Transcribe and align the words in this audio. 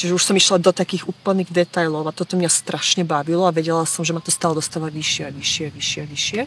Čiže 0.00 0.16
už 0.16 0.24
som 0.24 0.32
išla 0.32 0.64
do 0.64 0.72
takých 0.72 1.04
úplných 1.12 1.52
detajlov 1.52 2.08
a 2.08 2.16
toto 2.16 2.32
mňa 2.32 2.48
strašne 2.48 3.04
bavilo 3.04 3.44
a 3.44 3.52
vedela 3.52 3.84
som, 3.84 4.00
že 4.00 4.16
ma 4.16 4.24
to 4.24 4.32
stále 4.32 4.56
dostáva 4.56 4.88
vyššie 4.88 5.28
a 5.28 5.30
vyššie 5.36 5.64
a 5.68 5.70
vyššie 5.76 6.00
a 6.00 6.06
vyššie. 6.08 6.40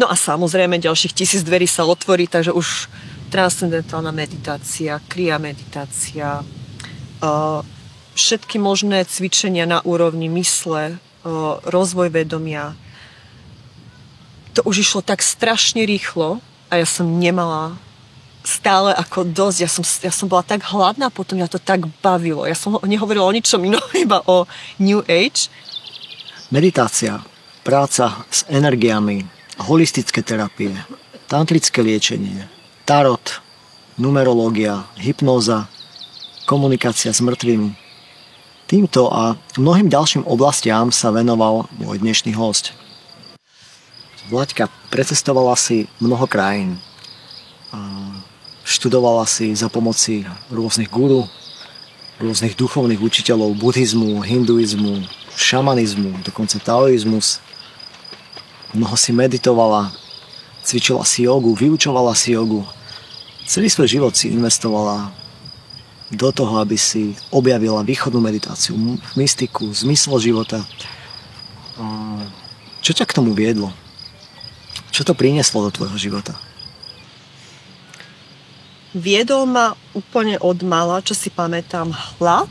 No 0.00 0.08
a 0.08 0.16
samozrejme 0.16 0.80
ďalších 0.80 1.12
tisíc 1.12 1.44
dverí 1.44 1.68
sa 1.68 1.84
otvorí, 1.84 2.24
takže 2.24 2.56
už 2.56 2.88
transcendentálna 3.28 4.08
meditácia, 4.08 5.04
kria 5.04 5.36
meditácia, 5.36 6.40
uh, 6.40 7.60
všetky 8.16 8.56
možné 8.56 9.04
cvičenia 9.04 9.68
na 9.68 9.84
úrovni 9.84 10.32
mysle, 10.32 10.96
uh, 10.96 11.60
rozvoj 11.68 12.08
vedomia. 12.08 12.72
To 14.56 14.64
už 14.64 14.80
išlo 14.80 15.04
tak 15.04 15.20
strašne 15.20 15.84
rýchlo 15.84 16.40
a 16.72 16.80
ja 16.80 16.88
som 16.88 17.20
nemala 17.20 17.76
stále 18.44 18.96
ako 18.96 19.28
dosť. 19.28 19.58
Ja 19.60 19.70
som, 19.70 19.84
ja 19.84 20.12
som 20.12 20.26
bola 20.28 20.44
tak 20.44 20.64
hladná, 20.64 21.12
potom 21.12 21.36
mňa 21.36 21.48
to 21.52 21.60
tak 21.60 21.84
bavilo. 22.00 22.44
Ja 22.48 22.56
som 22.56 22.80
nehovorila 22.82 23.26
o 23.28 23.34
ničom 23.34 23.60
inom, 23.64 23.82
iba 24.04 24.24
o 24.26 24.48
New 24.80 25.04
Age. 25.06 25.52
Meditácia, 26.50 27.22
práca 27.62 28.26
s 28.26 28.42
energiami, 28.50 29.22
holistické 29.62 30.24
terapie, 30.24 30.74
tantrické 31.30 31.78
liečenie, 31.78 32.50
tarot, 32.82 33.38
numerológia, 33.94 34.82
hypnóza, 34.98 35.70
komunikácia 36.50 37.14
s 37.14 37.22
mŕtvými. 37.22 37.78
Týmto 38.66 39.10
a 39.10 39.34
mnohým 39.58 39.90
ďalším 39.90 40.26
oblastiam 40.26 40.90
sa 40.94 41.10
venoval 41.14 41.70
môj 41.78 42.02
dnešný 42.02 42.34
host. 42.38 42.74
Vlaďka 44.30 44.70
precestovala 44.94 45.58
si 45.58 45.90
mnoho 45.98 46.26
krajín 46.30 46.78
študovala 48.70 49.26
si 49.26 49.50
za 49.58 49.66
pomoci 49.66 50.22
rôznych 50.46 50.86
guru, 50.86 51.26
rôznych 52.22 52.54
duchovných 52.54 53.02
učiteľov 53.02 53.58
buddhizmu, 53.58 54.22
hinduizmu, 54.22 55.02
šamanizmu, 55.34 56.22
dokonca 56.22 56.62
taoizmus. 56.62 57.42
Mnoho 58.70 58.94
si 58.94 59.10
meditovala, 59.10 59.90
cvičila 60.62 61.02
si 61.02 61.26
jogu, 61.26 61.50
vyučovala 61.58 62.14
si 62.14 62.38
jogu. 62.38 62.62
Celý 63.50 63.66
svoj 63.66 63.90
život 63.90 64.14
si 64.14 64.30
investovala 64.30 65.10
do 66.14 66.30
toho, 66.30 66.62
aby 66.62 66.78
si 66.78 67.18
objavila 67.34 67.82
východnú 67.82 68.22
meditáciu, 68.22 68.78
mystiku, 69.18 69.66
zmyslo 69.74 70.22
života. 70.22 70.62
Čo 72.78 72.94
ťa 72.94 73.10
k 73.10 73.16
tomu 73.18 73.34
viedlo? 73.34 73.74
Čo 74.94 75.02
to 75.02 75.18
prinieslo 75.18 75.66
do 75.66 75.74
tvojho 75.74 75.98
života? 75.98 76.38
Viedol 78.90 79.46
ma 79.46 79.78
úplne 79.94 80.34
od 80.42 80.66
mala, 80.66 80.98
čo 80.98 81.14
si 81.14 81.30
pamätám, 81.30 81.94
hlad 82.18 82.50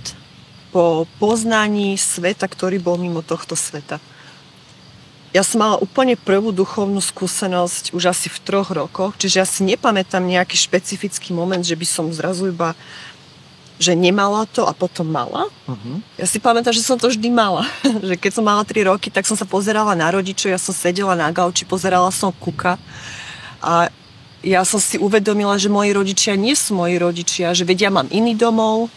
po 0.71 1.03
poznaní 1.19 1.99
sveta, 1.99 2.47
ktorý 2.47 2.79
bol 2.79 2.95
mimo 2.95 3.19
tohto 3.19 3.59
sveta. 3.59 3.99
Ja 5.29 5.45
som 5.45 5.61
mala 5.61 5.77
úplne 5.77 6.17
prvú 6.17 6.49
duchovnú 6.49 6.97
skúsenosť 7.03 7.93
už 7.93 8.09
asi 8.09 8.33
v 8.33 8.41
troch 8.41 8.73
rokoch, 8.73 9.13
čiže 9.19 9.35
ja 9.37 9.45
si 9.45 9.61
nepamätám 9.61 10.25
nejaký 10.25 10.57
špecifický 10.57 11.37
moment, 11.37 11.61
že 11.61 11.77
by 11.77 11.85
som 11.85 12.09
zrazu 12.09 12.49
iba 12.49 12.73
že 13.79 13.95
nemala 13.95 14.43
to 14.43 14.67
a 14.67 14.75
potom 14.75 15.07
mala. 15.07 15.47
Uh-huh. 15.63 16.03
Ja 16.19 16.27
si 16.27 16.35
pamätám, 16.35 16.75
že 16.75 16.83
som 16.83 16.99
to 16.99 17.07
vždy 17.07 17.31
mala. 17.31 17.63
že 18.11 18.19
keď 18.19 18.31
som 18.35 18.43
mala 18.43 18.67
3 18.67 18.91
roky, 18.91 19.07
tak 19.07 19.23
som 19.23 19.39
sa 19.39 19.47
pozerala 19.47 19.95
na 19.95 20.11
rodičov, 20.11 20.51
ja 20.51 20.59
som 20.59 20.75
sedela 20.75 21.15
na 21.15 21.31
gauči, 21.31 21.63
pozerala 21.63 22.11
som 22.11 22.35
kuka 22.35 22.75
a 23.63 23.87
ja 24.39 24.63
som 24.63 24.79
si 24.79 24.95
uvedomila, 24.95 25.59
že 25.59 25.67
moji 25.67 25.91
rodičia 25.91 26.39
nie 26.39 26.55
sú 26.55 26.75
moji 26.75 26.95
rodičia, 26.95 27.51
že 27.51 27.67
vedia, 27.67 27.91
mám 27.91 28.07
iný 28.07 28.35
domov 28.35 28.87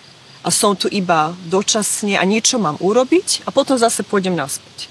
a 0.42 0.48
som 0.50 0.74
tu 0.78 0.86
iba 0.86 1.34
dočasne 1.50 2.14
a 2.18 2.22
niečo 2.22 2.62
mám 2.62 2.78
urobiť 2.78 3.46
a 3.46 3.50
potom 3.50 3.74
zase 3.74 4.06
pôjdem 4.06 4.38
naspäť. 4.38 4.86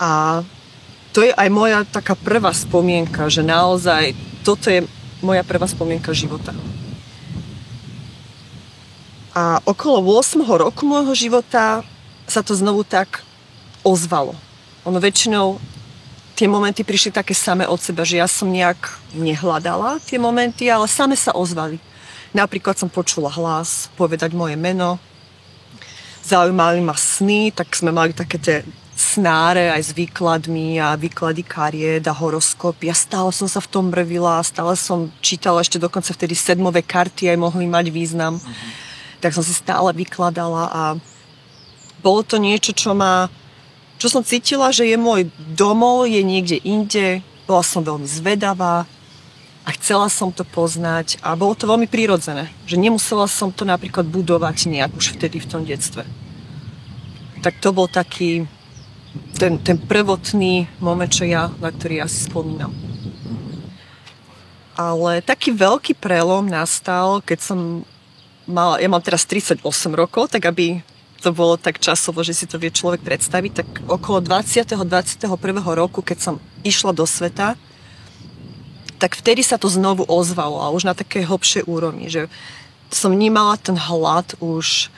A 0.00 0.40
to 1.12 1.20
je 1.20 1.32
aj 1.32 1.48
moja 1.52 1.84
taká 1.84 2.16
prvá 2.16 2.50
spomienka, 2.56 3.28
že 3.28 3.44
naozaj 3.44 4.16
toto 4.40 4.72
je 4.72 4.88
moja 5.20 5.44
prvá 5.44 5.68
spomienka 5.68 6.16
života. 6.16 6.56
A 9.32 9.60
okolo 9.64 10.00
8. 10.20 10.44
roku 10.44 10.84
môjho 10.84 11.16
života 11.16 11.84
sa 12.28 12.40
to 12.44 12.52
znovu 12.56 12.84
tak 12.84 13.24
ozvalo. 13.84 14.36
Ono 14.84 14.98
väčšinou 15.00 15.60
tie 16.34 16.48
momenty 16.48 16.82
prišli 16.82 17.12
také 17.12 17.36
same 17.36 17.68
od 17.68 17.80
seba, 17.80 18.02
že 18.02 18.20
ja 18.20 18.28
som 18.28 18.48
nejak 18.48 18.98
nehľadala 19.16 20.00
tie 20.04 20.16
momenty, 20.16 20.68
ale 20.68 20.88
same 20.88 21.16
sa 21.16 21.36
ozvali. 21.36 21.76
Napríklad 22.32 22.80
som 22.80 22.88
počula 22.88 23.28
hlas, 23.28 23.92
povedať 23.94 24.32
moje 24.32 24.56
meno, 24.56 24.96
zaujímali 26.24 26.80
ma 26.80 26.96
sny, 26.96 27.52
tak 27.52 27.76
sme 27.76 27.92
mali 27.92 28.16
také 28.16 28.40
tie 28.40 28.56
snáre 28.92 29.72
aj 29.72 29.82
s 29.82 29.92
výkladmi 29.92 30.78
a 30.78 30.94
výklady 30.96 31.42
kariet 31.42 32.04
a 32.06 32.14
horoskopy. 32.14 32.88
Ja 32.88 32.96
stále 32.96 33.32
som 33.34 33.50
sa 33.50 33.58
v 33.58 33.68
tom 33.68 33.90
brvila, 33.90 34.40
stále 34.44 34.78
som 34.78 35.10
čítala 35.24 35.60
ešte 35.60 35.80
dokonca 35.80 36.14
vtedy 36.14 36.36
sedmové 36.36 36.84
karty 36.84 37.32
aj 37.32 37.38
mohli 37.40 37.66
mať 37.66 37.90
význam. 37.90 38.38
Mm-hmm. 38.38 38.70
Tak 39.20 39.34
som 39.34 39.44
si 39.44 39.52
stále 39.52 39.90
vykladala 39.92 40.70
a 40.70 40.82
bolo 42.02 42.20
to 42.22 42.36
niečo, 42.38 42.74
čo 42.74 42.94
ma 42.94 43.30
čo 44.02 44.10
som 44.10 44.26
cítila, 44.26 44.74
že 44.74 44.82
je 44.82 44.98
môj 44.98 45.30
domov, 45.54 46.10
je 46.10 46.18
niekde 46.26 46.58
inde, 46.66 47.22
bola 47.46 47.62
som 47.62 47.86
veľmi 47.86 48.02
zvedavá 48.02 48.82
a 49.62 49.68
chcela 49.78 50.10
som 50.10 50.34
to 50.34 50.42
poznať 50.42 51.22
a 51.22 51.38
bolo 51.38 51.54
to 51.54 51.70
veľmi 51.70 51.86
prirodzené, 51.86 52.50
že 52.66 52.82
nemusela 52.82 53.30
som 53.30 53.54
to 53.54 53.62
napríklad 53.62 54.02
budovať 54.10 54.66
nejak 54.66 54.90
už 54.98 55.14
vtedy 55.14 55.38
v 55.38 55.46
tom 55.46 55.62
detstve. 55.62 56.02
Tak 57.46 57.62
to 57.62 57.70
bol 57.70 57.86
taký 57.86 58.50
ten, 59.38 59.62
ten 59.62 59.78
prvotný 59.78 60.66
moment, 60.82 61.06
čo 61.06 61.22
ja, 61.22 61.54
na 61.62 61.70
ktorý 61.70 62.02
ja 62.02 62.10
si 62.10 62.26
spomínam. 62.26 62.74
Ale 64.74 65.22
taký 65.22 65.54
veľký 65.54 65.94
prelom 65.94 66.50
nastal, 66.50 67.22
keď 67.22 67.38
som 67.38 67.58
mala, 68.50 68.82
ja 68.82 68.90
mám 68.90 69.04
teraz 69.04 69.22
38 69.30 69.62
rokov, 69.94 70.34
tak 70.34 70.42
aby 70.50 70.82
to 71.22 71.30
bolo 71.30 71.54
tak 71.54 71.78
časovo, 71.78 72.26
že 72.26 72.34
si 72.34 72.50
to 72.50 72.58
vie 72.58 72.74
človek 72.74 73.06
predstaviť, 73.06 73.52
tak 73.54 73.68
okolo 73.86 74.18
20. 74.18 74.66
21. 74.66 75.30
roku, 75.62 76.02
keď 76.02 76.18
som 76.18 76.34
išla 76.66 76.90
do 76.90 77.06
sveta, 77.06 77.54
tak 78.98 79.14
vtedy 79.14 79.46
sa 79.46 79.54
to 79.58 79.70
znovu 79.70 80.02
ozvalo 80.06 80.58
a 80.58 80.74
už 80.74 80.82
na 80.90 80.94
také 80.98 81.22
hlbšej 81.22 81.70
úrovni, 81.70 82.10
že 82.10 82.26
som 82.90 83.14
vnímala 83.14 83.54
ten 83.56 83.78
hlad 83.78 84.34
už 84.42 84.90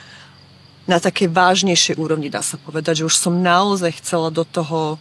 na 0.85 1.01
takej 1.01 1.33
vážnejšej 1.33 1.97
úrovni, 1.97 2.29
dá 2.29 2.45
sa 2.45 2.61
povedať, 2.61 3.05
že 3.05 3.09
už 3.09 3.17
som 3.17 3.41
naozaj 3.41 4.01
chcela 4.01 4.29
do 4.29 4.45
toho 4.45 5.01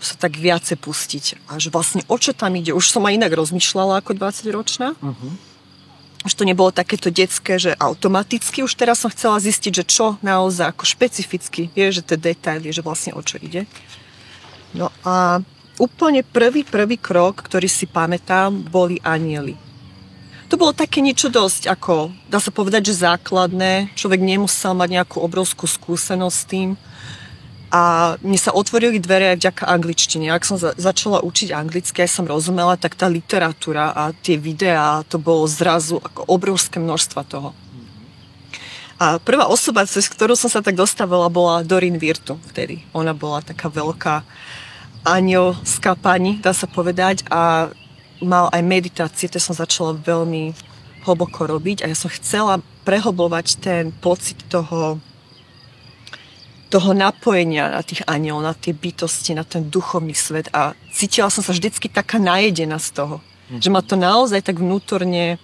sa 0.00 0.16
tak 0.16 0.40
viacej 0.40 0.80
pustiť. 0.80 1.24
A 1.46 1.60
že 1.60 1.68
vlastne 1.68 2.02
o 2.08 2.16
čo 2.16 2.32
tam 2.32 2.56
ide? 2.56 2.72
Už 2.72 2.88
som 2.88 3.04
aj 3.04 3.20
inak 3.20 3.36
rozmýšľala 3.36 4.00
ako 4.00 4.16
20-ročná. 4.16 4.96
Uh-huh 4.96 5.49
už 6.20 6.32
to 6.36 6.44
nebolo 6.44 6.68
takéto 6.68 7.08
detské, 7.08 7.56
že 7.56 7.72
automaticky, 7.80 8.60
už 8.60 8.76
teraz 8.76 9.00
som 9.00 9.08
chcela 9.08 9.40
zistiť, 9.40 9.72
že 9.72 9.84
čo 9.88 10.06
naozaj 10.20 10.76
ako 10.76 10.84
špecificky, 10.84 11.72
je, 11.72 11.86
že 11.88 12.04
tie 12.04 12.20
detaily, 12.20 12.68
že 12.68 12.84
vlastne 12.84 13.16
o 13.16 13.24
čo 13.24 13.40
ide. 13.40 13.64
No 14.76 14.92
a 15.00 15.40
úplne 15.80 16.20
prvý, 16.20 16.62
prvý 16.62 17.00
krok, 17.00 17.40
ktorý 17.40 17.66
si 17.66 17.88
pamätám, 17.88 18.52
boli 18.52 19.00
anieli. 19.00 19.56
To 20.52 20.58
bolo 20.58 20.74
také 20.74 20.98
niečo 20.98 21.30
dosť 21.30 21.70
ako, 21.70 22.10
dá 22.26 22.42
sa 22.42 22.50
povedať, 22.50 22.90
že 22.90 23.06
základné. 23.06 23.94
Človek 23.94 24.18
nemusel 24.18 24.74
mať 24.74 24.98
nejakú 24.98 25.22
obrovskú 25.22 25.70
skúsenosť 25.70 26.36
s 26.36 26.48
tým 26.50 26.68
a 27.70 28.14
mne 28.18 28.34
sa 28.34 28.50
otvorili 28.50 28.98
dvere 28.98 29.34
aj 29.34 29.46
vďaka 29.46 29.64
angličtine. 29.70 30.26
Ak 30.34 30.42
som 30.42 30.58
za- 30.58 30.74
začala 30.74 31.22
učiť 31.22 31.54
anglicky, 31.54 32.02
aj 32.02 32.10
som 32.10 32.26
rozumela, 32.26 32.74
tak 32.74 32.98
tá 32.98 33.06
literatúra 33.06 33.94
a 33.94 34.10
tie 34.10 34.34
videá, 34.34 35.06
to 35.06 35.22
bolo 35.22 35.46
zrazu 35.46 36.02
ako 36.02 36.26
obrovské 36.26 36.82
množstva 36.82 37.22
toho. 37.30 37.54
A 39.00 39.16
prvá 39.22 39.48
osoba, 39.48 39.88
cez 39.88 40.10
ktorú 40.10 40.36
som 40.36 40.52
sa 40.52 40.60
tak 40.60 40.76
dostavila, 40.76 41.32
bola 41.32 41.64
Dorin 41.64 41.96
Virtu 41.96 42.36
vtedy. 42.52 42.84
Ona 42.92 43.16
bola 43.16 43.40
taká 43.40 43.72
veľká 43.72 44.26
anielská 45.06 45.96
pani, 45.96 46.36
dá 46.42 46.52
sa 46.52 46.68
povedať, 46.68 47.24
a 47.32 47.72
mal 48.20 48.52
aj 48.52 48.60
meditácie, 48.60 49.32
to 49.32 49.40
som 49.40 49.56
začala 49.56 49.96
veľmi 49.96 50.52
hlboko 51.08 51.48
robiť 51.48 51.80
a 51.80 51.88
ja 51.88 51.96
som 51.96 52.12
chcela 52.12 52.60
prehlbovať 52.84 53.46
ten 53.64 53.84
pocit 54.04 54.36
toho 54.52 55.00
toho 56.70 56.94
napojenia 56.94 57.66
na 57.66 57.82
tých 57.82 58.06
anielov, 58.06 58.46
na 58.46 58.54
tie 58.54 58.70
bytosti, 58.70 59.34
na 59.34 59.42
ten 59.42 59.66
duchovný 59.66 60.14
svet 60.14 60.46
a 60.54 60.78
cítila 60.94 61.26
som 61.26 61.42
sa 61.42 61.50
vždycky 61.50 61.90
taká 61.90 62.22
najedená 62.22 62.78
z 62.78 62.94
toho. 62.94 63.16
Mm. 63.50 63.58
Že 63.58 63.68
ma 63.74 63.82
to 63.82 63.98
naozaj 63.98 64.40
tak 64.46 64.62
vnútorne 64.62 65.42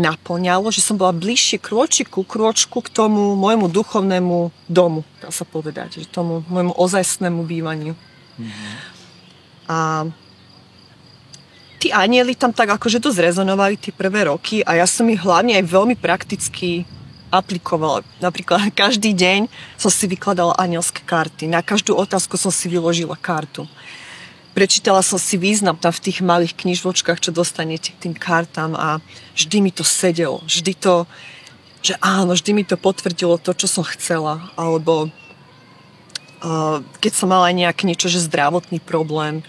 naplňalo, 0.00 0.72
že 0.72 0.80
som 0.80 0.96
bola 0.96 1.12
bližšie 1.12 1.60
krôčiku, 1.60 2.24
krôčku 2.24 2.80
k 2.80 2.88
tomu 2.88 3.36
môjmu 3.36 3.68
duchovnému 3.68 4.48
domu, 4.64 5.04
dá 5.20 5.28
sa 5.28 5.44
povedať, 5.44 6.00
že 6.00 6.08
tomu 6.08 6.40
môjmu 6.48 6.72
ozajstnému 6.72 7.44
bývaniu. 7.44 7.92
Mm-hmm. 7.92 8.72
A 9.68 10.08
tí 11.76 11.92
anieli 11.92 12.32
tam 12.32 12.56
tak 12.56 12.72
akože 12.80 12.96
dosť 12.96 13.28
rezonovali 13.28 13.76
tie 13.76 13.92
prvé 13.92 14.24
roky 14.28 14.64
a 14.64 14.80
ja 14.80 14.86
som 14.88 15.04
ich 15.12 15.20
hlavne 15.20 15.56
aj 15.60 15.64
veľmi 15.68 15.96
prakticky 16.00 16.88
aplikovala. 17.30 18.02
Napríklad 18.18 18.70
každý 18.82 19.14
deň 19.14 19.46
som 19.78 19.90
si 19.90 20.10
vykladala 20.10 20.58
anielské 20.58 21.00
karty. 21.06 21.46
Na 21.46 21.62
každú 21.62 21.96
otázku 21.96 22.36
som 22.36 22.50
si 22.50 22.66
vyložila 22.66 23.16
kartu. 23.16 23.64
Prečítala 24.50 24.98
som 25.06 25.14
si 25.14 25.38
význam 25.38 25.78
tam 25.78 25.94
v 25.94 26.10
tých 26.10 26.18
malých 26.26 26.58
knižvočkách, 26.58 27.22
čo 27.22 27.30
dostanete 27.30 27.94
k 27.94 28.10
tým 28.10 28.14
kartám 28.18 28.74
a 28.74 28.98
vždy 29.38 29.62
mi 29.62 29.70
to 29.70 29.86
sedelo. 29.86 30.42
Vždy 30.42 30.74
to, 30.74 31.06
že 31.86 31.94
áno, 32.02 32.34
vždy 32.34 32.50
mi 32.52 32.64
to 32.66 32.74
potvrdilo 32.74 33.38
to, 33.38 33.54
čo 33.54 33.70
som 33.70 33.86
chcela. 33.86 34.50
Alebo 34.58 35.06
uh, 35.06 36.82
keď 36.98 37.12
som 37.14 37.30
mala 37.30 37.54
nejaký 37.54 37.86
niečo, 37.86 38.10
že 38.10 38.26
zdravotný 38.26 38.82
problém, 38.82 39.46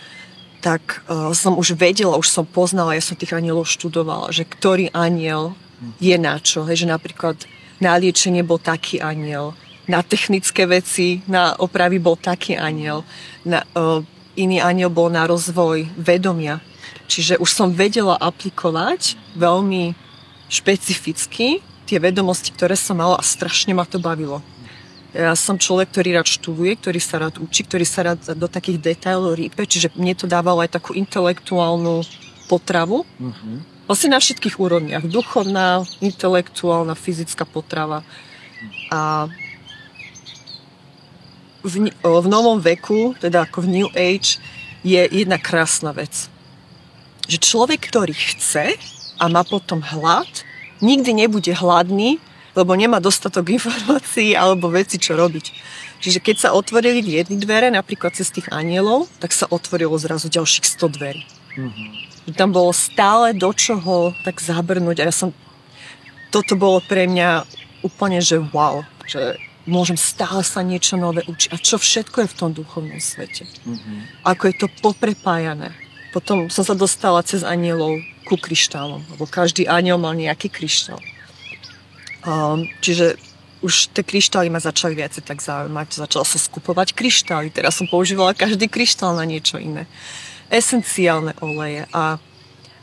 tak 0.62 1.02
uh, 1.10 1.34
som 1.34 1.58
už 1.58 1.74
vedela, 1.74 2.22
už 2.22 2.30
som 2.30 2.46
poznala, 2.46 2.94
ja 2.94 3.02
som 3.02 3.18
tých 3.18 3.34
anielov 3.34 3.66
študovala, 3.66 4.30
že 4.30 4.46
ktorý 4.46 4.94
aniel 4.94 5.58
je 5.98 6.14
na 6.22 6.38
čo. 6.38 6.62
Hej, 6.70 6.86
že 6.86 6.94
napríklad 6.94 7.42
na 7.82 7.98
liečenie 7.98 8.46
bol 8.46 8.62
taký 8.62 9.02
aniel, 9.02 9.58
na 9.90 10.06
technické 10.06 10.70
veci, 10.70 11.26
na 11.26 11.58
opravy 11.58 11.98
bol 11.98 12.16
taký 12.16 12.56
aniel, 12.56 13.02
na, 13.44 13.66
uh, 13.74 14.06
iný 14.38 14.62
aniel 14.62 14.94
bol 14.94 15.10
na 15.10 15.26
rozvoj 15.26 15.90
vedomia. 15.98 16.62
Čiže 17.12 17.42
už 17.42 17.50
som 17.52 17.74
vedela 17.74 18.16
aplikovať 18.16 19.20
veľmi 19.36 19.98
špecificky 20.48 21.60
tie 21.84 21.98
vedomosti, 22.00 22.56
ktoré 22.56 22.80
som 22.80 22.96
mala 22.96 23.20
a 23.20 23.26
strašne 23.26 23.76
ma 23.76 23.84
to 23.84 24.00
bavilo. 24.00 24.40
Ja 25.12 25.36
som 25.36 25.60
človek, 25.60 25.92
ktorý 25.92 26.16
rád 26.16 26.28
študuje, 26.32 26.80
ktorý 26.80 27.00
sa 27.04 27.20
rád 27.20 27.36
učí, 27.44 27.68
ktorý 27.68 27.84
sa 27.84 28.08
rád 28.08 28.32
do 28.32 28.48
takých 28.48 28.80
detailov 28.80 29.36
rýpe, 29.36 29.68
čiže 29.68 29.92
mne 30.00 30.16
to 30.16 30.24
dávalo 30.24 30.64
aj 30.64 30.72
takú 30.72 30.96
intelektuálnu 30.96 32.08
potravu. 32.48 33.04
Uh-huh. 33.04 33.60
Vlastne 33.92 34.16
na 34.16 34.24
všetkých 34.24 34.56
úrovniach. 34.56 35.04
Duchovná, 35.04 35.84
intelektuálna, 36.00 36.96
fyzická 36.96 37.44
potrava. 37.44 38.08
A 38.88 39.28
v, 41.60 41.92
v 42.00 42.28
novom 42.32 42.56
veku, 42.64 43.20
teda 43.20 43.44
ako 43.44 43.68
v 43.68 43.72
New 43.76 43.90
Age, 43.92 44.40
je 44.88 44.96
jedna 44.96 45.36
krásna 45.36 45.92
vec. 45.92 46.32
Že 47.28 47.44
človek, 47.44 47.92
ktorý 47.92 48.16
chce 48.16 48.80
a 49.20 49.28
má 49.28 49.44
potom 49.44 49.84
hlad, 49.84 50.48
nikdy 50.80 51.12
nebude 51.12 51.52
hladný, 51.52 52.16
lebo 52.56 52.72
nemá 52.80 53.04
dostatok 53.04 53.52
informácií 53.60 54.40
alebo 54.40 54.72
veci, 54.72 55.04
čo 55.04 55.20
robiť. 55.20 55.52
Čiže 56.00 56.24
keď 56.24 56.36
sa 56.40 56.50
otvorili 56.56 57.04
jedny 57.04 57.36
dvere, 57.44 57.68
napríklad 57.68 58.16
cez 58.16 58.32
tých 58.32 58.48
anielov, 58.56 59.12
tak 59.20 59.36
sa 59.36 59.52
otvorilo 59.52 60.00
zrazu 60.00 60.32
ďalších 60.32 60.80
100 60.80 60.96
dverí. 60.96 61.28
Mm-hmm 61.60 62.11
tam 62.30 62.54
bolo 62.54 62.70
stále 62.70 63.34
do 63.34 63.50
čoho 63.50 64.14
tak 64.22 64.38
zabrnúť 64.38 65.02
a 65.02 65.10
ja 65.10 65.14
som, 65.14 65.34
toto 66.30 66.54
bolo 66.54 66.78
pre 66.86 67.10
mňa 67.10 67.46
úplne, 67.82 68.22
že 68.22 68.38
wow, 68.38 68.86
že 69.10 69.42
môžem 69.66 69.98
stále 69.98 70.46
sa 70.46 70.62
niečo 70.62 70.98
nové 70.98 71.26
učiť. 71.26 71.50
A 71.54 71.58
čo 71.58 71.82
všetko 71.82 72.26
je 72.26 72.32
v 72.32 72.38
tom 72.38 72.50
duchovnom 72.54 73.02
svete. 73.02 73.46
Mm-hmm. 73.66 74.26
Ako 74.26 74.44
je 74.50 74.56
to 74.58 74.68
poprepájané. 74.82 75.74
Potom 76.14 76.50
som 76.52 76.62
sa 76.66 76.78
dostala 76.78 77.26
cez 77.26 77.42
anielov 77.42 77.98
ku 78.30 78.38
kryštálom, 78.38 79.02
lebo 79.18 79.26
každý 79.26 79.66
aniel 79.66 79.98
mal 79.98 80.14
nejaký 80.14 80.52
kryštál. 80.52 81.02
Um, 82.22 82.70
čiže 82.86 83.18
už 83.62 83.94
tie 83.94 84.02
kryštály 84.06 84.50
ma 84.50 84.62
začali 84.62 84.98
viacej 84.98 85.26
tak 85.26 85.42
zaujímať. 85.42 86.06
Začala 86.06 86.26
som 86.26 86.38
skupovať 86.42 86.94
kryštály. 86.98 87.54
Teraz 87.54 87.78
som 87.78 87.86
používala 87.86 88.38
každý 88.38 88.66
kryštál 88.70 89.14
na 89.18 89.26
niečo 89.26 89.62
iné 89.62 89.90
esenciálne 90.52 91.34
oleje 91.40 91.88
a 91.96 92.20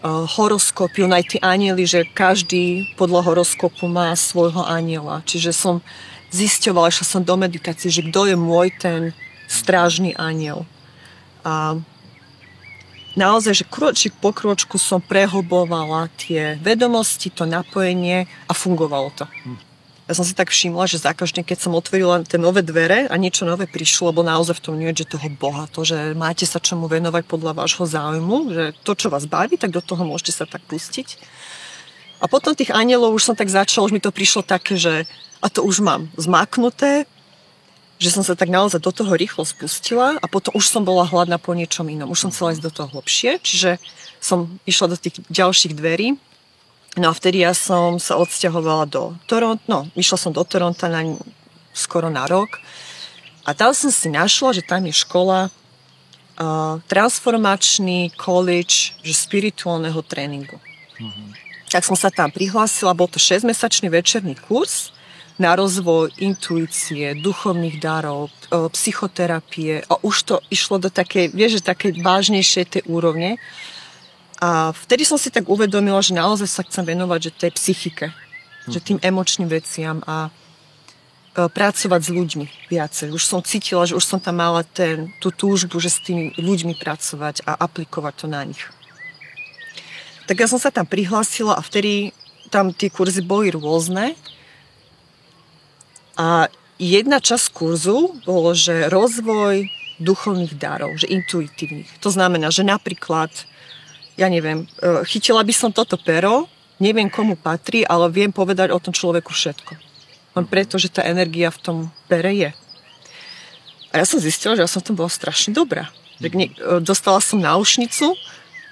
horoskopy, 0.08 1.04
aj 1.10 1.24
tí 1.26 1.38
anieli, 1.42 1.84
že 1.84 2.08
každý 2.08 2.88
podľa 2.96 3.28
horoskopu 3.28 3.90
má 3.90 4.14
svojho 4.14 4.64
aniela. 4.64 5.20
Čiže 5.26 5.52
som 5.52 5.84
zisťovala, 6.30 6.88
že 6.88 7.04
som 7.04 7.20
do 7.20 7.34
meditácie, 7.36 7.90
že 7.90 8.06
kto 8.06 8.30
je 8.30 8.36
môj 8.38 8.72
ten 8.78 9.00
strážny 9.50 10.14
aniel. 10.14 10.64
A 11.42 11.76
naozaj, 13.18 13.64
že 13.64 13.66
kročík 13.66 14.14
po 14.22 14.30
kročku 14.30 14.78
som 14.78 15.02
prehlbovala 15.02 16.08
tie 16.14 16.56
vedomosti, 16.62 17.34
to 17.34 17.42
napojenie 17.42 18.30
a 18.46 18.52
fungovalo 18.54 19.10
to. 19.18 19.26
Hm 19.26 19.67
ja 20.08 20.16
som 20.16 20.24
si 20.24 20.32
tak 20.32 20.48
všimla, 20.48 20.88
že 20.88 21.04
za 21.04 21.12
každým, 21.12 21.44
keď 21.44 21.68
som 21.68 21.76
otvorila 21.76 22.24
tie 22.24 22.40
nové 22.40 22.64
dvere 22.64 23.04
a 23.12 23.14
niečo 23.20 23.44
nové 23.44 23.68
prišlo, 23.68 24.08
lebo 24.08 24.24
naozaj 24.24 24.56
v 24.56 24.64
tom 24.64 24.74
nie 24.80 24.88
že 24.96 25.04
toho 25.04 25.28
Boha, 25.28 25.68
to, 25.68 25.84
že 25.84 26.16
máte 26.16 26.48
sa 26.48 26.56
čomu 26.56 26.88
venovať 26.88 27.28
podľa 27.28 27.52
vášho 27.52 27.84
záujmu, 27.84 28.36
že 28.48 28.64
to, 28.88 28.96
čo 28.96 29.12
vás 29.12 29.28
baví, 29.28 29.60
tak 29.60 29.68
do 29.68 29.84
toho 29.84 30.08
môžete 30.08 30.32
sa 30.32 30.44
tak 30.48 30.64
pustiť. 30.64 31.20
A 32.18 32.26
potom 32.26 32.56
tých 32.56 32.72
anielov 32.72 33.12
už 33.20 33.30
som 33.30 33.36
tak 33.36 33.52
začala, 33.52 33.84
už 33.84 33.92
mi 33.92 34.00
to 34.00 34.08
prišlo 34.08 34.40
také, 34.40 34.80
že 34.80 35.04
a 35.44 35.52
to 35.52 35.60
už 35.60 35.84
mám 35.84 36.08
zmaknuté, 36.16 37.04
že 38.00 38.08
som 38.08 38.24
sa 38.24 38.32
tak 38.32 38.48
naozaj 38.48 38.80
do 38.80 38.90
toho 38.94 39.12
rýchlo 39.12 39.44
spustila 39.44 40.16
a 40.16 40.26
potom 40.30 40.56
už 40.56 40.72
som 40.72 40.88
bola 40.88 41.04
hladná 41.04 41.36
po 41.36 41.52
niečom 41.52 41.84
inom. 41.84 42.08
Už 42.08 42.24
som 42.24 42.30
chcela 42.32 42.56
ísť 42.56 42.64
do 42.64 42.72
toho 42.72 42.88
hlbšie, 42.96 43.44
čiže 43.44 43.76
som 44.24 44.56
išla 44.64 44.94
do 44.94 44.96
tých 44.96 45.20
ďalších 45.28 45.76
dverí 45.76 46.16
No 46.98 47.10
a 47.10 47.16
vtedy 47.16 47.46
ja 47.46 47.54
som 47.54 48.02
sa 48.02 48.18
odsťahovala 48.18 48.84
do 48.90 49.14
Toronto, 49.30 49.62
no, 49.70 49.86
išla 49.94 50.18
som 50.18 50.34
do 50.34 50.42
Toronto 50.42 50.90
na, 50.90 51.06
skoro 51.70 52.10
na 52.10 52.26
rok 52.26 52.58
a 53.46 53.54
tam 53.54 53.70
som 53.70 53.88
si 53.94 54.10
našla, 54.10 54.58
že 54.58 54.66
tam 54.66 54.82
je 54.82 54.92
škola 54.92 55.46
uh, 55.46 56.82
transformačný 56.90 58.12
college 58.18 58.98
že 59.06 59.14
spirituálneho 59.14 60.02
tréningu. 60.02 60.58
Mm-hmm. 60.98 61.28
Tak 61.70 61.86
som 61.86 61.94
sa 61.94 62.10
tam 62.10 62.34
prihlásila, 62.34 62.98
bol 62.98 63.06
to 63.06 63.22
6-mesačný 63.22 63.86
večerný 63.92 64.34
kurz 64.34 64.90
na 65.38 65.54
rozvoj 65.54 66.18
intuície, 66.18 67.14
duchovných 67.14 67.78
darov, 67.78 68.34
psychoterapie 68.50 69.86
a 69.86 69.94
už 70.02 70.16
to 70.26 70.34
išlo 70.50 70.82
do 70.82 70.90
takej, 70.90 71.30
vieš, 71.30 71.62
takej 71.62 72.02
vážnejšej 72.02 72.64
tej 72.66 72.82
úrovne. 72.90 73.38
A 74.38 74.70
vtedy 74.70 75.02
som 75.02 75.18
si 75.18 75.34
tak 75.34 75.50
uvedomila, 75.50 75.98
že 75.98 76.14
naozaj 76.14 76.46
sa 76.46 76.62
chcem 76.62 76.86
venovať 76.86 77.20
že 77.26 77.30
tej 77.34 77.50
psychike, 77.58 78.06
mm. 78.14 78.70
že 78.70 78.78
tým 78.78 78.98
emočným 79.02 79.50
veciam 79.50 79.98
a 80.06 80.30
e, 80.30 81.50
pracovať 81.50 82.00
s 82.06 82.10
ľuďmi 82.14 82.46
viacej. 82.70 83.10
Už 83.10 83.26
som 83.26 83.42
cítila, 83.42 83.82
že 83.82 83.98
už 83.98 84.06
som 84.06 84.22
tam 84.22 84.38
mala 84.38 84.62
ten, 84.62 85.10
tú 85.18 85.34
túžbu, 85.34 85.82
že 85.82 85.90
s 85.90 85.98
tými 86.06 86.38
ľuďmi 86.38 86.78
pracovať 86.78 87.42
a 87.50 87.58
aplikovať 87.58 88.14
to 88.14 88.26
na 88.30 88.46
nich. 88.46 88.62
Tak 90.30 90.38
ja 90.38 90.46
som 90.46 90.62
sa 90.62 90.70
tam 90.70 90.86
prihlásila 90.86 91.58
a 91.58 91.64
vtedy 91.64 92.14
tam 92.54 92.70
tie 92.70 92.94
kurzy 92.94 93.26
boli 93.26 93.50
rôzne. 93.50 94.14
A 96.14 96.46
jedna 96.78 97.18
časť 97.18 97.50
kurzu 97.50 98.22
bolo, 98.22 98.54
že 98.54 98.86
rozvoj 98.86 99.66
duchovných 99.98 100.54
darov, 100.54 100.94
že 100.94 101.10
intuitívnych. 101.10 101.90
To 101.98 102.10
znamená, 102.14 102.54
že 102.54 102.62
napríklad 102.62 103.30
ja 104.18 104.26
neviem, 104.26 104.66
e, 104.66 105.06
chytila 105.06 105.46
by 105.46 105.54
som 105.54 105.70
toto 105.70 105.94
pero, 105.94 106.50
neviem 106.82 107.06
komu 107.06 107.38
patrí, 107.38 107.86
ale 107.86 108.10
viem 108.10 108.34
povedať 108.34 108.74
o 108.74 108.82
tom 108.82 108.90
človeku 108.90 109.30
všetko. 109.30 109.78
Len 110.34 110.44
preto, 110.50 110.74
že 110.76 110.90
tá 110.90 111.06
energia 111.06 111.54
v 111.54 111.62
tom 111.62 111.76
pere 112.10 112.34
je. 112.34 112.50
A 113.94 114.02
ja 114.02 114.04
som 114.04 114.18
zistila, 114.18 114.58
že 114.58 114.66
ja 114.66 114.70
som 114.70 114.82
tam 114.82 114.98
bola 114.98 115.08
strašne 115.08 115.54
dobrá. 115.54 115.88
Nie, 116.18 116.50
e, 116.58 116.82
dostala 116.82 117.22
som 117.22 117.38
náušnicu 117.38 118.18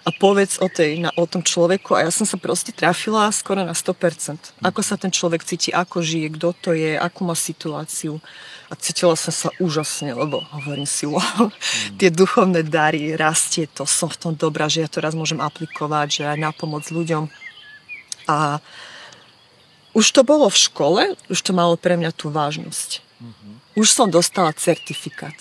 a 0.06 0.14
povedz 0.14 0.62
o, 0.62 0.70
tej, 0.70 1.02
na, 1.02 1.10
o 1.18 1.26
tom 1.26 1.42
človeku 1.42 1.98
a 1.98 2.06
ja 2.06 2.14
som 2.14 2.22
sa 2.22 2.38
proste 2.38 2.70
trafila 2.70 3.26
skoro 3.34 3.66
na 3.66 3.75
100%. 3.75 4.62
Ako 4.62 4.78
sa 4.78 4.94
ten 4.94 5.10
človek 5.10 5.42
cíti, 5.42 5.75
ako 5.75 5.98
žije, 5.98 6.38
kto 6.38 6.54
to 6.54 6.70
je, 6.78 6.94
akú 6.94 7.26
má 7.26 7.34
situáciu 7.34 8.22
a 8.70 8.78
cítila 8.78 9.18
som 9.18 9.34
sa 9.34 9.50
úžasne, 9.58 10.14
lebo 10.14 10.46
hovorím 10.54 10.86
si, 10.86 11.10
wow, 11.10 11.50
mm. 11.50 11.98
tie 11.98 12.14
duchovné 12.14 12.62
dary, 12.62 13.18
rastie 13.18 13.66
to, 13.66 13.82
som 13.82 14.06
v 14.06 14.18
tom 14.18 14.32
dobrá, 14.38 14.70
že 14.70 14.86
ja 14.86 14.88
to 14.90 15.02
raz 15.02 15.18
môžem 15.18 15.42
aplikovať, 15.42 16.22
že 16.22 16.22
aj 16.22 16.38
na 16.38 16.54
pomoc 16.54 16.86
ľuďom. 16.86 17.26
A 18.30 18.62
už 19.90 20.06
to 20.14 20.22
bolo 20.22 20.46
v 20.46 20.58
škole, 20.58 21.02
už 21.26 21.38
to 21.42 21.50
malo 21.50 21.75
pre 21.75 21.98
mňa 21.98 22.14
tú 22.14 22.30
vážnosť. 22.30 23.02
Mm-hmm. 23.18 23.52
Už 23.75 23.90
som 23.90 24.06
dostala 24.06 24.54
certifikát. 24.54 25.34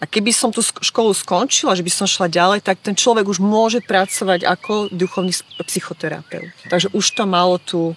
A 0.00 0.08
keby 0.08 0.32
som 0.32 0.48
tú 0.48 0.64
školu 0.64 1.12
skončila, 1.12 1.76
že 1.76 1.84
by 1.84 1.92
som 1.92 2.08
šla 2.08 2.32
ďalej, 2.32 2.64
tak 2.64 2.80
ten 2.80 2.96
človek 2.96 3.28
už 3.28 3.36
môže 3.36 3.84
pracovať 3.84 4.48
ako 4.48 4.88
duchovný 4.88 5.36
psychoterapeut. 5.68 6.48
Takže 6.72 6.88
už 6.96 7.04
to 7.12 7.28
malo 7.28 7.60
tú, 7.60 7.92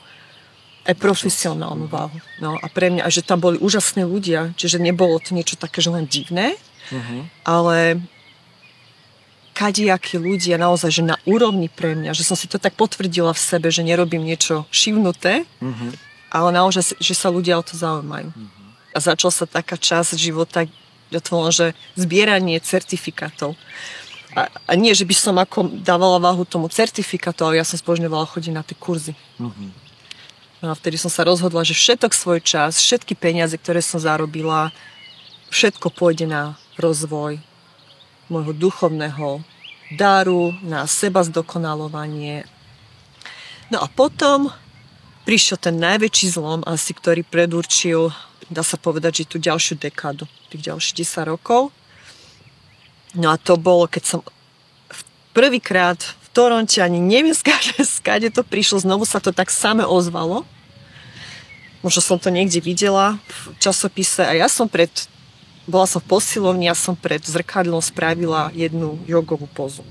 aj 0.84 1.00
profesionálnu 1.00 1.88
váhu. 1.88 2.20
No 2.44 2.60
a 2.60 2.68
pre 2.68 2.92
mňa, 2.92 3.08
že 3.08 3.24
tam 3.24 3.40
boli 3.40 3.56
úžasní 3.56 4.04
ľudia, 4.04 4.52
čiže 4.60 4.84
nebolo 4.84 5.16
to 5.24 5.32
niečo 5.32 5.56
také, 5.56 5.80
že 5.80 5.96
len 5.96 6.04
divné, 6.04 6.60
uh-huh. 6.92 7.24
ale 7.48 8.04
kadiakí 9.56 10.20
ľudia 10.20 10.60
naozaj, 10.60 10.92
že 10.92 11.04
na 11.08 11.16
úrovni 11.24 11.72
pre 11.72 11.96
mňa, 11.96 12.12
že 12.12 12.28
som 12.28 12.36
si 12.36 12.52
to 12.52 12.60
tak 12.60 12.76
potvrdila 12.76 13.32
v 13.32 13.40
sebe, 13.40 13.72
že 13.72 13.80
nerobím 13.80 14.28
niečo 14.28 14.68
šivnuté, 14.76 15.48
uh-huh. 15.64 15.92
ale 16.36 16.50
naozaj, 16.52 17.00
že 17.00 17.16
sa 17.16 17.32
ľudia 17.32 17.56
o 17.56 17.64
to 17.64 17.80
zaujímajú. 17.80 18.36
Uh-huh. 18.36 18.92
A 18.92 19.00
začala 19.00 19.32
sa 19.32 19.48
taká 19.48 19.80
časť 19.80 20.20
života, 20.20 20.68
ja 21.14 21.22
to 21.22 21.38
volám, 21.38 21.54
že 21.54 21.68
zbieranie 21.94 22.58
certifikátov. 22.60 23.54
A, 24.34 24.50
a 24.50 24.72
nie, 24.74 24.98
že 24.98 25.06
by 25.06 25.14
som 25.14 25.36
ako 25.38 25.70
dávala 25.86 26.18
váhu 26.18 26.42
tomu 26.42 26.66
certifikátu, 26.66 27.46
ale 27.46 27.62
ja 27.62 27.66
som 27.66 27.78
zbožňovala 27.78 28.26
chodiť 28.26 28.52
na 28.54 28.66
tie 28.66 28.74
kurzy. 28.74 29.14
Mhm. 29.38 29.86
No 30.64 30.72
a 30.72 30.80
vtedy 30.80 30.96
som 30.96 31.12
sa 31.12 31.28
rozhodla, 31.28 31.68
že 31.68 31.76
všetok 31.76 32.16
svoj 32.16 32.40
čas, 32.40 32.80
všetky 32.80 33.20
peniaze, 33.20 33.60
ktoré 33.60 33.84
som 33.84 34.00
zarobila, 34.00 34.72
všetko 35.52 35.92
pôjde 35.92 36.24
na 36.24 36.56
rozvoj 36.80 37.44
môjho 38.32 38.56
duchovného 38.56 39.44
daru, 40.00 40.56
na 40.64 40.88
seba 40.88 41.22
zdokonalovanie. 41.22 42.48
No 43.70 43.84
a 43.84 43.92
potom 43.92 44.56
prišiel 45.28 45.60
ten 45.60 45.76
najväčší 45.78 46.32
zlom 46.32 46.64
asi, 46.64 46.96
ktorý 46.96 47.28
predurčil, 47.28 48.16
dá 48.50 48.64
sa 48.66 48.76
povedať, 48.80 49.24
že 49.24 49.30
tú 49.30 49.38
ďalšiu 49.40 49.80
dekádu, 49.80 50.28
tých 50.52 50.74
ďalších 50.74 51.06
10 51.06 51.32
rokov. 51.32 51.72
No 53.14 53.30
a 53.30 53.38
to 53.38 53.56
bolo, 53.56 53.86
keď 53.86 54.04
som 54.04 54.20
prvýkrát 55.38 56.02
v 56.02 56.28
Toronte, 56.34 56.82
ani 56.82 56.98
neviem 56.98 57.36
skade, 57.38 58.28
to 58.34 58.42
prišlo, 58.42 58.82
znovu 58.82 59.06
sa 59.06 59.22
to 59.22 59.30
tak 59.30 59.54
same 59.54 59.86
ozvalo. 59.86 60.48
Možno 61.84 62.00
som 62.00 62.18
to 62.18 62.32
niekde 62.32 62.64
videla 62.64 63.20
v 63.28 63.60
časopise 63.60 64.24
a 64.24 64.32
ja 64.32 64.48
som 64.48 64.72
pred 64.72 64.90
bola 65.64 65.88
som 65.88 66.04
v 66.04 66.12
posilovni 66.12 66.68
a 66.68 66.76
som 66.76 66.92
pred 66.92 67.24
zrkadlom 67.24 67.80
spravila 67.80 68.52
jednu 68.52 69.00
jogovú 69.08 69.48
pozu. 69.48 69.84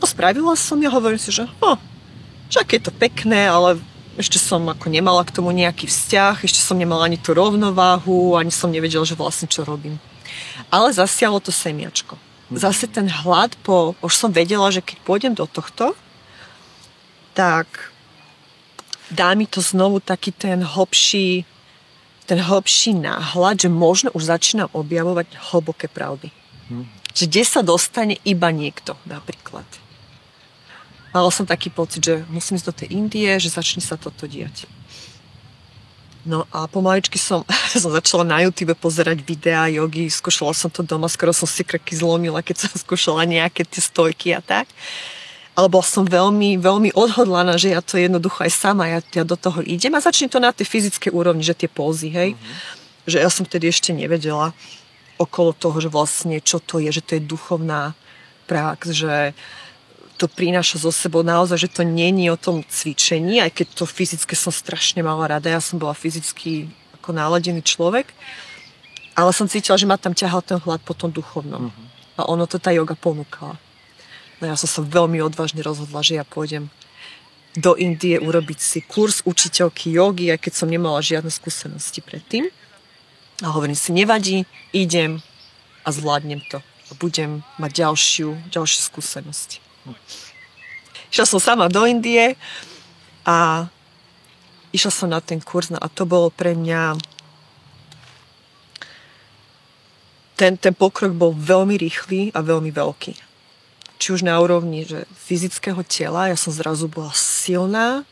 No, 0.00 0.04
spravila 0.04 0.52
som 0.52 0.76
ja, 0.84 0.92
hovorím 0.92 1.16
si, 1.16 1.32
že 1.32 1.48
no, 1.64 1.80
však 2.52 2.76
je 2.76 2.80
to 2.84 2.92
pekné, 2.92 3.48
ale 3.48 3.80
ešte 4.18 4.38
som 4.38 4.62
ako 4.70 4.90
nemala 4.90 5.22
k 5.26 5.34
tomu 5.34 5.50
nejaký 5.50 5.90
vzťah, 5.90 6.44
ešte 6.44 6.60
som 6.60 6.78
nemala 6.78 7.06
ani 7.06 7.18
tú 7.18 7.34
rovnováhu, 7.34 8.38
ani 8.38 8.50
som 8.54 8.70
nevedela, 8.70 9.06
že 9.06 9.18
vlastne 9.18 9.50
čo 9.50 9.66
robím. 9.66 9.98
Ale 10.70 10.94
zasialo 10.94 11.38
to 11.38 11.54
semiačko. 11.54 12.18
Zase 12.54 12.86
ten 12.86 13.08
hlad 13.08 13.56
po... 13.64 13.98
Už 14.04 14.14
som 14.14 14.30
vedela, 14.30 14.70
že 14.70 14.84
keď 14.84 14.96
pôjdem 15.02 15.32
do 15.34 15.48
tohto, 15.48 15.96
tak 17.34 17.90
dá 19.10 19.34
mi 19.34 19.48
to 19.48 19.58
znovu 19.58 19.98
taký 19.98 20.30
ten 20.30 20.62
hlbší 20.62 21.48
ten 22.24 22.40
hlbší 22.40 22.96
náhľad, 22.96 23.68
že 23.68 23.68
možno 23.68 24.08
už 24.16 24.32
začínam 24.32 24.72
objavovať 24.72 25.28
hlboké 25.52 25.92
pravdy. 25.92 26.32
Hmm. 26.72 26.88
Že 27.12 27.24
kde 27.28 27.42
sa 27.44 27.60
dostane 27.60 28.16
iba 28.24 28.48
niekto 28.48 28.96
napríklad. 29.04 29.68
Mala 31.14 31.30
som 31.30 31.46
taký 31.46 31.70
pocit, 31.70 32.02
že 32.02 32.26
musím 32.26 32.58
ísť 32.58 32.66
do 32.66 32.74
tej 32.74 32.88
Indie, 32.90 33.30
že 33.38 33.54
začne 33.54 33.78
sa 33.78 33.94
toto 33.94 34.26
diať. 34.26 34.66
No 36.26 36.48
a 36.50 36.66
pomaličky 36.66 37.20
som, 37.20 37.46
som 37.72 37.94
začala 37.94 38.26
na 38.26 38.42
YouTube 38.42 38.74
pozerať 38.74 39.22
videá 39.22 39.70
jogy, 39.70 40.10
skúšala 40.10 40.50
som 40.50 40.68
to 40.68 40.82
doma, 40.82 41.06
skoro 41.06 41.30
som 41.30 41.46
si 41.46 41.62
krky 41.62 41.94
zlomila, 41.94 42.42
keď 42.42 42.66
som 42.66 42.70
skúšala 42.74 43.22
nejaké 43.24 43.62
tie 43.62 43.78
stojky 43.78 44.34
a 44.34 44.42
tak 44.42 44.66
ale 45.54 45.70
bola 45.70 45.86
som 45.86 46.02
veľmi, 46.02 46.58
veľmi 46.58 46.90
odhodlaná, 46.98 47.54
že 47.54 47.70
ja 47.70 47.78
to 47.78 47.94
jednoducho 47.94 48.42
aj 48.42 48.52
sama, 48.52 48.90
ja, 48.90 49.00
ja 49.14 49.22
do 49.22 49.38
toho 49.38 49.62
idem 49.62 49.94
a 49.94 50.02
začne 50.02 50.26
to 50.26 50.42
na 50.42 50.50
tej 50.50 50.66
fyzickej 50.66 51.14
úrovni, 51.14 51.46
že 51.46 51.54
tie 51.54 51.70
pózy, 51.70 52.10
hej. 52.10 52.34
Mm-hmm. 52.34 53.06
Že 53.06 53.16
ja 53.22 53.30
som 53.30 53.46
vtedy 53.46 53.70
ešte 53.70 53.94
nevedela 53.94 54.50
okolo 55.14 55.54
toho, 55.54 55.78
že 55.78 55.86
vlastne 55.86 56.42
čo 56.42 56.58
to 56.58 56.82
je, 56.82 56.90
že 56.90 57.06
to 57.06 57.14
je 57.16 57.22
duchovná 57.22 57.94
prax, 58.50 58.90
že 58.90 59.30
to 60.24 60.32
prináša 60.32 60.80
zo 60.80 60.88
sebou 60.88 61.20
naozaj, 61.20 61.68
že 61.68 61.68
to 61.68 61.84
není 61.84 62.32
o 62.32 62.40
tom 62.40 62.64
cvičení, 62.64 63.44
aj 63.44 63.60
keď 63.60 63.66
to 63.76 63.84
fyzické 63.84 64.32
som 64.32 64.48
strašne 64.48 65.04
mala 65.04 65.36
rada, 65.36 65.52
ja 65.52 65.60
som 65.60 65.76
bola 65.76 65.92
fyzicky 65.92 66.72
ako 66.96 67.12
náladený 67.12 67.60
človek, 67.60 68.08
ale 69.12 69.36
som 69.36 69.44
cítila, 69.44 69.76
že 69.76 69.84
ma 69.84 70.00
tam 70.00 70.16
ťahal 70.16 70.40
ten 70.40 70.56
hlad 70.64 70.80
po 70.80 70.96
tom 70.96 71.12
duchovnom. 71.12 71.68
Mm-hmm. 71.68 71.86
A 72.16 72.24
ono 72.24 72.48
to 72.48 72.56
tá 72.56 72.72
yoga 72.72 72.96
ponúkala. 72.96 73.60
No 74.40 74.48
ja 74.48 74.56
som 74.56 74.64
sa 74.64 74.80
veľmi 74.80 75.20
odvážne 75.20 75.60
rozhodla, 75.60 76.00
že 76.00 76.16
ja 76.16 76.24
pôjdem 76.24 76.72
do 77.52 77.76
Indie 77.76 78.16
urobiť 78.16 78.58
si 78.58 78.80
kurz 78.80 79.20
učiteľky 79.28 79.92
jogy, 79.92 80.32
aj 80.32 80.40
keď 80.40 80.52
som 80.56 80.72
nemala 80.72 81.04
žiadne 81.04 81.28
skúsenosti 81.28 82.00
predtým. 82.00 82.48
A 83.44 83.52
hovorím 83.52 83.76
si, 83.76 83.92
nevadí, 83.92 84.48
idem 84.72 85.20
a 85.84 85.92
zvládnem 85.92 86.40
to. 86.48 86.64
A 86.88 86.92
budem 86.96 87.44
mať 87.60 87.84
ďalšiu, 87.84 88.48
ďalšie 88.48 88.80
skúsenosti. 88.80 89.60
Išla 91.12 91.26
som 91.28 91.40
sama 91.42 91.68
do 91.68 91.84
Indie 91.84 92.34
a 93.26 93.68
išla 94.74 94.90
som 94.90 95.08
na 95.10 95.20
ten 95.20 95.38
kurz 95.38 95.70
no 95.70 95.78
a 95.78 95.86
to 95.86 96.08
bolo 96.08 96.32
pre 96.32 96.56
mňa 96.56 96.98
ten, 100.34 100.58
ten 100.58 100.74
pokrok 100.74 101.14
bol 101.14 101.30
veľmi 101.30 101.78
rýchly 101.78 102.34
a 102.34 102.42
veľmi 102.42 102.74
veľký 102.74 103.34
či 103.98 104.12
už 104.12 104.26
na 104.26 104.36
úrovni 104.36 104.84
že 104.84 105.08
fyzického 105.16 105.80
tela, 105.86 106.28
ja 106.28 106.36
som 106.36 106.52
zrazu 106.52 106.90
bola 106.90 107.08
silná. 107.16 108.04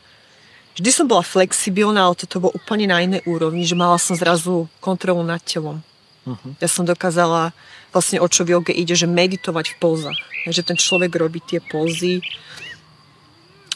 Vždy 0.73 0.89
som 0.89 1.05
bola 1.05 1.21
flexibilná, 1.21 2.09
ale 2.09 2.17
toto 2.17 2.41
bolo 2.41 2.57
úplne 2.57 2.89
na 2.89 2.97
inej 2.97 3.21
úrovni, 3.29 3.61
že 3.61 3.77
mala 3.77 4.01
som 4.01 4.17
zrazu 4.17 4.65
kontrolu 4.81 5.21
nad 5.21 5.37
telom. 5.45 5.85
Uh-huh. 6.25 6.51
Ja 6.57 6.65
som 6.65 6.81
dokázala, 6.81 7.53
vlastne 7.93 8.17
o 8.19 8.27
čo 8.27 8.43
v 8.43 8.57
joge 8.57 8.73
ide, 8.73 8.97
že 8.97 9.05
meditovať 9.05 9.73
v 9.73 9.79
pózach. 9.79 10.19
Že 10.49 10.73
ten 10.73 10.77
človek 10.77 11.13
robí 11.15 11.39
tie 11.39 11.61
pózy 11.61 12.19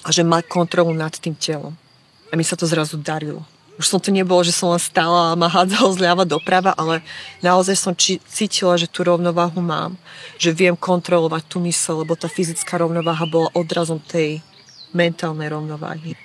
a 0.03 0.09
že 0.09 0.25
má 0.25 0.41
kontrolu 0.41 0.91
nad 0.91 1.13
tým 1.15 1.37
telom. 1.37 1.77
A 2.27 2.35
mi 2.35 2.43
sa 2.43 2.59
to 2.59 2.67
zrazu 2.67 2.99
darilo 2.99 3.45
už 3.77 3.85
som 3.85 4.01
to 4.01 4.09
nebolo, 4.09 4.41
že 4.41 4.51
som 4.51 4.73
len 4.73 4.81
stála 4.81 5.31
a 5.31 5.37
ma 5.37 5.45
hádzalo 5.45 5.93
zľava 5.93 6.25
doprava, 6.25 6.73
ale 6.73 7.05
naozaj 7.45 7.77
som 7.77 7.93
či, 7.93 8.17
cítila, 8.25 8.73
že 8.73 8.89
tú 8.89 9.05
rovnováhu 9.05 9.61
mám. 9.61 9.93
Že 10.41 10.49
viem 10.57 10.75
kontrolovať 10.75 11.45
tú 11.45 11.61
mysel, 11.63 12.01
lebo 12.01 12.17
tá 12.17 12.25
fyzická 12.25 12.81
rovnováha 12.81 13.29
bola 13.29 13.53
odrazom 13.53 14.01
tej 14.01 14.41
mentálnej 14.91 15.53
rovnováhy. 15.53 16.17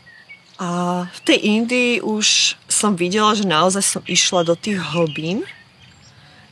A 0.57 1.05
v 1.13 1.21
tej 1.29 1.39
Indii 1.45 2.01
už 2.01 2.57
som 2.65 2.97
videla, 2.97 3.37
že 3.37 3.45
naozaj 3.45 3.85
som 3.85 4.03
išla 4.09 4.49
do 4.49 4.57
tých 4.57 4.81
hlbín, 4.81 5.45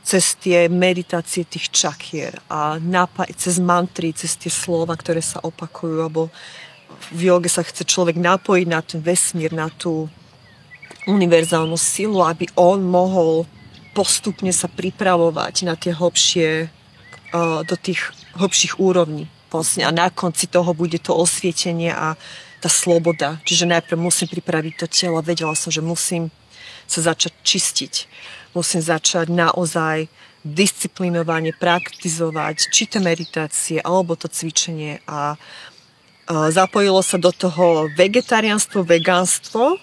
cez 0.01 0.33
tie 0.37 0.65
meditácie 0.65 1.45
tých 1.45 1.69
čakier 1.69 2.33
a 2.49 2.81
napaj, 2.81 3.29
cez 3.37 3.61
mantry, 3.61 4.11
cez 4.17 4.33
tie 4.33 4.49
slova, 4.49 4.97
ktoré 4.97 5.21
sa 5.21 5.37
opakujú, 5.45 6.01
alebo 6.01 6.33
v 7.13 7.29
joge 7.29 7.49
sa 7.49 7.61
chce 7.61 7.85
človek 7.85 8.17
napojiť 8.17 8.67
na 8.69 8.81
ten 8.81 8.99
vesmír, 9.01 9.53
na 9.53 9.69
tú 9.69 10.09
univerzálnu 11.05 11.77
silu, 11.77 12.21
aby 12.21 12.49
on 12.57 12.81
mohol 12.81 13.45
postupne 13.93 14.53
sa 14.53 14.69
pripravovať 14.69 15.65
na 15.65 15.73
tie 15.77 15.93
hlbšie, 15.93 16.69
do 17.65 17.75
tých 17.77 18.11
hlbších 18.37 18.77
úrovní. 18.77 19.29
Vlastne. 19.51 19.83
A 19.83 19.91
na 19.91 20.07
konci 20.07 20.47
toho 20.47 20.71
bude 20.71 20.95
to 21.03 21.11
osvietenie 21.11 21.91
a 21.91 22.15
tá 22.63 22.69
sloboda. 22.71 23.41
Čiže 23.43 23.67
najprv 23.67 23.99
musím 23.99 24.31
pripraviť 24.31 24.73
to 24.79 24.87
telo. 24.87 25.19
Vedela 25.19 25.57
som, 25.59 25.73
že 25.73 25.83
musím 25.83 26.31
sa 26.87 27.03
začať 27.03 27.33
čistiť. 27.43 27.93
Musím 28.51 28.81
začať 28.83 29.31
naozaj 29.31 30.11
disciplinovane 30.41 31.53
praktizovať 31.53 32.73
či 32.73 32.89
to 32.89 32.97
meditácie 32.97 33.77
alebo 33.77 34.17
to 34.17 34.25
cvičenie 34.25 34.99
a 35.05 35.37
zapojilo 36.49 36.99
sa 37.05 37.21
do 37.21 37.29
toho 37.29 37.91
vegetariánstvo, 37.93 38.81
vegánstvo, 38.81 39.77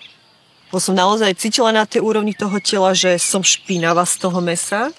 lebo 0.68 0.78
som 0.82 0.92
naozaj 0.92 1.38
cítila 1.38 1.72
na 1.72 1.88
tej 1.88 2.04
úrovni 2.04 2.36
toho 2.36 2.58
tela, 2.60 2.92
že 2.92 3.16
som 3.16 3.40
špinavá 3.40 4.04
z 4.04 4.16
toho 4.20 4.38
mesa. 4.44 4.92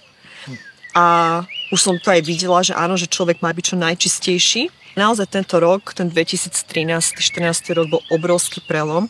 A 0.97 1.45
už 1.69 1.77
som 1.77 1.95
to 2.01 2.09
aj 2.09 2.25
videla, 2.25 2.65
že 2.65 2.73
áno, 2.73 2.97
že 2.97 3.05
človek 3.05 3.45
má 3.45 3.53
byť 3.53 3.65
čo 3.73 3.75
najčistejší. 3.77 4.61
Naozaj 4.97 5.29
tento 5.29 5.61
rok, 5.61 5.93
ten 5.93 6.09
2013-2014 6.09 7.77
rok 7.77 7.87
bol 7.93 8.01
obrovský 8.09 8.65
prelom, 8.65 9.05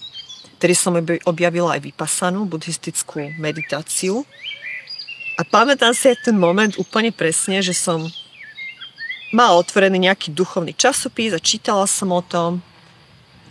ktorý 0.60 0.74
som 0.76 1.00
objavila 1.24 1.80
aj 1.80 1.88
vypasanú 1.88 2.44
buddhistickú 2.44 3.40
meditáciu. 3.40 4.28
A 5.40 5.48
pamätám 5.48 5.96
si 5.96 6.12
ten 6.20 6.36
moment 6.36 6.76
úplne 6.76 7.16
presne, 7.16 7.64
že 7.64 7.72
som 7.72 8.04
mala 9.32 9.56
otvorený 9.56 10.12
nejaký 10.12 10.36
duchovný 10.36 10.76
časopis 10.76 11.32
a 11.32 11.40
čítala 11.40 11.88
som 11.88 12.12
o 12.12 12.20
tom 12.20 12.60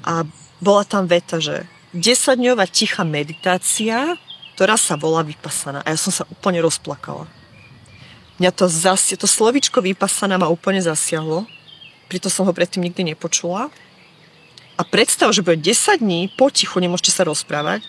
a 0.05 0.21
bola 0.61 0.85
tam 0.85 1.09
veta, 1.09 1.41
že 1.41 1.65
10-dňová 1.97 2.69
tichá 2.69 3.09
meditácia, 3.09 4.21
ktorá 4.53 4.77
sa 4.77 5.01
volá 5.01 5.25
vypasaná. 5.25 5.81
A 5.81 5.97
ja 5.97 5.99
som 5.99 6.13
sa 6.13 6.29
úplne 6.29 6.61
rozplakala. 6.61 7.25
Mňa 8.37 8.53
to, 8.53 8.69
zasia, 8.69 9.17
to 9.17 9.25
slovičko 9.25 9.81
vypasaná 9.81 10.37
ma 10.37 10.53
úplne 10.53 10.85
zasiahlo. 10.85 11.49
Preto 12.13 12.29
som 12.29 12.45
ho 12.45 12.53
predtým 12.53 12.85
nikdy 12.85 13.17
nepočula. 13.17 13.73
A 14.77 14.83
predstav, 14.85 15.33
že 15.33 15.41
bude 15.41 15.59
10 15.59 16.05
dní 16.05 16.29
potichu, 16.37 16.79
nemôžete 16.85 17.17
sa 17.17 17.25
rozprávať. 17.25 17.83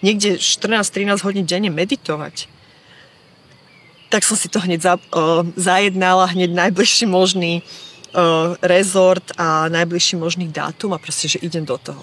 Niekde 0.00 0.40
14-13 0.40 1.20
hodín 1.22 1.44
denne 1.44 1.68
meditovať. 1.68 2.48
Tak 4.14 4.22
som 4.22 4.38
si 4.38 4.46
to 4.46 4.62
hneď 4.62 4.78
za, 4.78 4.94
uh, 4.94 5.42
zajednala, 5.58 6.30
hneď 6.30 6.54
najbližší 6.54 7.10
možný 7.10 7.66
uh, 8.14 8.54
rezort 8.62 9.34
a 9.34 9.66
najbližší 9.66 10.14
možný 10.14 10.46
dátum 10.46 10.94
a 10.94 11.02
proste, 11.02 11.26
že 11.26 11.42
idem 11.42 11.66
do 11.66 11.74
toho. 11.74 11.98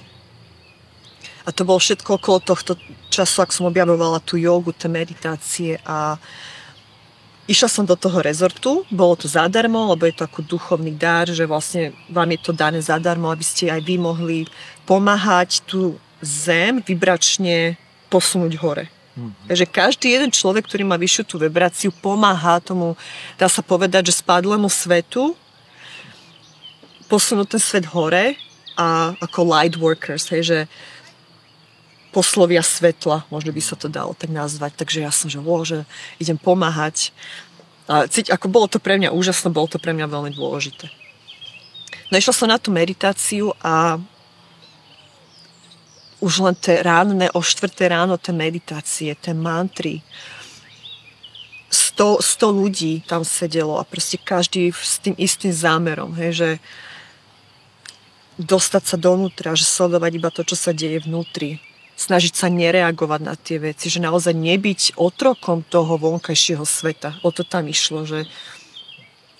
A 1.48 1.56
to 1.56 1.63
bolo 1.63 1.80
všetko 1.80 2.20
okolo 2.20 2.44
tohto 2.44 2.75
času, 3.08 3.48
ak 3.48 3.56
som 3.56 3.72
objavovala 3.72 4.20
tú 4.20 4.36
jogu, 4.36 4.75
tie 4.75 4.91
meditácie 4.91 5.80
a 5.88 6.20
Išla 7.50 7.68
som 7.68 7.84
do 7.84 8.00
toho 8.00 8.24
rezortu, 8.24 8.88
bolo 8.88 9.18
to 9.20 9.27
zadarmo, 9.27 9.91
lebo 9.91 10.08
je 10.08 10.15
to 10.15 10.24
ako 10.24 10.46
duchovný 10.46 10.96
dar, 10.96 11.27
že 11.27 11.44
vlastne 11.44 11.91
vám 12.08 12.32
je 12.32 12.39
to 12.39 12.56
dané 12.56 12.80
zadarmo, 12.80 13.27
aby 13.27 13.44
ste 13.44 13.68
aj 13.68 13.82
vy 13.84 14.00
mohli 14.00 14.48
pomáhať 14.88 15.60
tú 15.68 16.00
zem 16.24 16.80
vybračne 16.80 17.75
posunúť 18.08 18.56
hore. 18.62 18.88
Mm-hmm. 19.12 19.48
Takže 19.51 19.65
každý 19.68 20.08
jeden 20.15 20.32
človek, 20.32 20.63
ktorý 20.68 20.88
má 20.88 20.96
vyššiu 20.96 21.24
tú 21.27 21.36
vibráciu, 21.36 21.91
pomáha 21.91 22.63
tomu, 22.63 22.96
dá 23.36 23.51
sa 23.51 23.60
povedať, 23.60 24.08
že 24.08 24.24
spadlému 24.24 24.72
svetu 24.72 25.36
posunúť 27.12 27.60
ten 27.60 27.62
svet 27.62 27.86
hore 27.91 28.39
a 28.80 29.12
ako 29.20 29.39
light 29.44 29.75
workers, 29.75 30.32
hej, 30.32 30.41
že 30.48 30.60
poslovia 32.15 32.63
svetla, 32.63 33.27
možno 33.27 33.51
by 33.51 33.62
sa 33.63 33.75
to 33.75 33.91
dalo 33.91 34.15
tak 34.15 34.32
nazvať. 34.32 34.75
Takže 34.80 35.03
ja 35.03 35.12
som, 35.12 35.27
že, 35.32 35.39
vo, 35.39 35.63
že 35.63 35.84
idem 36.20 36.39
pomáhať. 36.39 37.15
A 37.88 38.08
cíť, 38.08 38.32
ako 38.32 38.48
bolo 38.48 38.68
to 38.72 38.80
pre 38.80 38.96
mňa 39.00 39.15
úžasné, 39.15 39.51
bolo 39.51 39.68
to 39.68 39.80
pre 39.80 39.91
mňa 39.96 40.08
veľmi 40.08 40.32
dôležité. 40.32 40.91
No 42.12 42.20
išla 42.20 42.36
som 42.36 42.51
na 42.51 42.60
tú 42.60 42.72
meditáciu 42.72 43.56
a 43.63 44.00
už 46.22 46.34
len 46.46 46.56
tie 46.56 46.86
ránne, 46.86 47.28
o 47.34 47.42
štvrté 47.42 47.90
ráno, 47.90 48.16
tie 48.22 48.32
meditácie, 48.32 49.18
tie 49.18 49.34
mantry, 49.34 50.06
100, 51.72 52.22
100 52.22 52.60
ľudí 52.62 52.94
tam 53.08 53.25
sedelo 53.25 53.80
a 53.80 53.88
proste 53.88 54.20
každý 54.20 54.72
s 54.72 55.00
tým 55.01 55.16
istým 55.18 55.51
zámerom, 55.51 56.13
hej, 56.20 56.32
že 56.32 56.50
dostať 58.40 58.84
sa 58.86 58.98
dovnútra, 59.00 59.56
že 59.56 59.68
sledovať 59.68 60.12
iba 60.16 60.30
to, 60.32 60.46
čo 60.46 60.56
sa 60.56 60.72
deje 60.72 61.04
vnútri 61.04 61.60
snažiť 62.01 62.34
sa 62.34 62.50
nereagovať 62.50 63.22
na 63.22 63.38
tie 63.38 63.62
veci, 63.62 63.86
že 63.94 64.01
naozaj 64.01 64.34
nebyť 64.34 64.98
otrokom 64.98 65.62
toho 65.62 66.01
vonkajšieho 66.01 66.66
sveta. 66.66 67.22
O 67.22 67.30
to 67.30 67.46
tam 67.46 67.70
išlo, 67.70 68.10
že 68.10 68.25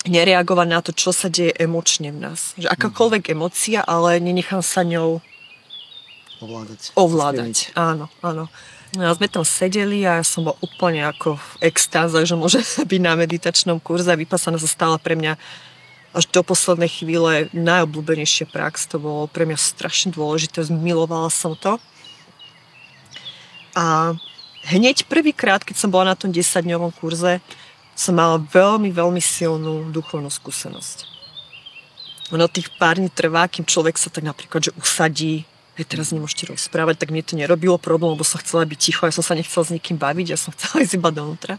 nereagovať 0.06 0.68
na 0.70 0.80
to, 0.86 0.94
čo 0.94 1.10
sa 1.10 1.34
deje 1.34 1.58
emočne 1.58 2.14
v 2.14 2.22
nás. 2.30 2.54
Že 2.62 2.70
akákoľvek 2.70 3.34
emocia, 3.34 3.82
ale 3.82 4.22
nenechám 4.22 4.62
sa 4.62 4.86
ňou 4.86 5.26
ovládať. 6.42 6.82
Ovládať, 6.98 7.56
áno, 7.78 8.10
áno. 8.26 8.50
No 8.92 9.08
a 9.08 9.16
sme 9.16 9.32
tam 9.32 9.48
sedeli 9.48 10.04
a 10.04 10.20
ja 10.20 10.26
som 10.28 10.44
bol 10.44 10.60
úplne 10.60 11.08
ako 11.08 11.40
v 11.40 11.72
extáze, 11.72 12.20
že 12.28 12.36
môže 12.36 12.60
byť 12.92 13.02
na 13.02 13.16
meditačnom 13.16 13.80
kurze. 13.80 14.12
Vypasaná 14.12 14.60
sa 14.60 14.68
stala 14.68 15.00
pre 15.00 15.16
mňa 15.16 15.40
až 16.12 16.28
do 16.28 16.44
poslednej 16.44 16.92
chvíle 16.92 17.48
najobľúbenejšia 17.56 18.52
prax. 18.52 18.92
To 18.92 19.00
bolo 19.00 19.32
pre 19.32 19.48
mňa 19.48 19.56
strašne 19.56 20.12
dôležité, 20.12 20.60
zmilovala 20.60 21.32
som 21.32 21.56
to. 21.56 21.80
A 23.72 24.20
hneď 24.68 25.08
prvýkrát, 25.08 25.64
keď 25.64 25.76
som 25.80 25.88
bola 25.88 26.12
na 26.12 26.20
tom 26.20 26.36
10-dňovom 26.36 26.92
kurze, 27.00 27.40
som 27.96 28.12
mala 28.12 28.44
veľmi, 28.44 28.92
veľmi 28.92 29.24
silnú 29.24 29.88
duchovnú 29.88 30.28
skúsenosť. 30.28 31.08
Ono 32.36 32.48
tých 32.48 32.72
pár 32.76 33.00
dní 33.00 33.12
trvá, 33.12 33.48
kým 33.48 33.68
človek 33.68 33.96
sa 33.96 34.12
tak 34.12 34.24
napríklad, 34.24 34.68
že 34.68 34.76
usadí, 34.80 35.48
hej, 35.80 35.86
teraz 35.88 36.12
nemôžete 36.12 36.52
rozprávať, 36.52 37.00
tak 37.00 37.12
mne 37.14 37.24
to 37.24 37.40
nerobilo 37.40 37.80
problém, 37.80 38.14
lebo 38.14 38.28
som 38.28 38.42
chcela 38.44 38.68
byť 38.68 38.80
ticho, 38.80 39.08
ja 39.08 39.14
som 39.14 39.24
sa 39.24 39.38
nechcela 39.38 39.64
s 39.64 39.72
nikým 39.72 39.96
baviť, 39.96 40.28
ja 40.28 40.40
som 40.40 40.52
chcela 40.56 40.84
ísť 40.84 40.98
iba 41.00 41.10
dovnútra. 41.12 41.56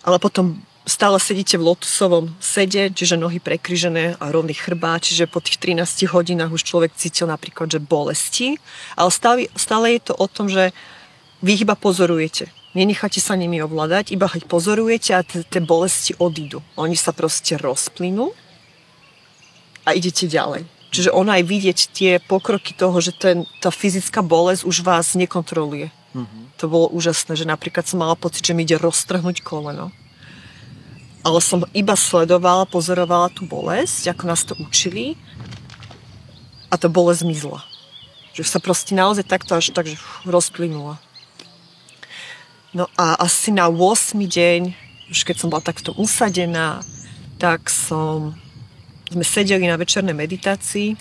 Ale 0.00 0.16
potom 0.16 0.56
stále 0.88 1.20
sedíte 1.20 1.60
v 1.60 1.70
lotusovom 1.70 2.32
sede, 2.40 2.88
čiže 2.90 3.20
nohy 3.20 3.36
prekryžené 3.36 4.16
a 4.16 4.24
rovný 4.32 4.56
chrbát, 4.56 5.04
čiže 5.04 5.28
po 5.28 5.44
tých 5.44 5.60
13 5.60 6.08
hodinách 6.08 6.56
už 6.56 6.64
človek 6.64 6.96
cítil 6.96 7.28
napríklad, 7.28 7.68
že 7.68 7.80
bolesti, 7.80 8.56
ale 8.96 9.10
stále, 9.12 9.46
stále 9.54 9.92
je 9.96 10.00
to 10.10 10.14
o 10.16 10.26
tom, 10.26 10.48
že 10.48 10.72
vy 11.44 11.56
ich 11.56 11.64
iba 11.64 11.76
pozorujete. 11.76 12.48
Nenecháte 12.72 13.18
sa 13.18 13.34
nimi 13.34 13.58
ovládať, 13.60 14.14
iba 14.14 14.30
ich 14.30 14.46
pozorujete 14.46 15.10
a 15.12 15.26
tie 15.26 15.60
bolesti 15.60 16.14
odídu. 16.16 16.62
Oni 16.78 16.94
sa 16.94 17.10
proste 17.10 17.58
rozplynú 17.58 18.30
a 19.84 19.90
idete 19.90 20.30
ďalej. 20.30 20.79
Čiže 20.90 21.14
ona 21.14 21.38
aj 21.38 21.44
vidieť 21.46 21.78
tie 21.94 22.12
pokroky 22.18 22.74
toho, 22.74 22.98
že 22.98 23.14
ten, 23.14 23.46
tá 23.62 23.70
fyzická 23.70 24.26
bolesť 24.26 24.66
už 24.66 24.82
vás 24.82 25.14
nekontroluje. 25.14 25.94
Mm-hmm. 26.14 26.42
To 26.58 26.64
bolo 26.66 26.86
úžasné, 26.90 27.38
že 27.38 27.46
napríklad 27.46 27.86
som 27.86 28.02
mala 28.02 28.18
pocit, 28.18 28.42
že 28.42 28.52
mi 28.52 28.66
ide 28.66 28.74
roztrhnúť 28.74 29.46
koleno 29.46 29.94
ale 31.20 31.38
som 31.44 31.68
iba 31.76 31.92
sledovala, 31.92 32.64
pozorovala 32.68 33.28
tú 33.32 33.44
bolesť, 33.44 34.12
ako 34.12 34.24
nás 34.24 34.42
to 34.44 34.56
učili 34.56 35.20
a 36.72 36.80
to 36.80 36.88
bolesť 36.88 37.28
zmizla. 37.28 37.60
Že 38.32 38.42
sa 38.46 38.58
proste 38.62 38.92
naozaj 38.96 39.28
takto 39.28 39.58
až 39.58 39.74
tak, 39.74 39.90
rozplynula. 40.24 40.96
No 42.72 42.86
a 42.94 43.18
asi 43.20 43.50
na 43.50 43.66
8. 43.66 44.16
deň, 44.16 44.60
už 45.10 45.26
keď 45.26 45.36
som 45.42 45.50
bola 45.50 45.60
takto 45.60 45.90
usadená, 45.98 46.80
tak 47.36 47.68
som, 47.68 48.38
sme 49.10 49.26
sedeli 49.26 49.66
na 49.66 49.74
večernej 49.74 50.14
meditácii 50.14 50.94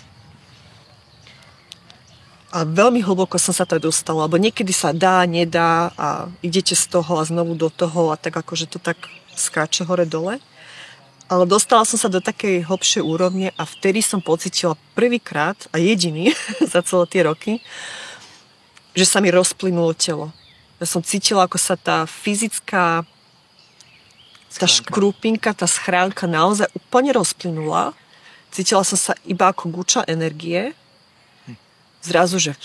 a 2.49 2.65
veľmi 2.65 3.05
hlboko 3.05 3.37
som 3.37 3.53
sa 3.53 3.61
tak 3.69 3.85
dostala, 3.85 4.25
lebo 4.25 4.41
niekedy 4.41 4.73
sa 4.73 4.89
dá, 4.89 5.21
nedá 5.29 5.93
a 5.93 6.25
idete 6.41 6.73
z 6.73 6.89
toho 6.89 7.21
a 7.21 7.23
znovu 7.23 7.53
do 7.53 7.69
toho 7.69 8.09
a 8.09 8.17
tak 8.17 8.41
akože 8.41 8.65
to 8.65 8.81
tak 8.81 8.97
skáče 9.37 9.85
hore-dole. 9.85 10.41
Ale 11.29 11.45
dostala 11.45 11.85
som 11.85 12.01
sa 12.01 12.09
do 12.09 12.17
takej 12.17 12.65
hlbšej 12.65 13.05
úrovne 13.05 13.53
a 13.53 13.63
vtedy 13.69 14.01
som 14.01 14.17
pocitila 14.17 14.73
prvýkrát 14.97 15.69
a 15.69 15.77
jediný 15.77 16.33
za 16.73 16.81
celé 16.81 17.05
tie 17.05 17.21
roky, 17.21 17.53
že 18.97 19.05
sa 19.05 19.21
mi 19.21 19.29
rozplynulo 19.29 19.93
telo. 19.93 20.33
Ja 20.81 20.89
som 20.89 21.05
cítila, 21.05 21.45
ako 21.45 21.61
sa 21.61 21.77
tá 21.77 22.09
fyzická 22.09 23.05
tá 24.57 24.65
škrupinka, 24.65 25.53
tá 25.53 25.69
schránka 25.69 26.25
naozaj 26.25 26.65
úplne 26.73 27.13
rozplynula. 27.13 27.93
Cítila 28.49 28.81
som 28.81 28.97
sa 28.97 29.13
iba 29.29 29.53
ako 29.53 29.69
guča 29.69 30.01
energie. 30.09 30.73
Zrazu, 32.01 32.41
že 32.41 32.57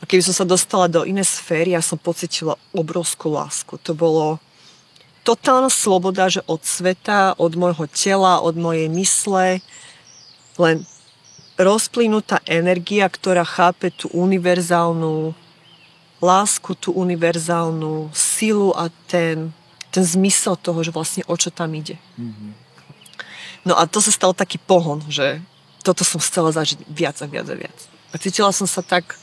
a 0.00 0.08
keby 0.08 0.24
som 0.24 0.32
sa 0.32 0.48
dostala 0.48 0.88
do 0.88 1.04
inej 1.04 1.28
sféry, 1.28 1.76
ja 1.76 1.84
som 1.84 2.00
pocitila 2.00 2.56
obrovskú 2.72 3.28
lásku. 3.28 3.76
To 3.84 3.92
bolo 3.92 4.40
totálna 5.24 5.68
sloboda, 5.68 6.32
že 6.32 6.40
od 6.48 6.64
sveta, 6.64 7.36
od 7.36 7.52
môjho 7.52 7.84
tela, 7.92 8.40
od 8.40 8.56
mojej 8.56 8.88
mysle, 8.88 9.60
len 10.56 10.88
rozplynutá 11.60 12.40
energia, 12.48 13.04
ktorá 13.12 13.44
chápe 13.44 13.92
tú 13.92 14.08
univerzálnu 14.16 15.36
lásku, 16.24 16.72
tú 16.80 16.96
univerzálnu 16.96 18.08
silu 18.16 18.72
a 18.72 18.88
ten, 19.04 19.52
ten 19.90 20.06
zmysel 20.06 20.54
toho, 20.54 20.80
že 20.86 20.94
vlastne 20.94 21.22
o 21.26 21.34
čo 21.34 21.50
tam 21.50 21.74
ide. 21.74 21.98
Mm-hmm. 22.14 22.50
No 23.66 23.76
a 23.76 23.84
to 23.84 24.00
sa 24.00 24.14
stal 24.14 24.32
taký 24.32 24.56
pohon, 24.56 25.02
že 25.10 25.42
toto 25.82 26.06
som 26.06 26.22
chcela 26.22 26.54
zažiť 26.54 26.86
viac 26.88 27.18
a 27.20 27.26
viac 27.26 27.46
a 27.50 27.56
viac. 27.58 27.78
A 28.10 28.18
cítila 28.18 28.54
som 28.54 28.70
sa 28.70 28.80
tak 28.80 29.18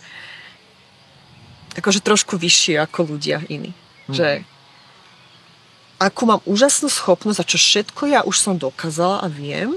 akože 1.78 2.02
trošku 2.02 2.36
vyššie 2.38 2.82
ako 2.84 3.18
ľudia 3.18 3.46
iní. 3.48 3.72
Mm-hmm. 3.72 4.14
Že 4.14 4.28
akú 5.98 6.30
mám 6.30 6.42
úžasnú 6.46 6.90
schopnosť 6.92 7.40
a 7.42 7.50
čo 7.50 7.58
všetko 7.58 8.02
ja 8.10 8.22
už 8.22 8.36
som 8.38 8.60
dokázala 8.60 9.24
a 9.24 9.28
viem, 9.30 9.74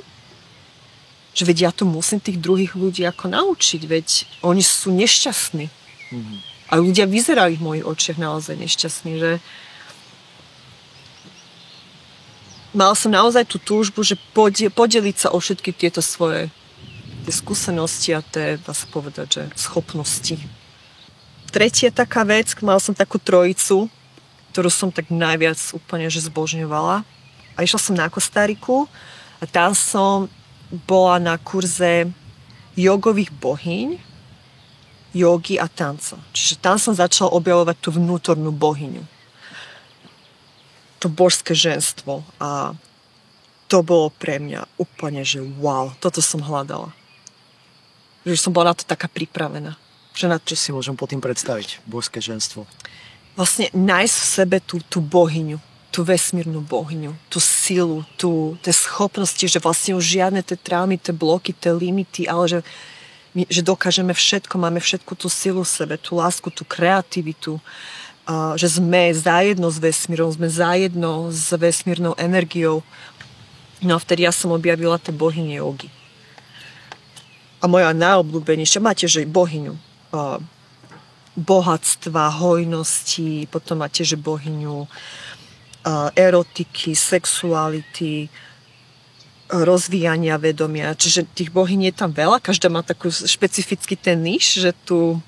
že 1.31 1.47
veď 1.47 1.57
ja 1.69 1.71
to 1.71 1.87
musím 1.87 2.19
tých 2.19 2.43
druhých 2.43 2.75
ľudí 2.75 3.07
ako 3.07 3.31
naučiť, 3.31 3.81
veď 3.87 4.09
oni 4.43 4.61
sú 4.61 4.91
nešťastní. 4.91 5.67
Mm-hmm. 5.71 6.39
A 6.71 6.73
ľudia 6.79 7.07
vyzerali 7.07 7.59
v 7.59 7.67
mojich 7.67 7.87
očiach 7.87 8.19
naozaj 8.19 8.55
nešťastní, 8.59 9.13
že 9.19 9.31
mal 12.75 12.95
som 12.95 13.11
naozaj 13.11 13.47
tú 13.47 13.59
túžbu, 13.59 14.03
že 14.03 14.19
podeliť 14.75 15.17
sa 15.17 15.29
o 15.35 15.39
všetky 15.39 15.75
tieto 15.75 16.03
svoje 16.03 16.51
tie 17.27 17.33
skúsenosti 17.35 18.17
a 18.17 18.25
tie, 18.25 18.57
dá 18.57 18.73
sa 18.73 18.89
povedať, 18.89 19.27
že 19.29 19.43
schopnosti. 19.55 20.41
Tretia 21.51 21.91
taká 21.91 22.25
vec, 22.25 22.55
mal 22.63 22.79
som 22.81 22.95
takú 22.97 23.19
trojicu, 23.19 23.91
ktorú 24.55 24.71
som 24.71 24.89
tak 24.91 25.11
najviac 25.11 25.59
úplne 25.75 26.11
že 26.11 26.27
zbožňovala. 26.27 27.03
A 27.55 27.59
išla 27.61 27.81
som 27.83 27.95
na 27.99 28.09
Kostariku 28.09 28.89
a 29.43 29.45
tam 29.45 29.75
som 29.75 30.31
bola 30.87 31.19
na 31.19 31.35
kurze 31.37 32.09
jogových 32.79 33.35
bohyň, 33.37 33.99
jogy 35.11 35.59
a 35.59 35.67
tanca. 35.67 36.17
Čiže 36.31 36.63
tam 36.63 36.79
som 36.79 36.95
začala 36.95 37.35
objavovať 37.35 37.77
tú 37.83 37.91
vnútornú 37.95 38.55
bohyňu. 38.55 39.03
To 41.01 41.09
božské 41.09 41.57
ženstvo. 41.57 42.23
A 42.41 42.77
to 43.67 43.81
bolo 43.81 44.13
pre 44.13 44.37
mňa 44.37 44.69
úplne, 44.77 45.25
že 45.25 45.41
wow, 45.41 45.93
toto 46.01 46.21
som 46.21 46.45
hľadala. 46.45 46.93
Že 48.29 48.37
som 48.37 48.53
bola 48.53 48.73
na 48.73 48.77
to 48.77 48.85
taká 48.85 49.09
pripravená. 49.09 49.81
Že 50.13 50.27
na... 50.29 50.37
Čo 50.37 50.57
si 50.57 50.69
môžem 50.71 50.95
po 50.95 51.09
tým 51.09 51.25
predstaviť? 51.25 51.81
Božské 51.89 52.21
ženstvo 52.21 52.69
vlastne 53.41 53.71
nájsť 53.73 54.17
v 54.21 54.27
sebe 54.27 54.57
tú, 54.61 54.77
tú 54.85 55.01
bohyňu, 55.01 55.57
tú 55.89 56.05
vesmírnu 56.05 56.61
bohyňu, 56.61 57.17
tú 57.33 57.41
silu, 57.41 58.05
tú, 58.21 58.61
tie 58.61 58.75
schopnosti, 58.75 59.43
že 59.43 59.57
vlastne 59.63 59.97
už 59.97 60.05
žiadne 60.05 60.45
tie 60.45 60.61
traumy, 60.61 61.01
tie 61.01 61.17
bloky, 61.17 61.57
tie 61.57 61.73
limity, 61.73 62.29
ale 62.29 62.45
že, 62.47 62.61
my, 63.35 63.49
že 63.49 63.65
dokážeme 63.65 64.13
všetko, 64.15 64.55
máme 64.61 64.79
všetku 64.79 65.17
tú 65.17 65.33
silu 65.33 65.65
v 65.65 65.73
sebe, 65.73 65.95
tú 65.97 66.21
lásku, 66.21 66.53
tú 66.53 66.69
kreativitu. 66.69 67.57
a, 67.57 67.63
že 68.55 68.69
sme 68.71 69.11
zajedno 69.11 69.67
s 69.67 69.83
vesmírom, 69.83 70.31
sme 70.31 70.47
zajedno 70.47 71.35
s 71.35 71.51
vesmírnou 71.51 72.15
energiou. 72.15 72.87
No 73.83 73.97
a 73.97 74.03
vtedy 74.03 74.23
ja 74.23 74.31
som 74.31 74.55
objavila 74.55 75.01
tie 75.01 75.11
bohyne 75.11 75.57
jogy. 75.57 75.91
A 77.61 77.69
moja 77.69 77.91
najobľúbenejšia, 77.91 78.81
máte, 78.81 79.11
že 79.11 79.27
bohyňu 79.27 79.75
bohatstva, 81.41 82.43
hojnosti, 82.43 83.47
potom 83.49 83.81
máte, 83.81 84.03
že 84.05 84.19
bohyňu 84.19 84.85
erotiky, 86.13 86.93
sexuality, 86.93 88.29
rozvíjania 89.49 90.37
vedomia. 90.37 90.95
Čiže 90.95 91.27
tých 91.33 91.51
bohyň 91.51 91.91
je 91.91 91.95
tam 91.95 92.11
veľa, 92.13 92.43
každá 92.45 92.69
má 92.69 92.85
takú 92.85 93.11
špecifický 93.11 93.97
ten 93.97 94.21
níž, 94.21 94.61
že 94.61 94.71
tu 94.85 95.19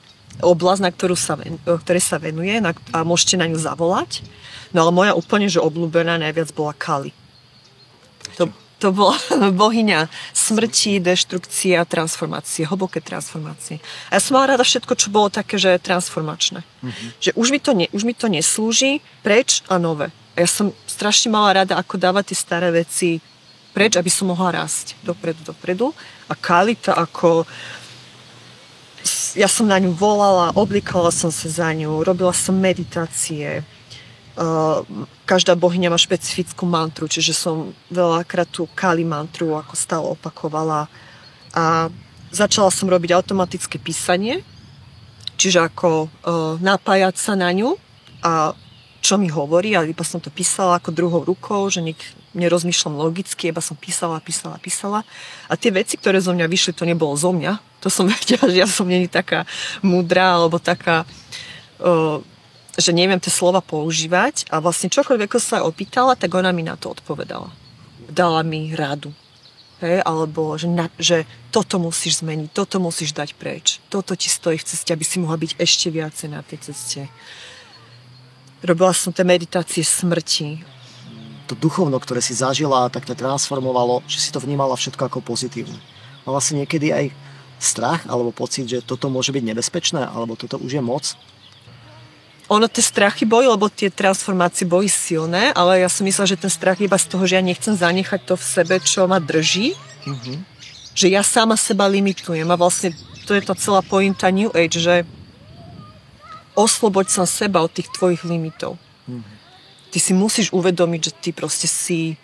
oblasť, 0.43 0.83
na 0.83 0.91
ktorú 0.91 1.15
sa, 1.15 1.39
ktoré 1.65 2.03
sa 2.03 2.19
venuje 2.19 2.59
na, 2.59 2.75
a 2.91 3.07
môžete 3.07 3.39
na 3.39 3.47
ňu 3.47 3.57
zavolať. 3.57 4.27
No 4.75 4.85
ale 4.85 4.93
moja 4.93 5.13
úplne, 5.15 5.47
že 5.47 5.63
obľúbená 5.63 6.19
najviac 6.19 6.51
bola 6.53 6.75
Kali. 6.75 7.15
To, 8.37 8.51
to 8.83 8.91
bola 8.91 9.15
bohyňa 9.63 10.11
smrti, 10.35 10.99
deštrukcie 10.99 11.79
a 11.79 11.87
transformácie, 11.87 12.67
hlboké 12.67 12.99
transformácie. 12.99 13.79
A 14.11 14.19
ja 14.19 14.21
som 14.21 14.35
mala 14.35 14.59
rada 14.59 14.67
všetko, 14.67 14.99
čo 14.99 15.15
bolo 15.15 15.31
také, 15.31 15.57
že 15.57 15.79
transformačné. 15.79 16.67
Mm-hmm. 16.67 17.09
Že 17.23 17.31
už 17.39 17.49
mi, 17.55 17.59
to 17.63 17.71
ne, 17.79 17.87
už 17.95 18.03
mi 18.03 18.15
to 18.17 18.27
neslúži, 18.27 18.99
preč 19.23 19.63
a 19.71 19.79
nové. 19.79 20.11
A 20.35 20.43
ja 20.43 20.49
som 20.49 20.73
strašne 20.89 21.31
mala 21.31 21.63
rada, 21.63 21.77
ako 21.77 22.01
dávať 22.01 22.33
tie 22.33 22.39
staré 22.41 22.69
veci 22.73 23.21
preč, 23.73 23.97
aby 23.97 24.13
som 24.13 24.29
mohla 24.29 24.65
rásť 24.65 24.97
dopredu, 25.01 25.41
dopredu. 25.45 25.97
A 26.29 26.37
Kalita 26.37 26.97
ako 26.97 27.49
ja 29.33 29.49
som 29.49 29.69
na 29.69 29.81
ňu 29.81 29.93
volala, 29.97 30.53
oblikala 30.57 31.09
som 31.13 31.33
sa 31.33 31.49
za 31.49 31.69
ňu, 31.73 32.05
robila 32.05 32.33
som 32.33 32.57
meditácie. 32.57 33.65
každá 35.29 35.53
bohyňa 35.53 35.93
má 35.93 35.99
špecifickú 36.01 36.65
mantru, 36.65 37.05
čiže 37.05 37.37
som 37.37 37.77
veľakrát 37.93 38.49
tú 38.49 38.65
Kali 38.73 39.05
mantru 39.05 39.53
ako 39.57 39.75
stále 39.77 40.07
opakovala. 40.09 40.89
A 41.53 41.93
začala 42.33 42.73
som 42.73 42.89
robiť 42.89 43.13
automatické 43.13 43.77
písanie, 43.77 44.41
čiže 45.37 45.61
ako 45.61 46.09
napájať 46.65 47.17
sa 47.21 47.37
na 47.37 47.53
ňu 47.53 47.77
a 48.25 48.57
čo 49.03 49.19
mi 49.19 49.27
hovorí, 49.27 49.75
ale 49.75 49.91
iba 49.91 50.07
som 50.07 50.23
to 50.23 50.31
písala 50.31 50.79
ako 50.79 50.95
druhou 50.95 51.27
rukou, 51.27 51.67
že 51.67 51.83
nik, 51.83 51.99
nerozmýšľam 52.39 52.95
logicky, 52.95 53.51
iba 53.51 53.59
som 53.59 53.75
písala, 53.75 54.23
písala, 54.23 54.63
písala. 54.63 55.03
A 55.51 55.59
tie 55.59 55.75
veci, 55.75 55.99
ktoré 55.99 56.23
zo 56.23 56.31
mňa 56.31 56.47
vyšli, 56.47 56.73
to 56.73 56.87
nebolo 56.87 57.19
zo 57.19 57.35
mňa. 57.35 57.83
To 57.83 57.91
som 57.91 58.07
vedela, 58.15 58.47
že 58.47 58.63
ja 58.63 58.69
som 58.71 58.87
není 58.87 59.11
taká 59.11 59.43
múdra, 59.83 60.39
alebo 60.39 60.63
taká, 60.63 61.03
o, 61.83 62.23
že 62.79 62.95
neviem 62.95 63.19
tie 63.19 63.35
slova 63.35 63.59
používať. 63.59 64.47
A 64.55 64.63
vlastne 64.63 64.87
čokoľvek 64.87 65.35
sa 65.43 65.67
opýtala, 65.67 66.15
tak 66.15 66.31
ona 66.39 66.55
mi 66.55 66.63
na 66.63 66.79
to 66.79 66.95
odpovedala. 66.95 67.51
Dala 68.07 68.47
mi 68.47 68.71
radu. 68.71 69.11
Hej, 69.83 69.99
alebo 70.07 70.55
že, 70.55 70.71
na, 70.71 70.87
že 70.95 71.27
toto 71.51 71.83
musíš 71.83 72.23
zmeniť, 72.23 72.55
toto 72.55 72.79
musíš 72.79 73.11
dať 73.19 73.35
preč. 73.35 73.83
Toto 73.91 74.15
ti 74.15 74.31
stojí 74.31 74.55
v 74.55 74.69
ceste, 74.71 74.95
aby 74.95 75.03
si 75.03 75.19
mohla 75.19 75.35
byť 75.35 75.59
ešte 75.59 75.91
viacej 75.91 76.29
na 76.31 76.39
tej 76.47 76.71
ceste 76.71 77.11
Robila 78.63 78.95
som 78.95 79.11
tie 79.11 79.27
meditácie 79.27 79.83
smrti. 79.83 80.63
To 81.51 81.59
duchovno, 81.59 81.99
ktoré 81.99 82.23
si 82.23 82.31
zažila, 82.31 82.87
tak 82.95 83.03
to 83.03 83.19
transformovalo, 83.19 84.07
že 84.07 84.23
si 84.23 84.31
to 84.31 84.39
vnímala 84.39 84.79
všetko 84.79 85.11
ako 85.11 85.19
pozitívne. 85.19 85.75
Mala 86.23 86.39
si 86.39 86.55
niekedy 86.55 86.95
aj 86.95 87.07
strach 87.59 88.07
alebo 88.07 88.31
pocit, 88.31 88.71
že 88.71 88.79
toto 88.79 89.11
môže 89.11 89.35
byť 89.35 89.43
nebezpečné, 89.43 90.07
alebo 90.07 90.39
toto 90.39 90.63
už 90.63 90.79
je 90.79 90.83
moc? 90.83 91.19
Ono 92.51 92.67
tie 92.71 92.85
strachy 92.85 93.27
boli, 93.27 93.51
lebo 93.51 93.67
tie 93.67 93.91
transformácie 93.91 94.67
boli 94.67 94.87
silné, 94.87 95.51
ale 95.55 95.83
ja 95.83 95.91
som 95.91 96.07
myslela, 96.07 96.31
že 96.31 96.39
ten 96.39 96.53
strach 96.53 96.79
iba 96.79 96.99
z 96.99 97.07
toho, 97.11 97.27
že 97.27 97.39
ja 97.39 97.43
nechcem 97.43 97.75
zanechať 97.75 98.21
to 98.29 98.35
v 98.39 98.45
sebe, 98.45 98.75
čo 98.83 99.11
ma 99.11 99.19
drží. 99.23 99.75
Mm-hmm. 100.07 100.37
Že 100.93 101.07
ja 101.11 101.23
sama 101.25 101.59
seba 101.59 101.89
limitujem 101.89 102.47
a 102.47 102.61
vlastne 102.61 102.93
to 103.25 103.33
je 103.33 103.43
tá 103.43 103.55
celá 103.59 103.81
pointa 103.81 104.29
New 104.29 104.53
Age, 104.53 104.79
že 104.79 104.95
osloboď 106.55 107.07
sa 107.09 107.25
seba 107.25 107.65
od 107.65 107.73
tých 107.73 107.89
tvojich 107.93 108.23
limitov. 108.25 108.77
Mm-hmm. 109.09 109.37
Ty 109.93 109.99
si 110.01 110.13
musíš 110.17 110.49
uvedomiť, 110.57 111.01
že 111.05 111.13
ty 111.21 111.31
proste 111.37 111.69
si 111.69 112.17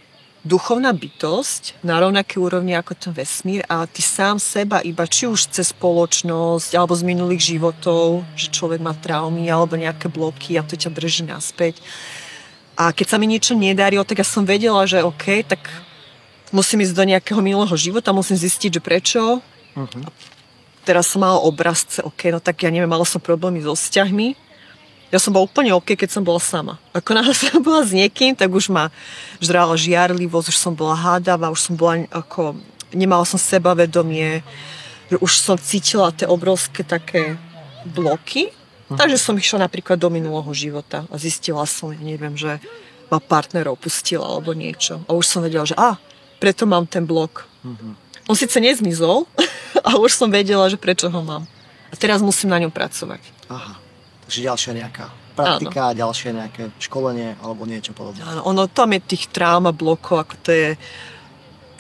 duchovná 0.47 0.95
bytosť 0.95 1.85
na 1.85 2.01
rovnaké 2.01 2.41
úrovni 2.41 2.73
ako 2.73 2.97
ten 2.97 3.13
vesmír 3.13 3.67
a 3.69 3.85
ty 3.85 4.01
sám 4.01 4.41
seba 4.41 4.81
iba 4.81 5.05
či 5.05 5.29
už 5.29 5.53
cez 5.53 5.75
spoločnosť 5.75 6.73
alebo 6.79 6.97
z 6.97 7.05
minulých 7.05 7.43
životov, 7.53 8.25
že 8.39 8.49
človek 8.49 8.81
má 8.81 8.97
traumy 8.97 9.45
alebo 9.51 9.77
nejaké 9.77 10.09
bloky 10.09 10.57
a 10.57 10.65
to 10.65 10.79
ťa 10.79 10.95
drží 10.95 11.29
naspäť. 11.29 11.83
A 12.79 12.95
keď 12.95 13.07
sa 13.11 13.17
mi 13.19 13.27
niečo 13.27 13.59
nedarilo, 13.59 14.07
tak 14.07 14.23
ja 14.23 14.27
som 14.27 14.47
vedela, 14.47 14.87
že 14.87 15.03
OK, 15.03 15.43
tak 15.45 15.61
musím 16.55 16.87
ísť 16.87 16.95
do 16.95 17.05
nejakého 17.05 17.43
minulého 17.43 17.75
života, 17.75 18.15
musím 18.15 18.39
zistiť, 18.39 18.79
že 18.79 18.81
prečo. 18.81 19.21
Uh-huh 19.75 20.38
teraz 20.89 21.13
som 21.13 21.21
mala 21.21 21.37
obrazce, 21.45 22.01
ok, 22.01 22.33
no 22.33 22.41
tak 22.41 22.65
ja 22.65 22.73
neviem, 22.73 22.89
mala 22.89 23.05
som 23.05 23.21
problémy 23.21 23.61
so 23.61 23.77
vzťahmi. 23.77 24.33
Ja 25.13 25.21
som 25.21 25.37
bola 25.37 25.45
úplne 25.45 25.77
ok, 25.77 25.93
keď 25.93 26.17
som 26.17 26.25
bola 26.25 26.41
sama. 26.41 26.81
Ako 26.97 27.13
náhle 27.17 27.37
som 27.37 27.61
bola 27.61 27.85
s 27.85 27.93
niekým, 27.93 28.33
tak 28.33 28.49
už 28.49 28.73
ma 28.73 28.89
žrala 29.37 29.77
žiarlivosť, 29.77 30.49
už 30.49 30.57
som 30.57 30.73
bola 30.73 30.97
hádavá, 30.97 31.53
už 31.53 31.61
som 31.61 31.75
bola 31.77 32.09
ako, 32.09 32.57
nemala 32.97 33.29
som 33.29 33.37
sebavedomie, 33.37 34.41
už 35.13 35.33
som 35.37 35.61
cítila 35.61 36.09
tie 36.09 36.25
obrovské 36.25 36.81
také 36.81 37.37
bloky. 37.85 38.49
Hm. 38.89 38.97
Takže 38.97 39.21
som 39.21 39.37
išla 39.37 39.69
napríklad 39.69 40.01
do 40.01 40.09
minulého 40.09 40.49
života 40.57 41.05
a 41.13 41.21
zistila 41.21 41.69
som, 41.69 41.93
neviem, 41.93 42.33
že 42.33 42.57
ma 43.13 43.21
partnerov 43.21 43.77
pustila 43.81 44.25
alebo 44.25 44.57
niečo. 44.57 45.05
A 45.09 45.13
už 45.13 45.25
som 45.29 45.41
vedela, 45.45 45.69
že 45.69 45.77
a, 45.77 46.01
preto 46.41 46.69
mám 46.69 46.85
ten 46.85 47.05
blok. 47.05 47.49
Mm-hmm. 47.65 48.08
On 48.29 48.37
síce 48.37 48.61
nezmizol, 48.61 49.25
ale 49.89 49.97
už 50.05 50.13
som 50.13 50.29
vedela, 50.29 50.69
že 50.69 50.77
prečo 50.77 51.09
ho 51.09 51.21
mám. 51.25 51.49
A 51.89 51.95
teraz 51.97 52.21
musím 52.21 52.53
na 52.53 52.61
ňom 52.61 52.71
pracovať. 52.71 53.25
Aha. 53.49 53.81
Takže 54.29 54.45
ďalšia 54.45 54.73
nejaká 54.77 55.09
praktika, 55.33 55.95
Áno. 55.95 55.97
ďalšie 55.97 56.29
nejaké 56.37 56.63
školenie 56.83 57.41
alebo 57.41 57.65
niečo 57.65 57.97
podobné. 57.97 58.21
Áno, 58.27 58.45
ono 58.45 58.69
tam 58.69 58.93
je 58.93 59.01
tých 59.01 59.33
trám 59.33 59.65
a 59.65 59.73
blokov, 59.73 60.29
ako 60.29 60.35
to 60.45 60.51
je 60.53 60.69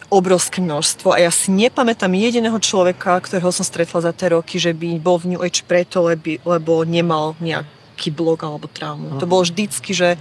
obrovské 0.08 0.64
množstvo 0.64 1.12
a 1.12 1.20
ja 1.20 1.28
si 1.28 1.52
nepamätám 1.52 2.08
jediného 2.16 2.56
človeka, 2.56 3.20
ktorého 3.20 3.52
som 3.52 3.60
stretla 3.60 4.00
za 4.00 4.12
tie 4.16 4.32
roky, 4.32 4.56
že 4.56 4.72
by 4.72 4.96
bol 4.96 5.20
v 5.20 5.36
New 5.36 5.42
Age 5.44 5.68
preto, 5.68 6.00
lebo, 6.08 6.40
lebo 6.48 6.72
nemal 6.88 7.36
nejaký 7.44 8.08
blok 8.08 8.40
alebo 8.40 8.72
traumu. 8.72 9.12
Uh-huh. 9.12 9.20
To 9.20 9.28
bolo 9.28 9.44
vždycky, 9.44 9.92
že 9.92 10.16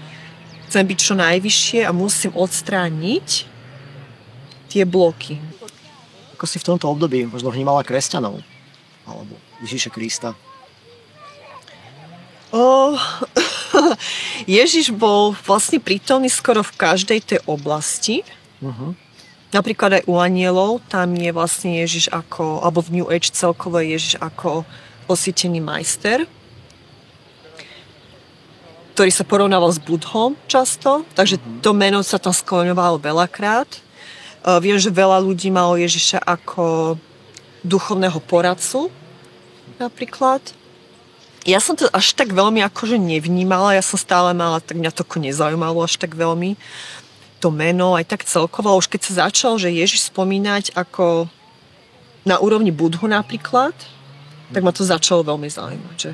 chcem 0.68 0.84
byť 0.84 0.98
čo 1.00 1.16
najvyššie 1.16 1.80
a 1.88 1.96
musím 1.96 2.36
odstrániť 2.36 3.48
tie 4.68 4.84
bloky. 4.84 5.40
Ako 6.38 6.46
si 6.46 6.62
v 6.62 6.70
tomto 6.70 6.86
období 6.86 7.26
možno 7.26 7.50
vnímala 7.50 7.82
kresťanov? 7.82 8.38
Alebo 9.10 9.34
Ježíša 9.66 9.90
Krista? 9.90 10.38
O, 12.54 12.94
Ježiš 14.46 14.94
bol 14.94 15.34
vlastne 15.50 15.82
prítomný 15.82 16.30
skoro 16.30 16.62
v 16.62 16.78
každej 16.78 17.20
tej 17.26 17.40
oblasti. 17.50 18.22
Uh-huh. 18.62 18.94
Napríklad 19.50 19.98
aj 19.98 20.04
u 20.06 20.22
anielov, 20.22 20.86
tam 20.86 21.18
je 21.18 21.34
vlastne 21.34 21.82
Ježiš 21.82 22.14
ako, 22.14 22.62
alebo 22.62 22.86
v 22.86 23.02
New 23.02 23.08
Age 23.10 23.34
celkovo 23.34 23.82
Ježiš 23.82 24.22
ako 24.22 24.62
osvietený 25.10 25.58
majster, 25.58 26.30
ktorý 28.94 29.10
sa 29.10 29.26
porovnával 29.26 29.74
s 29.74 29.82
Budhom 29.82 30.38
často, 30.46 31.02
takže 31.18 31.42
uh-huh. 31.42 31.66
to 31.66 31.74
meno 31.74 32.06
sa 32.06 32.22
tam 32.22 32.30
skloňovalo 32.30 33.02
veľakrát. 33.02 33.87
Eh, 34.48 34.60
viem, 34.64 34.80
že 34.80 34.88
veľa 34.88 35.20
ľudí 35.20 35.52
malo 35.52 35.76
Ježiša 35.76 36.24
ako 36.24 36.96
duchovného 37.68 38.16
poradcu 38.24 38.88
napríklad. 39.76 40.40
Ja 41.44 41.60
som 41.60 41.76
to 41.76 41.92
až 41.92 42.16
tak 42.16 42.32
veľmi 42.32 42.64
akože 42.64 42.96
nevnímala, 42.96 43.76
ja 43.76 43.84
som 43.84 44.00
stále 44.00 44.32
mala, 44.32 44.64
tak 44.64 44.80
mňa 44.80 44.92
to 44.96 45.04
nezaujímalo 45.04 45.84
až 45.84 46.00
tak 46.00 46.16
veľmi 46.16 46.56
to 47.44 47.52
meno, 47.52 47.94
aj 48.00 48.08
tak 48.08 48.24
celkovo. 48.24 48.76
Už 48.80 48.88
keď 48.88 49.02
sa 49.04 49.28
začal, 49.28 49.60
že 49.60 49.72
Ježiš 49.72 50.08
spomínať 50.12 50.76
ako 50.80 51.28
na 52.24 52.40
úrovni 52.40 52.72
Budhu 52.72 53.08
napríklad, 53.08 53.76
tak 54.52 54.64
ma 54.64 54.72
to 54.72 54.88
začalo 54.88 55.28
veľmi 55.28 55.48
zaujímať, 55.52 55.96
že 56.00 56.12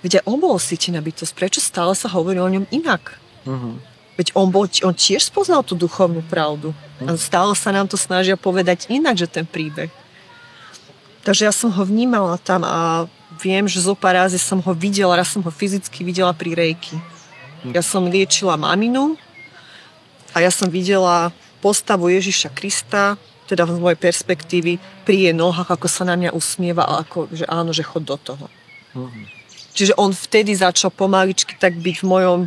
vedia, 0.00 0.24
on 0.24 0.40
bol 0.40 0.56
sítená 0.56 1.04
bytosť, 1.04 1.32
prečo 1.36 1.60
stále 1.60 1.92
sa 1.92 2.08
hovorí 2.08 2.40
o 2.40 2.48
ňom 2.48 2.64
inak? 2.72 3.20
Uh-huh. 3.44 3.80
Veď 4.16 4.32
on, 4.32 4.48
bol, 4.48 4.64
on 4.84 4.96
tiež 4.96 5.28
spoznal 5.28 5.60
tú 5.60 5.76
duchovnú 5.76 6.24
pravdu. 6.24 6.72
A 7.04 7.12
stále 7.20 7.52
sa 7.52 7.68
nám 7.68 7.84
to 7.84 8.00
snažia 8.00 8.40
povedať 8.40 8.88
inak, 8.88 9.20
že 9.20 9.28
ten 9.28 9.44
príbeh. 9.44 9.92
Takže 11.20 11.44
ja 11.44 11.52
som 11.52 11.68
ho 11.68 11.82
vnímala 11.84 12.40
tam 12.40 12.64
a 12.64 13.04
viem, 13.42 13.68
že 13.68 13.84
zo 13.84 13.92
pár 13.92 14.16
razy 14.16 14.40
som 14.40 14.62
ho 14.62 14.72
videla, 14.72 15.20
raz 15.20 15.28
som 15.28 15.44
ho 15.44 15.52
fyzicky 15.52 16.06
videla 16.06 16.32
pri 16.32 16.56
rejky. 16.56 16.96
Ja 17.74 17.82
som 17.82 18.06
liečila 18.06 18.54
maminu 18.54 19.18
a 20.32 20.40
ja 20.40 20.54
som 20.54 20.70
videla 20.70 21.34
postavu 21.58 22.08
Ježiša 22.08 22.54
Krista, 22.54 23.18
teda 23.50 23.66
z 23.66 23.78
mojej 23.82 23.98
perspektívy, 23.98 24.78
pri 25.02 25.16
jej 25.30 25.34
nohách, 25.34 25.66
ako 25.66 25.86
sa 25.90 26.06
na 26.06 26.14
mňa 26.14 26.30
usmieva 26.30 26.86
a 26.86 27.02
ako, 27.02 27.26
že 27.34 27.44
áno, 27.50 27.74
že 27.74 27.82
chod 27.82 28.06
do 28.06 28.16
toho. 28.16 28.46
Čiže 29.76 29.98
on 29.98 30.14
vtedy 30.14 30.54
začal 30.56 30.94
pomaličky 30.94 31.58
tak 31.58 31.76
byť 31.76 31.96
v 32.00 32.06
mojom 32.06 32.40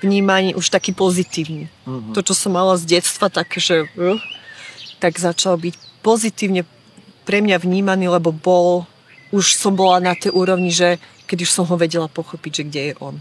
vnímaní 0.00 0.56
už 0.56 0.72
taký 0.72 0.92
pozitívny. 0.92 1.68
Mhm. 1.86 2.12
To, 2.16 2.20
čo 2.24 2.34
som 2.34 2.56
mala 2.56 2.76
z 2.76 2.98
detstva, 2.98 3.28
tak, 3.28 3.52
že, 3.56 3.86
uh, 3.96 4.20
tak 4.98 5.16
začal 5.20 5.56
byť 5.56 5.74
pozitívne 6.00 6.64
pre 7.24 7.44
mňa 7.44 7.60
vnímaný, 7.60 8.08
lebo 8.08 8.32
bol, 8.32 8.88
už 9.30 9.54
som 9.54 9.76
bola 9.76 10.00
na 10.00 10.16
tej 10.16 10.32
úrovni, 10.32 10.72
že 10.72 10.98
keď 11.28 11.46
už 11.46 11.50
som 11.52 11.64
ho 11.68 11.76
vedela 11.78 12.10
pochopiť, 12.10 12.52
že 12.52 12.66
kde 12.66 12.82
je 12.90 12.94
on. 12.98 13.14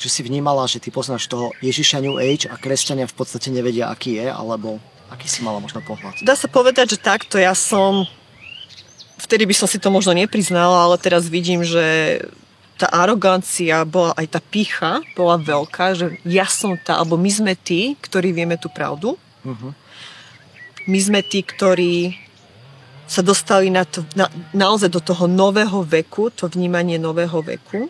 Že 0.00 0.08
si 0.10 0.20
vnímala, 0.26 0.66
že 0.66 0.82
ty 0.82 0.90
poznáš 0.90 1.30
toho 1.30 1.54
Ježiša 1.62 2.02
New 2.02 2.18
Age 2.18 2.50
a 2.50 2.58
kresťania 2.58 3.06
v 3.06 3.14
podstate 3.14 3.54
nevedia, 3.54 3.86
aký 3.86 4.18
je, 4.18 4.26
alebo 4.26 4.82
aký 5.06 5.30
si 5.30 5.46
mala 5.46 5.62
možno 5.62 5.78
pohľad? 5.84 6.18
Dá 6.26 6.34
sa 6.34 6.50
povedať, 6.50 6.96
že 6.96 6.98
takto 6.98 7.38
ja 7.38 7.54
som 7.54 8.08
vtedy 9.22 9.46
by 9.46 9.54
som 9.54 9.70
si 9.70 9.78
to 9.78 9.88
možno 9.94 10.10
nepriznala, 10.18 10.90
ale 10.90 10.98
teraz 10.98 11.30
vidím, 11.30 11.62
že 11.62 12.18
tá 12.78 12.90
arogancia 12.90 13.84
bola, 13.86 14.12
aj 14.18 14.26
tá 14.32 14.40
pícha 14.42 14.98
bola 15.14 15.38
veľká, 15.38 15.94
že 15.94 16.18
ja 16.26 16.46
som 16.48 16.74
tá, 16.74 16.98
alebo 16.98 17.14
my 17.20 17.30
sme 17.30 17.52
tí, 17.54 17.94
ktorí 18.00 18.34
vieme 18.34 18.58
tú 18.58 18.66
pravdu. 18.72 19.14
Mhm. 19.46 19.68
My 20.90 20.98
sme 20.98 21.20
tí, 21.22 21.46
ktorí 21.46 22.18
sa 23.06 23.22
dostali 23.22 23.70
na 23.70 23.86
to, 23.86 24.02
na, 24.18 24.26
naozaj 24.50 24.88
do 24.90 24.98
toho 24.98 25.30
nového 25.30 25.84
veku, 25.84 26.32
to 26.32 26.48
vnímanie 26.48 26.98
nového 26.98 27.38
veku. 27.44 27.86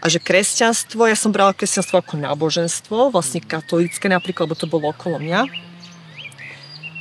A 0.00 0.06
že 0.06 0.22
kresťanstvo, 0.22 1.08
ja 1.08 1.18
som 1.18 1.34
brala 1.34 1.50
kresťanstvo 1.52 1.98
ako 1.98 2.14
náboženstvo, 2.20 3.10
vlastne 3.10 3.42
katolícke 3.42 4.06
napríklad, 4.06 4.46
lebo 4.46 4.54
to 4.56 4.70
bolo 4.70 4.94
okolo 4.94 5.18
mňa. 5.18 5.50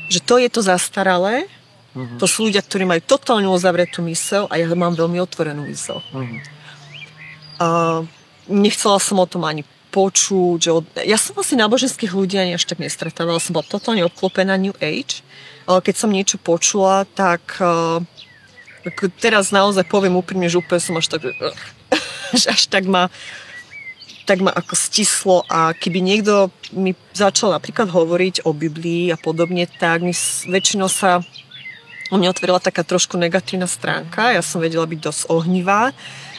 Že 0.09 0.19
to 0.25 0.35
je 0.41 0.49
to 0.49 0.61
zastaralé, 0.65 1.45
Mhm. 1.95 2.19
to 2.19 2.27
sú 2.27 2.51
ľudia, 2.51 2.59
ktorí 2.59 2.83
majú 2.83 2.99
totálne 3.07 3.47
uzavretú 3.47 4.03
mysel 4.03 4.51
a 4.51 4.59
ja 4.59 4.67
mám 4.75 4.99
veľmi 4.99 5.15
otvorenú 5.23 5.63
mysel. 5.71 6.03
Mhm. 6.11 6.54
A 7.59 8.01
nechcela 8.47 8.99
som 8.99 9.21
o 9.21 9.27
tom 9.29 9.45
ani 9.47 9.63
počuť. 9.95 10.57
Že 10.59 10.71
od... 10.71 10.85
Ja 11.07 11.15
som 11.15 11.39
asi 11.39 11.55
náboženských 11.55 12.11
ľudí 12.11 12.35
ani 12.35 12.59
až 12.59 12.67
tak 12.67 12.83
nestretávala, 12.83 13.39
som 13.39 13.55
bola 13.55 13.63
totálne 13.63 14.03
obklopená 14.03 14.59
New 14.59 14.75
Age, 14.83 15.23
ale 15.63 15.79
keď 15.79 15.95
som 15.95 16.11
niečo 16.11 16.35
počula, 16.35 17.07
tak 17.15 17.41
uh, 17.63 18.03
teraz 19.23 19.55
naozaj 19.55 19.87
poviem 19.87 20.19
úprimne, 20.19 20.51
že 20.51 20.59
úplne 20.59 20.83
som 20.83 20.99
až 20.99 21.15
tak, 21.15 21.23
že 22.41 22.47
až 22.51 22.67
tak 22.67 22.83
ma 22.85 23.07
tak 24.25 24.41
ma 24.41 24.49
ako 24.49 24.73
stislo 24.73 25.45
a 25.45 25.69
keby 25.77 26.01
niekto 26.01 26.49
mi 26.73 26.97
začal 27.13 27.53
napríklad 27.53 27.93
hovoriť 27.93 28.49
o 28.49 28.57
Biblii 28.57 29.13
a 29.13 29.21
podobne, 29.21 29.69
tak 29.69 30.01
mi 30.01 30.17
väčšinou 30.49 30.89
sa 30.89 31.21
u 32.09 32.17
mňa 32.17 32.33
otvorila 32.33 32.57
taká 32.57 32.81
trošku 32.81 33.21
negatívna 33.21 33.69
stránka. 33.69 34.33
Ja 34.33 34.41
som 34.41 34.65
vedela 34.65 34.89
byť 34.89 34.99
dosť 35.01 35.21
ohnivá, 35.29 35.93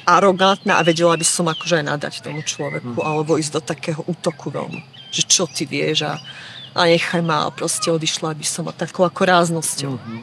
arogantná 0.06 0.78
a 0.78 0.86
vedela 0.86 1.18
by 1.18 1.26
som 1.26 1.50
akože 1.50 1.82
aj 1.82 1.84
nadať 1.90 2.14
tomu 2.22 2.40
človeku 2.46 3.02
alebo 3.02 3.34
ísť 3.36 3.58
do 3.58 3.62
takého 3.62 4.00
útoku 4.06 4.54
veľmi. 4.54 4.86
Že 5.10 5.22
čo 5.26 5.44
ty 5.50 5.66
vieš 5.66 6.06
a, 6.06 6.22
a 6.78 6.80
nechaj 6.86 7.20
ma 7.26 7.44
a 7.44 7.52
proste 7.52 7.90
odišla 7.90 8.38
by 8.38 8.46
som 8.46 8.70
a 8.70 8.72
takou 8.72 9.02
ako 9.02 9.22
ráznosťou. 9.26 9.92
Mhm. 9.98 10.18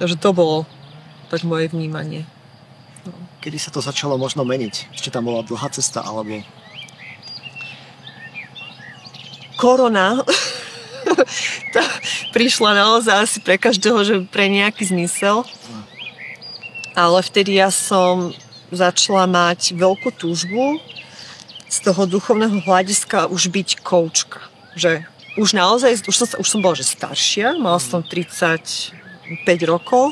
Takže 0.00 0.16
to 0.16 0.30
bolo 0.32 0.64
tak 1.28 1.44
moje 1.44 1.68
vnímanie. 1.68 2.24
Kedy 3.44 3.58
sa 3.60 3.70
to 3.70 3.84
začalo 3.84 4.16
možno 4.16 4.42
meniť? 4.42 4.96
Ešte 4.96 5.12
tam 5.12 5.28
bola 5.28 5.44
dlhá 5.44 5.68
cesta, 5.70 6.02
alebo... 6.02 6.42
korona 9.58 10.22
tá 11.74 11.82
prišla 12.30 12.78
naozaj 12.78 13.14
asi 13.26 13.38
pre 13.42 13.58
každého, 13.58 13.98
že 14.06 14.14
pre 14.30 14.46
nejaký 14.46 14.86
zmysel. 14.86 15.42
Ale 16.94 17.18
vtedy 17.22 17.58
ja 17.58 17.70
som 17.70 18.34
začala 18.72 19.24
mať 19.24 19.72
veľkú 19.76 20.12
túžbu 20.16 20.80
z 21.68 21.76
toho 21.84 22.08
duchovného 22.08 22.64
hľadiska 22.64 23.28
už 23.28 23.52
byť 23.52 23.68
koučka. 23.84 24.40
Že 24.76 25.04
už 25.36 25.54
naozaj, 25.54 26.04
už 26.08 26.16
som, 26.16 26.26
už 26.40 26.48
som 26.48 26.60
bola 26.60 26.74
že 26.74 26.88
staršia, 26.88 27.56
mala 27.60 27.78
som 27.78 28.02
35 28.02 28.92
rokov 29.68 30.10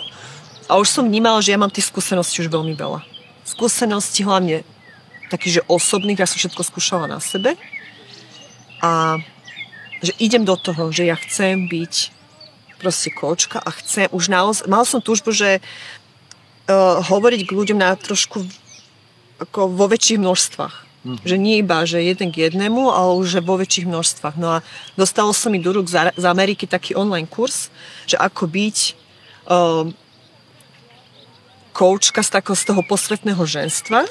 a 0.69 0.79
už 0.79 0.89
som 0.89 1.05
vnímala, 1.09 1.43
že 1.43 1.55
ja 1.55 1.59
mám 1.59 1.73
tých 1.73 1.89
skúseností 1.89 2.45
už 2.45 2.53
veľmi 2.53 2.77
veľa. 2.77 3.03
Skúsenosti 3.47 4.27
hlavne 4.27 4.63
takých, 5.31 5.61
že 5.61 5.67
osobných, 5.67 6.23
ja 6.23 6.29
som 6.31 6.39
všetko 6.39 6.63
skúšala 6.63 7.11
na 7.11 7.19
sebe 7.19 7.59
a 8.79 9.19
že 10.05 10.13
idem 10.21 10.45
do 10.45 10.55
toho, 10.55 10.93
že 10.93 11.09
ja 11.09 11.17
chcem 11.17 11.67
byť 11.67 12.15
proste 12.77 13.09
kočka 13.11 13.59
a 13.59 13.73
chcem 13.73 14.07
už 14.13 14.29
naozaj, 14.29 14.69
mal 14.69 14.85
som 14.85 15.01
túžbu, 15.01 15.33
že 15.33 15.65
uh, 16.67 17.03
hovoriť 17.03 17.41
k 17.47 17.57
ľuďom 17.57 17.79
na 17.79 17.95
trošku 17.95 18.43
ako 19.43 19.69
vo 19.69 19.87
väčších 19.91 20.21
množstvách. 20.21 20.75
Mm. 21.07 21.19
Že 21.23 21.37
nie 21.39 21.57
iba, 21.63 21.87
že 21.87 22.03
jeden 22.03 22.35
k 22.35 22.51
jednému, 22.51 22.91
ale 22.91 23.15
už 23.21 23.39
že 23.39 23.41
vo 23.45 23.55
väčších 23.61 23.87
množstvách. 23.87 24.35
No 24.41 24.59
a 24.59 24.65
dostalo 24.99 25.31
sa 25.31 25.53
mi 25.53 25.63
do 25.63 25.71
rúk 25.71 25.87
z, 25.87 26.11
z 26.17 26.25
Ameriky 26.27 26.67
taký 26.67 26.99
online 26.99 27.31
kurz, 27.31 27.71
že 28.11 28.19
ako 28.19 28.51
byť 28.51 28.79
uh, 29.47 29.85
koučka 31.77 32.25
z, 32.25 32.41
z 32.43 32.63
toho 32.65 32.83
posvetného 32.83 33.45
ženstva, 33.45 34.09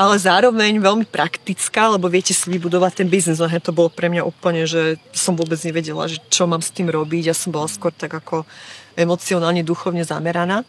ale 0.00 0.16
zároveň 0.16 0.80
veľmi 0.80 1.04
praktická, 1.04 1.92
lebo 1.92 2.08
viete 2.08 2.32
si 2.32 2.48
vybudovať 2.48 3.04
ten 3.04 3.08
biznis. 3.12 3.36
No, 3.36 3.52
to 3.60 3.68
bolo 3.68 3.92
pre 3.92 4.08
mňa 4.08 4.24
úplne, 4.24 4.64
že 4.64 4.96
som 5.12 5.36
vôbec 5.36 5.60
nevedela, 5.60 6.08
že 6.08 6.24
čo 6.32 6.48
mám 6.48 6.64
s 6.64 6.72
tým 6.72 6.88
robiť. 6.88 7.28
Ja 7.28 7.36
som 7.36 7.52
bola 7.52 7.68
skôr 7.68 7.92
tak 7.92 8.16
ako 8.16 8.48
emocionálne, 8.96 9.60
duchovne 9.60 10.00
zameraná. 10.00 10.64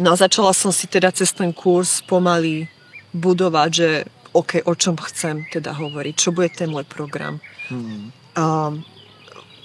No 0.00 0.12
a 0.12 0.16
začala 0.16 0.56
som 0.56 0.72
si 0.72 0.88
teda 0.88 1.12
cez 1.12 1.28
ten 1.36 1.52
kurz 1.52 2.00
pomaly 2.08 2.66
budovať, 3.12 3.70
že 3.70 3.88
OK, 4.32 4.64
o 4.64 4.72
čom 4.72 4.96
chcem 4.96 5.44
teda 5.52 5.76
hovoriť, 5.76 6.14
čo 6.16 6.32
bude 6.32 6.48
ten 6.54 6.72
môj 6.72 6.88
program. 6.88 7.42
Hmm. 7.68 8.14
A 8.38 8.72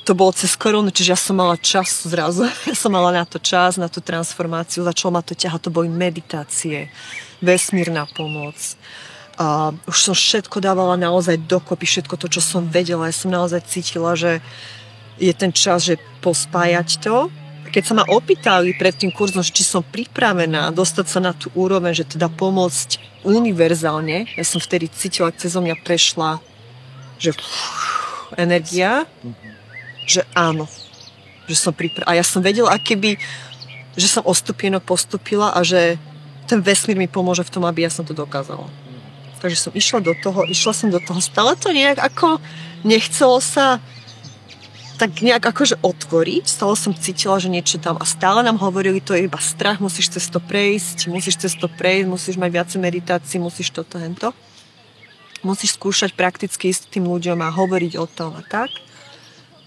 to 0.06 0.12
bolo 0.14 0.36
cez 0.36 0.54
koronu, 0.54 0.92
čiže 0.92 1.14
ja 1.16 1.20
som 1.20 1.40
mala 1.40 1.58
čas 1.58 2.06
zrazu. 2.06 2.46
Ja 2.70 2.76
som 2.76 2.92
mala 2.92 3.16
na 3.16 3.26
to 3.26 3.40
čas, 3.40 3.80
na 3.80 3.88
tú 3.88 4.04
transformáciu. 4.04 4.84
Začalo 4.84 5.18
ma 5.18 5.22
to 5.24 5.34
ťahať, 5.38 5.70
to 5.70 5.72
boli 5.74 5.88
meditácie, 5.88 6.92
vesmírna 7.40 8.06
pomoc. 8.12 8.58
A 9.40 9.72
už 9.88 9.98
som 9.98 10.16
všetko 10.16 10.60
dávala 10.64 11.00
naozaj 11.00 11.48
dokopy, 11.48 11.86
všetko 11.88 12.16
to, 12.20 12.28
čo 12.28 12.42
som 12.42 12.68
vedela. 12.68 13.08
Ja 13.08 13.16
som 13.16 13.32
naozaj 13.32 13.68
cítila, 13.68 14.16
že 14.16 14.40
je 15.22 15.32
ten 15.32 15.52
čas, 15.56 15.88
že 15.88 16.02
pospájať 16.20 17.00
to. 17.00 17.30
Keď 17.76 17.84
sa 17.84 17.92
ma 18.00 18.08
opýtali 18.08 18.72
pred 18.80 18.96
tým 18.96 19.12
kurzom, 19.12 19.44
že 19.44 19.52
či 19.52 19.68
som 19.68 19.84
pripravená 19.84 20.72
dostať 20.72 21.06
sa 21.12 21.20
na 21.20 21.36
tú 21.36 21.52
úroveň, 21.60 21.92
že 21.92 22.08
teda 22.08 22.32
pomôcť 22.32 23.20
univerzálne, 23.28 24.32
ja 24.32 24.46
som 24.48 24.64
vtedy 24.64 24.88
cítila, 24.88 25.28
ak 25.28 25.44
cez 25.44 25.60
mňa 25.60 25.76
prešla, 25.84 26.40
že 27.20 27.36
fú, 27.36 27.44
energia, 28.40 29.04
že 30.08 30.24
áno, 30.32 30.72
že 31.52 31.60
som 31.60 31.76
pripravená. 31.76 32.08
A 32.08 32.16
ja 32.16 32.24
som 32.24 32.40
vedela, 32.40 32.72
aké 32.72 32.96
by, 32.96 33.20
že 34.00 34.08
som 34.08 34.24
o 34.24 34.32
stupienok 34.32 34.88
postupila 34.88 35.52
a 35.52 35.60
že 35.60 36.00
ten 36.48 36.64
vesmír 36.64 36.96
mi 36.96 37.12
pomôže 37.12 37.44
v 37.44 37.60
tom, 37.60 37.68
aby 37.68 37.84
ja 37.84 37.92
som 37.92 38.08
to 38.08 38.16
dokázala. 38.16 38.72
Takže 39.44 39.68
som 39.68 39.76
išla 39.76 40.00
do 40.00 40.16
toho, 40.16 40.48
išla 40.48 40.72
som 40.72 40.88
do 40.88 41.04
toho, 41.04 41.20
stále 41.20 41.60
to 41.60 41.76
nejak 41.76 42.00
ako 42.00 42.40
nechcelo 42.88 43.44
sa 43.44 43.84
tak 44.96 45.20
nejak 45.20 45.44
akože 45.44 45.84
otvoriť, 45.84 46.48
stále 46.48 46.76
som 46.80 46.96
cítila, 46.96 47.36
že 47.38 47.52
niečo 47.52 47.78
tam 47.78 48.00
a 48.00 48.06
stále 48.08 48.42
nám 48.42 48.58
hovorili, 48.64 49.04
to 49.04 49.12
je 49.12 49.28
iba 49.28 49.40
strach, 49.40 49.84
musíš 49.84 50.16
cez 50.16 50.32
to 50.32 50.40
prejsť, 50.40 51.12
musíš 51.12 51.36
cez 51.40 51.54
to 51.56 51.68
prejsť, 51.68 52.08
musíš 52.08 52.36
mať 52.40 52.50
viacej 52.52 52.80
meditácií, 52.80 53.38
musíš 53.38 53.76
toto, 53.76 54.00
hento. 54.00 54.32
Musíš 55.44 55.78
skúšať 55.78 56.18
prakticky 56.18 56.74
ísť 56.74 56.90
tým 56.96 57.06
ľuďom 57.06 57.38
a 57.44 57.54
hovoriť 57.54 57.94
o 58.02 58.08
tom 58.10 58.34
a 58.34 58.42
tak. 58.42 58.72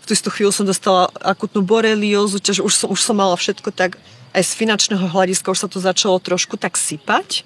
V 0.02 0.04
tú 0.08 0.16
istú 0.16 0.32
chvíľu 0.32 0.50
som 0.50 0.66
dostala 0.66 1.12
akutnú 1.22 1.62
boreliózu, 1.62 2.40
čiže 2.42 2.64
už 2.64 2.72
som, 2.74 2.88
už 2.90 2.98
som 2.98 3.14
mala 3.14 3.36
všetko 3.38 3.70
tak, 3.70 4.00
aj 4.32 4.42
z 4.42 4.52
finančného 4.58 5.06
hľadiska 5.06 5.52
už 5.52 5.60
sa 5.60 5.68
to 5.70 5.78
začalo 5.78 6.18
trošku 6.18 6.56
tak 6.58 6.74
sypať, 6.80 7.44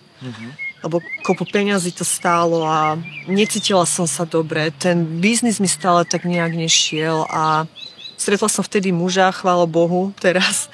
lebo 0.82 0.98
kopu 1.22 1.46
peňazí 1.46 1.94
to 1.94 2.02
stálo 2.02 2.66
a 2.66 2.98
necítila 3.30 3.86
som 3.86 4.06
sa 4.10 4.26
dobre. 4.26 4.74
Ten 4.74 5.22
biznis 5.22 5.62
mi 5.62 5.70
stále 5.70 6.02
tak 6.02 6.26
nejak 6.26 6.58
nešiel 6.58 7.26
a 7.30 7.70
stretla 8.18 8.50
som 8.50 8.66
vtedy 8.66 8.90
muža, 8.90 9.30
chvála 9.30 9.66
Bohu, 9.66 10.10
teraz. 10.18 10.66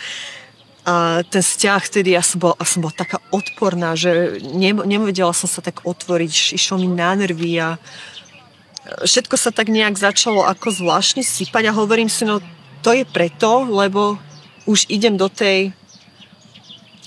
A 0.88 1.20
ten 1.28 1.44
vzťah 1.44 1.80
vtedy, 1.84 2.16
ja 2.16 2.24
som 2.24 2.40
bola, 2.40 2.56
som 2.64 2.80
bola 2.80 2.96
taká 2.96 3.20
odporná, 3.28 3.92
že 3.92 4.40
ne, 4.40 4.72
nevedela 4.72 5.36
som 5.36 5.44
sa 5.44 5.60
tak 5.60 5.84
otvoriť, 5.84 6.56
išlo 6.56 6.80
mi 6.80 6.88
na 6.88 7.12
nervy 7.12 7.60
a 7.60 7.76
všetko 9.04 9.36
sa 9.36 9.52
tak 9.52 9.68
nejak 9.68 10.00
začalo 10.00 10.48
ako 10.48 10.72
zvláštne 10.72 11.20
sypať 11.20 11.68
a 11.68 11.76
hovorím 11.76 12.08
si, 12.08 12.24
no 12.24 12.40
to 12.80 12.96
je 12.96 13.04
preto, 13.04 13.68
lebo 13.68 14.16
už 14.64 14.88
idem 14.88 15.20
do 15.20 15.28
tej, 15.28 15.76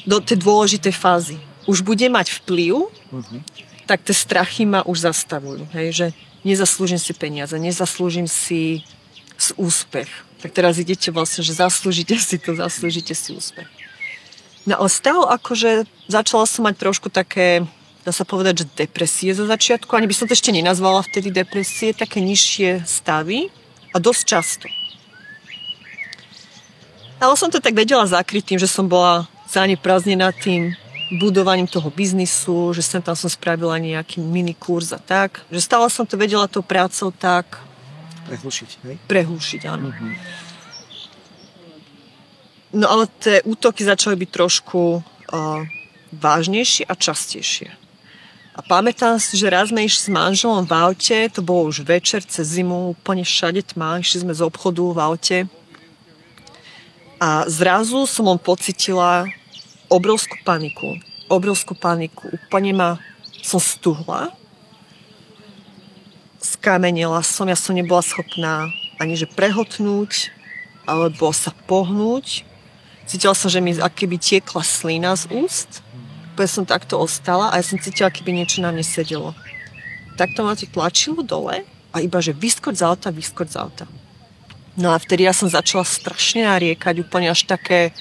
do 0.06 0.22
tej 0.22 0.38
dôležitej 0.38 0.94
fázy. 0.94 1.38
Už 1.70 1.86
bude 1.86 2.10
mať 2.10 2.42
vplyv, 2.42 2.90
tak 3.86 4.02
tie 4.08 4.16
strachy 4.16 4.66
ma 4.66 4.82
už 4.82 5.12
zastavujú. 5.12 5.68
Hej, 5.76 5.88
že 5.94 6.08
nezaslúžim 6.42 6.98
si 6.98 7.14
peniaze, 7.14 7.54
nezaslúžim 7.58 8.26
si 8.26 8.82
úspech. 9.58 10.10
Tak 10.42 10.54
teraz 10.58 10.82
idete 10.82 11.14
vlastne, 11.14 11.46
že 11.46 11.54
zaslúžite 11.54 12.18
si 12.18 12.42
to, 12.42 12.58
zaslúžite 12.58 13.14
si 13.14 13.38
úspech. 13.38 13.70
No 14.66 14.78
ale 14.78 14.90
stále 14.94 15.26
akože 15.26 15.90
začala 16.06 16.46
som 16.46 16.70
mať 16.70 16.76
trošku 16.78 17.10
také, 17.10 17.66
dá 18.06 18.14
sa 18.14 18.26
povedať, 18.26 18.66
že 18.66 18.86
depresie 18.86 19.34
zo 19.34 19.50
začiatku. 19.50 19.90
Ani 19.94 20.06
by 20.06 20.14
som 20.14 20.26
to 20.30 20.38
ešte 20.38 20.54
nenazvala 20.54 21.02
vtedy 21.02 21.34
depresie, 21.34 21.98
také 21.98 22.22
nižšie 22.22 22.86
stavy 22.86 23.50
a 23.94 23.98
dosť 23.98 24.22
často. 24.26 24.68
Ale 27.22 27.38
som 27.38 27.54
to 27.54 27.62
tak 27.62 27.78
vedela 27.78 28.06
zakryť 28.10 28.54
tým, 28.54 28.60
že 28.62 28.70
som 28.70 28.90
bola 28.90 29.30
zaneprázdnená 29.50 30.34
tým 30.34 30.74
budovaním 31.12 31.68
toho 31.68 31.92
biznisu, 31.92 32.72
že 32.72 32.80
sem 32.80 33.04
tam 33.04 33.16
som 33.20 33.28
spravila 33.28 33.76
nejaký 33.76 34.24
mini 34.24 34.56
kurz 34.56 34.96
a 34.96 35.00
tak. 35.00 35.44
Že 35.52 35.60
stále 35.60 35.86
som 35.92 36.08
to 36.08 36.16
vedela 36.16 36.48
tou 36.48 36.64
prácou 36.64 37.12
tak... 37.12 37.60
Prehlušiť, 38.32 38.70
hej? 38.88 38.96
Prehlušiť, 39.12 39.62
áno. 39.68 39.92
Mm-hmm. 39.92 40.14
No 42.72 42.88
ale 42.88 43.12
tie 43.20 43.44
útoky 43.44 43.84
začali 43.84 44.16
byť 44.16 44.30
trošku 44.32 45.04
uh, 45.04 45.62
vážnejšie 46.16 46.88
a 46.88 46.96
častejšie. 46.96 47.68
A 48.56 48.60
pamätám 48.64 49.20
si, 49.20 49.36
že 49.36 49.52
raz 49.52 49.72
sme 49.72 49.84
išli 49.84 50.08
s 50.08 50.12
manželom 50.12 50.64
v 50.64 50.76
aute, 50.76 51.18
to 51.32 51.44
bolo 51.44 51.72
už 51.72 51.84
večer, 51.84 52.24
cez 52.24 52.60
zimu, 52.60 52.96
úplne 52.96 53.24
všade 53.24 53.76
tma, 53.76 54.00
išli 54.00 54.24
sme 54.28 54.36
z 54.36 54.44
obchodu 54.44 54.84
v 54.92 55.00
aute. 55.00 55.38
A 57.20 57.48
zrazu 57.48 58.08
som 58.08 58.28
on 58.28 58.40
pocitila 58.40 59.28
obrovskú 59.92 60.40
paniku. 60.48 60.96
Obrovskú 61.28 61.76
paniku. 61.76 62.32
Úplne 62.32 62.72
ma 62.72 62.90
som 63.44 63.60
stuhla. 63.60 64.32
Skamenila 66.40 67.20
som, 67.22 67.46
ja 67.52 67.60
som 67.60 67.76
nebola 67.76 68.00
schopná 68.00 68.72
ani 69.02 69.18
že 69.18 69.26
prehotnúť, 69.26 70.30
alebo 70.86 71.34
sa 71.34 71.50
pohnúť. 71.66 72.46
Cítila 73.10 73.34
som, 73.34 73.50
že 73.50 73.58
mi 73.58 73.74
akéby 73.74 74.22
tiekla 74.22 74.62
slina 74.62 75.18
z 75.18 75.26
úst. 75.34 75.82
Úplne 76.38 76.50
som 76.50 76.64
takto 76.70 77.02
ostala 77.02 77.50
a 77.50 77.58
ja 77.58 77.66
som 77.66 77.82
cítila, 77.82 78.14
keby 78.14 78.30
niečo 78.30 78.62
na 78.62 78.70
mne 78.70 78.86
sedelo. 78.86 79.34
Takto 80.22 80.46
ma 80.46 80.54
to 80.54 80.70
tlačilo 80.70 81.26
dole 81.26 81.66
a 81.92 81.98
iba, 81.98 82.22
že 82.22 82.38
vyskoč 82.38 82.80
z 82.80 82.86
auta, 82.86 83.10
vyskoč 83.10 83.52
z 83.52 83.58
auta. 83.58 83.86
No 84.80 84.94
a 84.94 84.98
vtedy 85.02 85.28
ja 85.28 85.36
som 85.36 85.52
začala 85.52 85.84
strašne 85.84 86.48
nariekať, 86.48 87.04
úplne 87.04 87.28
až 87.34 87.44
také, 87.44 87.92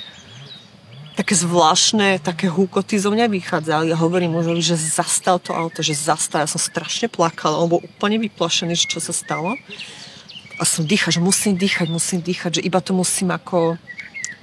také 1.16 1.34
zvláštne, 1.34 2.22
také 2.22 2.46
húkoty 2.46 2.98
zo 2.98 3.10
mňa 3.10 3.26
vychádzali. 3.28 3.90
Ja 3.90 3.98
hovorím 3.98 4.38
mužovi, 4.38 4.62
že 4.62 4.78
zastal 4.78 5.42
to 5.42 5.50
auto, 5.54 5.82
že 5.82 5.94
zastal. 5.94 6.46
Ja 6.46 6.50
som 6.50 6.62
strašne 6.62 7.10
plakala, 7.10 7.58
on 7.58 7.70
bol 7.70 7.82
úplne 7.82 8.18
vyplašený, 8.22 8.74
že 8.78 8.86
čo 8.86 9.02
sa 9.02 9.10
stalo. 9.10 9.58
A 10.60 10.62
som 10.68 10.84
dýchať, 10.84 11.18
že 11.18 11.20
musím 11.24 11.56
dýchať, 11.56 11.86
musím 11.88 12.20
dýchať, 12.20 12.60
že 12.60 12.64
iba 12.64 12.78
to 12.84 12.92
musím 12.92 13.32
ako 13.32 13.80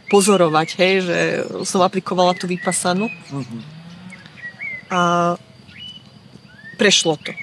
pozorovať, 0.07 0.67
hej, 0.79 0.93
že 1.03 1.17
som 1.67 1.83
aplikovala 1.83 2.31
tú 2.33 2.47
vypasanú. 2.47 3.11
Uh-huh. 3.11 3.61
A 4.87 5.01
prešlo 6.79 7.19
to. 7.19 7.35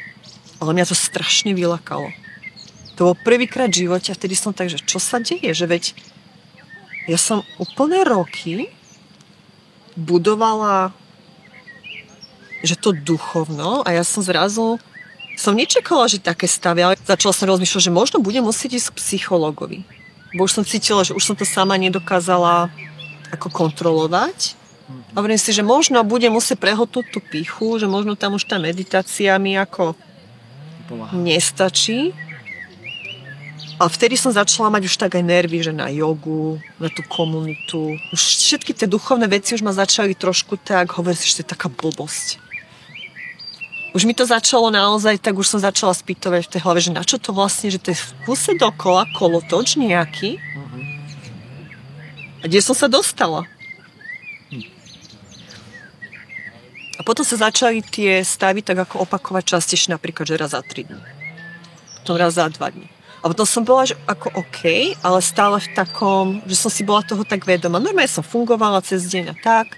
Ale 0.58 0.72
mňa 0.72 0.88
to 0.88 0.96
strašne 0.96 1.52
vylakalo. 1.52 2.08
To 2.96 3.12
bol 3.12 3.16
prvýkrát 3.18 3.68
v 3.68 3.84
živote 3.86 4.14
a 4.14 4.18
vtedy 4.18 4.38
som 4.38 4.54
tak, 4.54 4.70
že 4.70 4.80
čo 4.80 5.02
sa 5.02 5.18
deje, 5.18 5.50
že 5.50 5.66
veď 5.66 5.84
ja 7.04 7.18
som 7.20 7.44
úplne 7.60 8.00
roky 8.06 8.72
budovala 9.94 10.92
že 12.64 12.80
to 12.80 12.96
duchovno 12.96 13.84
a 13.84 13.92
ja 13.92 14.00
som 14.00 14.24
zrazu 14.24 14.80
som 15.36 15.52
nečakala, 15.52 16.08
že 16.08 16.16
také 16.16 16.48
stavy, 16.48 16.80
ale 16.80 16.94
začala 16.96 17.36
som 17.36 17.44
rozmýšľať, 17.50 17.90
že 17.90 17.92
možno 17.92 18.16
budem 18.24 18.40
musieť 18.40 18.80
ísť 18.80 18.88
k 18.88 18.98
psychologovi 19.02 19.78
bo 20.34 20.44
už 20.44 20.52
som 20.60 20.64
cítila, 20.66 21.06
že 21.06 21.14
už 21.14 21.22
som 21.22 21.36
to 21.38 21.46
sama 21.46 21.78
nedokázala 21.78 22.66
ako 23.30 23.48
kontrolovať. 23.54 24.58
A 25.14 25.22
hovorím 25.22 25.38
si, 25.38 25.54
že 25.54 25.62
možno 25.62 26.02
budem 26.02 26.34
musieť 26.34 26.58
prehotnúť 26.58 27.06
tú 27.14 27.22
pichu, 27.22 27.78
že 27.78 27.86
možno 27.86 28.18
tam 28.18 28.34
už 28.34 28.44
tá 28.50 28.58
meditácia 28.58 29.38
mi 29.38 29.54
ako 29.54 29.94
Pomáha. 30.90 31.14
nestačí. 31.14 32.10
A 33.74 33.90
vtedy 33.90 34.14
som 34.14 34.30
začala 34.30 34.70
mať 34.70 34.86
už 34.86 34.94
tak 34.94 35.18
aj 35.18 35.24
nervy, 35.26 35.58
že 35.58 35.74
na 35.74 35.90
jogu, 35.90 36.62
na 36.78 36.86
tú 36.86 37.02
komunitu. 37.10 37.98
Už 38.14 38.20
všetky 38.22 38.70
tie 38.70 38.86
duchovné 38.86 39.26
veci 39.26 39.58
už 39.58 39.66
ma 39.66 39.74
začali 39.74 40.14
trošku 40.14 40.62
tak, 40.62 40.94
hovorím 40.94 41.18
si, 41.18 41.34
že 41.34 41.42
to 41.42 41.42
je 41.42 41.52
taká 41.58 41.66
blbosť 41.66 42.44
už 43.94 44.10
mi 44.10 44.14
to 44.14 44.26
začalo 44.26 44.74
naozaj, 44.74 45.22
tak 45.22 45.38
už 45.38 45.46
som 45.46 45.62
začala 45.62 45.94
spýtovať 45.94 46.50
v 46.50 46.52
tej 46.58 46.60
hlave, 46.66 46.82
že 46.82 46.90
na 46.90 47.06
čo 47.06 47.14
to 47.22 47.30
vlastne, 47.30 47.70
že 47.70 47.78
to 47.78 47.94
je 47.94 47.98
v 48.02 48.10
kuse 48.26 48.58
dokola 48.58 49.06
kolotoč 49.14 49.78
nejaký. 49.78 50.42
A 52.42 52.50
kde 52.50 52.58
som 52.58 52.74
sa 52.74 52.90
dostala? 52.90 53.46
A 56.98 57.00
potom 57.06 57.22
sa 57.22 57.38
začali 57.38 57.86
tie 57.86 58.18
stavy 58.26 58.66
tak 58.66 58.82
ako 58.82 59.06
opakovať 59.06 59.54
častejšie, 59.54 59.94
napríklad, 59.94 60.26
že 60.26 60.42
raz 60.42 60.58
za 60.58 60.62
3 60.62 60.90
dní. 60.90 61.00
Potom 62.02 62.18
raz 62.18 62.34
za 62.34 62.50
2 62.50 62.58
dní. 62.74 62.93
A 63.24 63.32
potom 63.32 63.48
som 63.48 63.64
bola, 63.64 63.88
že 63.88 63.96
ako 64.04 64.36
OK, 64.36 64.92
ale 65.00 65.24
stále 65.24 65.56
v 65.56 65.72
takom, 65.72 66.44
že 66.44 66.60
som 66.60 66.68
si 66.68 66.84
bola 66.84 67.00
toho 67.00 67.24
tak 67.24 67.48
vedoma. 67.48 67.80
Normálne 67.80 68.12
som 68.12 68.20
fungovala 68.20 68.84
cez 68.84 69.08
deň 69.08 69.32
a 69.32 69.36
tak 69.40 69.72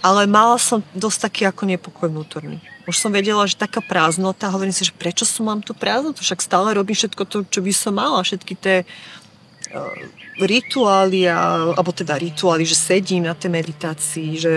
ale 0.00 0.24
mala 0.24 0.56
som 0.56 0.80
dosť 0.96 1.18
taký 1.28 1.42
ako 1.44 1.62
nepokoj 1.68 2.08
vnútorný. 2.08 2.58
Už 2.88 2.96
som 2.96 3.12
vedela, 3.12 3.44
že 3.44 3.60
taká 3.60 3.84
prázdnota, 3.84 4.48
hovorím 4.48 4.72
si, 4.72 4.88
že 4.88 4.96
prečo 4.96 5.28
som 5.28 5.46
mám 5.46 5.60
tú 5.60 5.76
prázdnotu, 5.76 6.24
však 6.24 6.40
stále 6.40 6.72
robím 6.72 6.96
všetko 6.96 7.22
to, 7.28 7.36
čo 7.46 7.60
by 7.60 7.72
som 7.72 7.94
mala, 7.94 8.24
všetky 8.24 8.54
tie 8.56 8.76
uh, 8.82 9.96
rituály, 10.40 11.28
a, 11.28 11.70
alebo 11.76 11.92
teda 11.92 12.16
rituály, 12.16 12.64
že 12.64 12.74
sedím 12.74 13.28
na 13.28 13.36
tej 13.36 13.52
meditácii, 13.52 14.30
že 14.40 14.52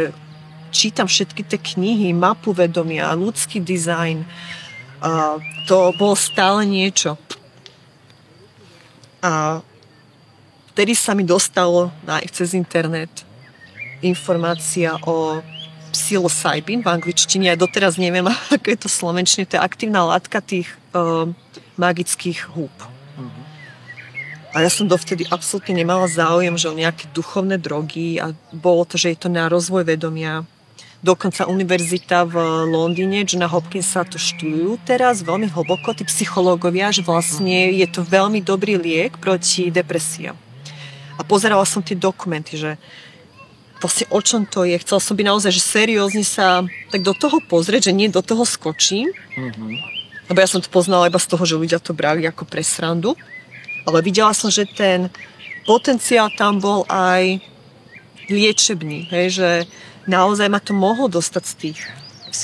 čítam 0.71 1.05
všetky 1.05 1.43
tie 1.43 1.59
knihy, 1.59 2.15
mapu 2.15 2.55
vedomia, 2.55 3.13
ľudský 3.13 3.59
dizajn. 3.59 4.23
Uh, 5.03 5.37
to 5.67 5.91
bolo 5.99 6.15
stále 6.15 6.63
niečo. 6.63 7.19
A 9.23 9.63
vtedy 10.75 10.91
sa 10.99 11.15
mi 11.15 11.23
dostalo 11.23 11.87
na, 12.03 12.19
cez 12.27 12.51
internet 12.51 13.23
informácia 14.03 14.99
o 15.07 15.39
psilocybin 15.95 16.83
v 16.83 16.91
angličtine. 16.91 17.47
Ja 17.47 17.55
doteraz 17.55 17.95
neviem, 17.95 18.27
ako 18.55 18.67
je 18.67 18.79
to 18.83 18.89
slovenčne. 18.91 19.47
To 19.47 19.55
je 19.55 19.63
aktívna 19.63 20.03
látka 20.03 20.43
tých 20.43 20.67
uh, 20.91 21.31
magických 21.79 22.51
húb. 22.51 22.73
A 24.53 24.61
ja 24.61 24.69
som 24.69 24.85
dovtedy 24.85 25.25
absolútne 25.33 25.73
nemala 25.73 26.05
záujem, 26.05 26.53
že 26.61 26.69
o 26.69 26.77
nejaké 26.77 27.09
duchovné 27.09 27.57
drogy 27.57 28.21
a 28.21 28.37
bolo 28.53 28.85
to, 28.85 29.01
že 29.01 29.17
je 29.17 29.25
to 29.25 29.29
na 29.33 29.49
rozvoj 29.49 29.81
vedomia. 29.81 30.45
Dokonca 31.03 31.51
univerzita 31.51 32.23
v 32.23 32.63
Londýne, 32.71 33.27
že 33.27 33.35
na 33.35 33.51
Hopkins 33.51 33.91
sa 33.91 34.07
to 34.07 34.15
študujú 34.15 34.79
teraz 34.87 35.19
veľmi 35.19 35.51
hlboko, 35.51 35.91
tí 35.91 36.07
psychológovia, 36.07 36.95
že 36.95 37.03
vlastne 37.03 37.75
je 37.75 37.83
to 37.91 38.07
veľmi 38.07 38.39
dobrý 38.39 38.79
liek 38.79 39.19
proti 39.19 39.67
depresiám. 39.67 40.39
A 41.19 41.21
pozerala 41.27 41.67
som 41.67 41.83
tie 41.83 41.99
dokumenty, 41.99 42.55
že 42.55 42.79
vlastne 43.83 44.07
o 44.15 44.19
čom 44.23 44.47
to 44.47 44.63
je. 44.63 44.79
Chcela 44.79 45.03
som 45.03 45.19
byť 45.19 45.27
naozaj, 45.27 45.51
že 45.51 45.59
seriózne 45.59 46.23
sa 46.23 46.63
tak 46.87 47.03
do 47.03 47.11
toho 47.11 47.43
pozrieť, 47.43 47.91
že 47.91 47.99
nie 47.99 48.07
do 48.07 48.23
toho 48.23 48.47
skočím. 48.47 49.11
Mm-hmm. 49.35 49.71
Lebo 50.31 50.39
ja 50.39 50.47
som 50.47 50.63
to 50.63 50.71
poznala 50.71 51.11
iba 51.11 51.19
z 51.19 51.27
toho, 51.27 51.43
že 51.43 51.59
ľudia 51.59 51.83
to 51.83 51.91
brali 51.91 52.23
ako 52.23 52.47
pre 52.47 52.63
srandu. 52.63 53.19
Ale 53.83 53.99
videla 53.99 54.31
som, 54.31 54.47
že 54.47 54.63
ten 54.63 55.11
potenciál 55.67 56.31
tam 56.31 56.63
bol 56.63 56.87
aj 56.87 57.43
liečebný. 58.31 59.11
Hej, 59.11 59.27
že 59.35 59.49
naozaj 60.09 60.47
ma 60.49 60.59
to 60.59 60.75
mohlo 60.75 61.07
dostať 61.07 61.43
z 61.43 61.53
tých 61.59 61.79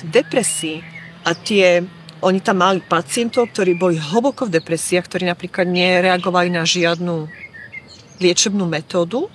depresí. 0.10 0.82
A 1.28 1.36
tie, 1.36 1.84
oni 2.24 2.40
tam 2.40 2.64
mali 2.64 2.80
pacientov, 2.80 3.52
ktorí 3.52 3.76
boli 3.76 4.00
hlboko 4.00 4.48
v 4.48 4.56
depresiách, 4.60 5.06
ktorí 5.06 5.24
napríklad 5.28 5.68
nereagovali 5.68 6.50
na 6.50 6.64
žiadnu 6.64 7.28
liečebnú 8.20 8.68
metódu 8.68 9.32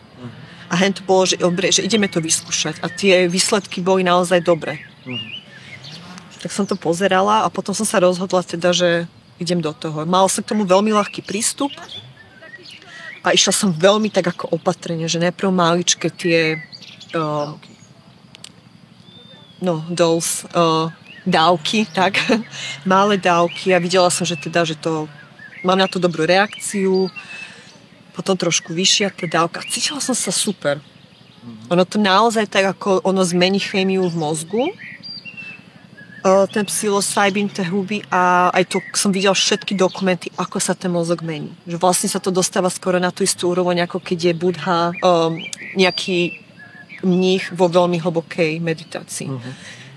a 0.74 0.74
hen 0.80 0.90
to 0.90 1.06
bolo, 1.06 1.22
že, 1.28 1.36
dobre, 1.38 1.70
že 1.70 1.84
ideme 1.84 2.08
to 2.10 2.18
vyskúšať. 2.18 2.80
A 2.82 2.90
tie 2.90 3.28
výsledky 3.28 3.78
boli 3.78 4.02
naozaj 4.02 4.42
dobré. 4.42 4.80
Uh-huh. 5.06 5.22
Tak 6.40 6.50
som 6.50 6.66
to 6.66 6.74
pozerala 6.74 7.44
a 7.44 7.48
potom 7.52 7.70
som 7.76 7.86
sa 7.86 8.02
rozhodla 8.02 8.42
teda, 8.42 8.74
že 8.74 9.06
idem 9.38 9.62
do 9.62 9.70
toho. 9.70 10.02
Mal 10.02 10.26
som 10.26 10.42
k 10.42 10.50
tomu 10.50 10.66
veľmi 10.66 10.90
ľahký 10.90 11.22
prístup 11.22 11.70
a 13.24 13.32
išla 13.32 13.52
som 13.54 13.70
veľmi 13.70 14.10
tak 14.10 14.34
ako 14.34 14.52
opatrne, 14.56 15.06
že 15.06 15.22
najprv 15.22 15.48
maličké 15.54 16.08
tie 16.12 16.58
uh, 17.16 17.54
no, 19.60 19.84
dose, 19.90 20.46
uh, 20.54 20.90
dávky, 21.26 21.86
tak, 21.92 22.18
malé 22.86 23.16
dávky 23.16 23.74
a 23.74 23.82
videla 23.82 24.10
som, 24.10 24.26
že 24.26 24.36
teda, 24.36 24.64
že 24.64 24.74
to 24.78 25.08
mám 25.64 25.78
na 25.80 25.88
to 25.88 25.98
dobrú 25.98 26.28
reakciu, 26.28 27.08
potom 28.14 28.38
trošku 28.38 28.70
vyššia 28.70 29.10
tá 29.10 29.26
dávka. 29.26 29.64
Cítila 29.66 29.98
som 29.98 30.14
sa 30.14 30.30
super. 30.30 30.78
Ono 31.68 31.84
to 31.84 32.00
naozaj 32.00 32.48
tak, 32.48 32.64
ako 32.76 33.04
ono 33.04 33.20
zmení 33.20 33.60
chémiu 33.60 34.08
v 34.08 34.16
mozgu, 34.16 34.64
ten 36.24 36.64
psilocybin, 36.64 37.52
tie 37.52 37.68
huby 37.68 38.00
a 38.08 38.48
aj 38.48 38.64
to 38.72 38.80
som 38.96 39.12
videla 39.12 39.36
všetky 39.36 39.76
dokumenty, 39.76 40.32
ako 40.40 40.56
sa 40.56 40.72
ten 40.72 40.88
mozog 40.88 41.20
mení. 41.20 41.52
Že 41.68 41.76
vlastne 41.76 42.08
sa 42.08 42.16
to 42.16 42.32
dostáva 42.32 42.72
skoro 42.72 42.96
na 42.96 43.12
tú 43.12 43.28
istú 43.28 43.52
úroveň, 43.52 43.84
ako 43.84 44.00
keď 44.00 44.32
je 44.32 44.32
Budha 44.32 44.96
um, 45.04 45.36
nejaký 45.76 46.43
mních 47.04 47.52
vo 47.52 47.68
veľmi 47.68 48.00
hlbokej 48.00 48.60
meditácii. 48.60 49.28
Uh-huh. 49.28 49.52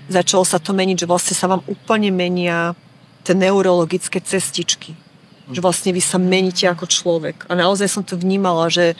Začalo 0.08 0.44
sa 0.44 0.60
to 0.60 0.76
meniť, 0.76 1.04
že 1.04 1.10
vlastne 1.10 1.34
sa 1.36 1.48
vám 1.48 1.64
úplne 1.68 2.12
menia 2.12 2.76
tie 3.24 3.34
neurologické 3.34 4.20
cestičky. 4.20 4.92
Uh-huh. 4.94 5.54
Že 5.56 5.60
vlastne 5.64 5.90
vy 5.92 6.02
sa 6.04 6.20
meníte 6.20 6.68
ako 6.68 6.86
človek. 6.86 7.48
A 7.48 7.56
naozaj 7.56 7.88
som 7.88 8.04
to 8.04 8.14
vnímala, 8.14 8.68
že 8.68 8.94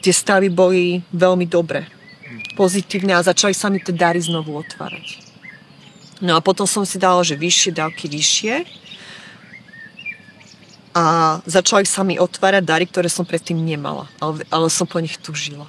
tie 0.00 0.12
stavy 0.12 0.48
boli 0.48 1.04
veľmi 1.12 1.46
dobré. 1.48 1.86
Pozitívne 2.56 3.14
a 3.14 3.26
začali 3.26 3.52
sa 3.52 3.68
mi 3.68 3.78
tie 3.78 3.92
dary 3.92 4.18
znovu 4.18 4.56
otvárať. 4.56 5.20
No 6.24 6.32
a 6.36 6.40
potom 6.40 6.64
som 6.64 6.88
si 6.88 6.96
dala, 6.96 7.20
že 7.20 7.36
vyššie 7.36 7.76
dávky, 7.76 8.08
vyššie 8.08 8.54
a 10.96 11.04
začali 11.44 11.84
sa 11.84 12.00
mi 12.00 12.16
otvárať 12.16 12.64
dary, 12.64 12.88
ktoré 12.88 13.12
som 13.12 13.28
predtým 13.28 13.60
nemala, 13.60 14.08
ale, 14.16 14.48
ale 14.48 14.72
som 14.72 14.88
po 14.88 14.96
nich 14.96 15.20
tužila. 15.20 15.68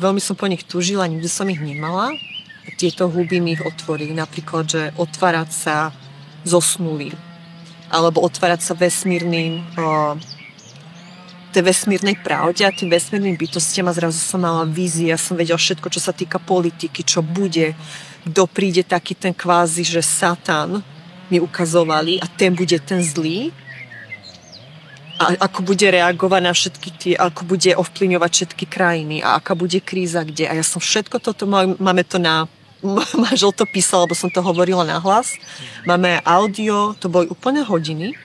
Veľmi 0.00 0.16
som 0.16 0.32
po 0.32 0.48
nich 0.48 0.64
tužila, 0.64 1.04
nikdy 1.04 1.28
som 1.28 1.44
ich 1.52 1.60
nemala. 1.60 2.16
Tieto 2.80 3.12
huby 3.12 3.36
mi 3.36 3.52
ich 3.52 3.60
otvorili. 3.60 4.16
Napríklad, 4.16 4.64
že 4.64 4.82
otvárať 4.96 5.50
sa 5.52 5.76
zosnulým. 6.48 7.12
Alebo 7.92 8.24
otvárať 8.24 8.64
sa 8.64 8.72
vesmírnym 8.72 9.60
o, 9.76 10.16
tej 11.52 11.68
vesmírnej 11.68 12.16
pravde 12.16 12.64
a 12.64 12.72
tým 12.72 12.88
vesmírnym 12.88 13.36
bytostiam 13.36 13.90
a 13.90 13.96
zrazu 13.96 14.16
som 14.16 14.40
mala 14.40 14.64
vízie, 14.64 15.12
ja 15.12 15.20
som 15.20 15.36
vedela 15.36 15.60
všetko, 15.60 15.92
čo 15.92 16.00
sa 16.00 16.16
týka 16.16 16.40
politiky, 16.40 17.04
čo 17.04 17.20
bude, 17.20 17.76
kto 18.24 18.48
príde 18.48 18.86
taký 18.86 19.12
ten 19.12 19.36
kvázi, 19.36 19.84
že 19.84 20.00
Satan 20.00 20.80
mi 21.28 21.42
ukazovali 21.42 22.22
a 22.22 22.26
ten 22.30 22.56
bude 22.56 22.78
ten 22.80 23.04
zlý 23.04 23.52
a 25.20 25.36
ako 25.36 25.60
bude 25.68 25.84
reagovať 25.84 26.40
na 26.40 26.52
všetky 26.56 26.88
tie, 26.96 27.14
ako 27.14 27.44
bude 27.44 27.76
ovplyvňovať 27.76 28.30
všetky 28.32 28.64
krajiny 28.64 29.20
a 29.20 29.36
aká 29.36 29.52
bude 29.52 29.76
kríza 29.84 30.24
kde. 30.24 30.48
A 30.48 30.56
ja 30.56 30.64
som 30.64 30.80
všetko 30.80 31.20
toto, 31.20 31.44
máme 31.44 32.02
to 32.08 32.16
na 32.16 32.48
manžel 33.28 33.52
to 33.52 33.68
písal, 33.68 34.08
lebo 34.08 34.16
som 34.16 34.32
to 34.32 34.40
hovorila 34.40 34.88
na 34.88 34.96
hlas. 34.96 35.36
Máme 35.84 36.24
audio, 36.24 36.96
to 36.96 37.12
boli 37.12 37.28
úplne 37.28 37.60
hodiny. 37.60 38.16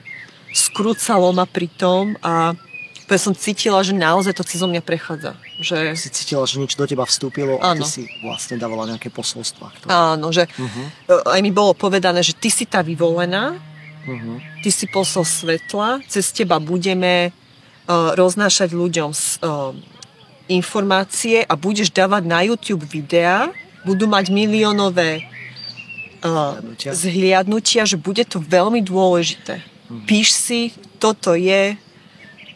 Skrúcalo 0.56 1.36
ma 1.36 1.44
pri 1.44 1.68
tom 1.68 2.16
a 2.24 2.56
ja 3.06 3.20
som 3.22 3.36
cítila, 3.38 3.86
že 3.86 3.94
naozaj 3.94 4.34
to 4.34 4.42
cez 4.42 4.58
mňa 4.58 4.82
prechádza. 4.82 5.38
Že... 5.62 5.94
Si 5.94 6.10
cítila, 6.10 6.42
že 6.42 6.58
niečo 6.58 6.80
do 6.80 6.90
teba 6.90 7.06
vstúpilo 7.06 7.60
a 7.62 7.78
ty 7.78 7.86
si 7.86 8.02
vlastne 8.24 8.58
dávala 8.58 8.90
nejaké 8.90 9.14
posolstva. 9.14 9.70
Ktoré... 9.78 9.88
Áno, 9.92 10.34
že 10.34 10.50
uh-huh. 10.50 11.22
aj 11.30 11.40
mi 11.44 11.54
bolo 11.54 11.70
povedané, 11.76 12.24
že 12.26 12.34
ty 12.34 12.50
si 12.50 12.66
tá 12.66 12.82
vyvolená, 12.82 13.54
Uh-huh. 14.06 14.38
Ty 14.62 14.70
si 14.70 14.86
posol 14.86 15.26
svetla, 15.26 16.00
cez 16.06 16.30
teba 16.30 16.62
budeme 16.62 17.30
uh, 17.30 18.14
roznášať 18.14 18.70
ľuďom 18.70 19.10
uh, 19.10 19.74
informácie 20.46 21.42
a 21.42 21.58
budeš 21.58 21.90
dávať 21.90 22.22
na 22.24 22.46
YouTube 22.46 22.86
videá, 22.86 23.50
budú 23.82 24.06
mať 24.06 24.30
miliónové 24.30 25.26
uh, 26.22 26.62
zhliadnutia, 26.94 27.82
že 27.82 27.98
bude 27.98 28.22
to 28.22 28.38
veľmi 28.38 28.78
dôležité. 28.86 29.58
Uh-huh. 29.60 30.06
Píš 30.06 30.38
si, 30.38 30.60
toto 31.02 31.34
je, 31.34 31.76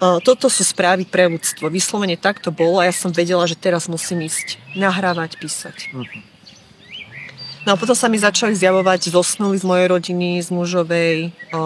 toto 0.01 0.49
sú 0.49 0.65
správy 0.65 1.05
pre 1.05 1.29
ľudstvo. 1.29 1.69
Vyslovene 1.69 2.17
tak 2.17 2.41
to 2.41 2.49
bolo 2.49 2.81
a 2.81 2.89
ja 2.89 2.95
som 2.97 3.13
vedela, 3.13 3.45
že 3.45 3.53
teraz 3.53 3.85
musím 3.85 4.25
ísť 4.25 4.57
nahrávať, 4.73 5.37
písať. 5.37 5.93
Uh-huh. 5.93 6.30
No 7.69 7.73
a 7.73 7.77
potom 7.77 7.93
sa 7.93 8.09
mi 8.09 8.17
začali 8.17 8.57
zjavovať 8.57 9.13
zosnuli 9.13 9.61
z 9.61 9.65
mojej 9.69 9.87
rodiny, 9.93 10.41
z 10.41 10.49
mužovej, 10.49 11.17
o, 11.53 11.61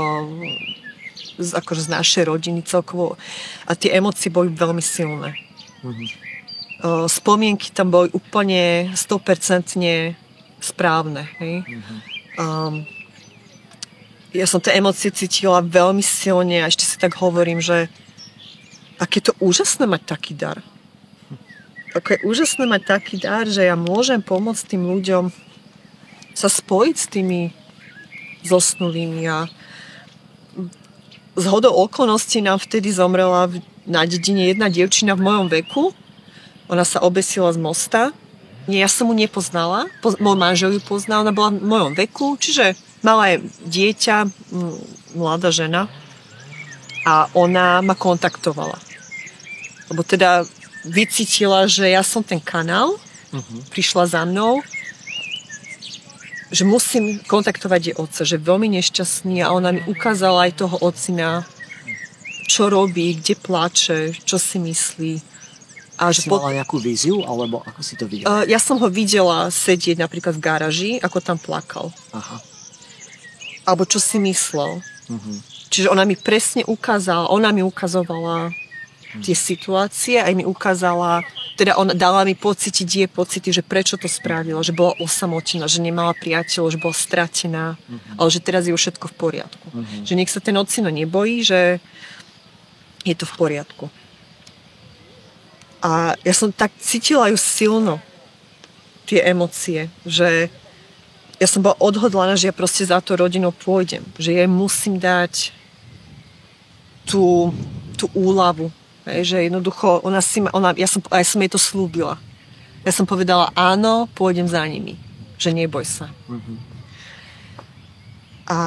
z, 1.39 1.51
akože 1.55 1.87
z 1.87 1.89
našej 1.95 2.25
rodiny 2.27 2.67
celkovo. 2.67 3.15
A 3.71 3.79
tie 3.79 3.95
emócie 3.95 4.27
boli 4.27 4.51
veľmi 4.51 4.83
silné. 4.83 5.39
Mm-hmm. 5.87 6.09
O, 6.83 7.07
spomienky 7.07 7.71
tam 7.71 7.95
boli 7.95 8.11
úplne 8.11 8.91
100% 8.91 10.19
správne. 10.59 11.31
Hej? 11.39 11.63
Mm-hmm. 11.63 11.99
Um, 12.43 12.75
ja 14.35 14.51
som 14.51 14.59
tie 14.59 14.75
emócie 14.75 15.15
cítila 15.15 15.63
veľmi 15.63 16.03
silne 16.03 16.67
a 16.67 16.67
ešte 16.67 16.83
si 16.83 16.99
tak 16.99 17.15
hovorím, 17.23 17.63
že 17.63 17.87
aké 18.99 19.23
to 19.23 19.31
úžasné 19.39 19.87
mať 19.87 20.03
taký 20.11 20.35
dar. 20.35 20.59
Ako 21.95 22.19
je 22.19 22.25
úžasné 22.27 22.67
mať 22.67 22.83
taký 22.99 23.23
dar, 23.23 23.47
že 23.47 23.63
ja 23.63 23.79
môžem 23.79 24.19
pomôcť 24.19 24.75
tým 24.75 24.91
ľuďom 24.91 25.31
sa 26.35 26.51
spojiť 26.51 26.97
s 26.99 27.07
tými 27.09 27.41
zosnulými 28.45 29.23
a 29.31 29.47
z 31.35 31.45
hodou 31.51 31.75
okolností 31.87 32.43
nám 32.43 32.63
vtedy 32.63 32.95
zomrela 32.95 33.51
na 33.87 34.07
dedine 34.07 34.51
jedna 34.51 34.71
dievčina 34.71 35.19
v 35.19 35.25
mojom 35.27 35.47
veku. 35.51 35.91
Ona 36.71 36.87
sa 36.87 37.03
obesila 37.03 37.51
z 37.51 37.59
mosta. 37.59 38.03
Ja 38.71 38.89
som 38.89 39.11
mu 39.11 39.15
nepoznala. 39.19 39.91
Po, 39.99 40.15
môj 40.17 40.39
manžel 40.39 40.79
ju 40.79 40.81
poznal, 40.81 41.27
ona 41.27 41.35
bola 41.35 41.53
v 41.53 41.67
mojom 41.67 41.93
veku, 41.99 42.39
čiže 42.39 42.79
mala 43.05 43.35
je 43.35 43.37
dieťa, 43.67 44.17
mladá 45.19 45.51
žena. 45.51 45.91
A 47.05 47.29
ona 47.37 47.85
ma 47.85 47.93
kontaktovala. 47.93 48.81
Lebo 49.93 50.01
teda 50.01 50.49
vycítila, 50.89 51.69
že 51.69 51.93
ja 51.93 52.01
som 52.01 52.25
ten 52.25 52.41
kanál, 52.41 52.97
uh-huh. 53.35 53.61
prišla 53.69 54.09
za 54.09 54.23
mnou 54.25 54.65
že 56.55 56.63
musím 56.63 57.19
kontaktovať 57.27 57.81
jej 57.83 57.97
otca, 57.99 58.23
že 58.23 58.39
je 58.39 58.47
veľmi 58.47 58.71
nešťastný 58.79 59.43
a 59.43 59.51
ona 59.51 59.75
mi 59.75 59.83
ukázala 59.91 60.47
aj 60.47 60.63
toho 60.63 60.77
ocina, 60.87 61.43
čo 62.47 62.71
robí, 62.71 63.19
kde 63.19 63.35
plače, 63.35 64.15
čo 64.23 64.39
si 64.39 64.63
myslí. 64.63 65.19
A 65.99 66.15
si 66.15 66.31
mala 66.31 66.55
nejakú 66.55 66.79
víziu, 66.79 67.23
alebo 67.27 67.63
ako 67.63 67.81
si 67.83 67.95
to 67.99 68.07
videla? 68.07 68.43
Uh, 68.43 68.45
ja 68.47 68.59
som 68.63 68.79
ho 68.79 68.87
videla 68.91 69.51
sedieť 69.51 69.99
napríklad 69.99 70.35
v 70.39 70.43
garáži, 70.43 70.91
ako 71.03 71.19
tam 71.19 71.39
plakal. 71.39 71.91
Aha. 72.15 72.39
Alebo 73.67 73.87
čo 73.87 73.99
si 73.99 74.19
myslel. 74.23 74.83
Uh-huh. 75.11 75.37
Čiže 75.71 75.91
ona 75.91 76.07
mi 76.07 76.19
presne 76.19 76.67
ukázala, 76.67 77.31
ona 77.31 77.51
mi 77.51 77.63
ukazovala 77.63 78.55
tie 79.23 79.37
situácie, 79.37 80.19
aj 80.19 80.35
mi 80.35 80.43
ukázala, 80.43 81.23
teda 81.55 81.79
ona 81.79 81.95
dala 81.95 82.27
mi 82.27 82.35
pocítiť 82.35 82.89
jej 82.89 83.09
pocity, 83.11 83.55
že 83.55 83.63
prečo 83.63 83.95
to 83.95 84.11
spravila, 84.11 84.65
že 84.65 84.75
bola 84.75 84.99
osamotená, 84.99 85.71
že 85.71 85.79
nemala 85.79 86.17
priateľov, 86.19 86.75
že 86.75 86.83
bola 86.83 86.97
stratená, 86.97 87.65
uh-huh. 87.79 88.19
ale 88.19 88.29
že 88.33 88.43
teraz 88.43 88.67
je 88.67 88.75
už 88.75 88.81
všetko 88.81 89.07
v 89.13 89.15
poriadku. 89.15 89.67
Uh-huh. 89.71 90.03
Že 90.03 90.15
nech 90.19 90.31
sa 90.33 90.43
ten 90.43 90.59
ocino 90.59 90.91
nebojí, 90.91 91.47
že 91.47 91.79
je 93.07 93.15
to 93.15 93.29
v 93.29 93.37
poriadku. 93.39 93.87
A 95.85 96.17
ja 96.25 96.35
som 96.35 96.51
tak 96.51 96.73
cítila 96.81 97.29
ju 97.29 97.37
silno, 97.37 98.01
tie 99.05 99.21
emócie, 99.21 99.93
že 100.09 100.49
ja 101.37 101.47
som 101.51 101.61
bola 101.61 101.77
odhodlaná, 101.77 102.41
že 102.41 102.49
ja 102.49 102.55
proste 102.57 102.89
za 102.89 103.05
to 103.05 103.21
rodinou 103.21 103.53
pôjdem. 103.53 104.01
Že 104.17 104.31
jej 104.41 104.49
musím 104.49 104.97
dať 104.97 105.53
tú, 107.05 107.53
tú 108.01 108.09
úľavu, 108.17 108.73
Hej, 109.05 109.37
že 109.37 109.37
jednoducho, 109.45 110.01
ona 110.01 110.25
si, 110.25 110.41
ona, 110.41 110.73
ja, 110.77 110.89
som, 110.89 111.05
ja 111.05 111.25
som 111.25 111.41
jej 111.45 111.53
to 111.53 111.61
slúbila. 111.61 112.17
Ja 112.85 112.93
som 112.93 113.05
povedala, 113.05 113.53
áno, 113.53 114.09
pôjdem 114.17 114.49
za 114.49 114.65
nimi. 114.65 114.97
Že 115.37 115.65
neboj 115.65 115.85
sa. 115.85 116.09
Mm-hmm. 116.29 116.57
A 118.49 118.59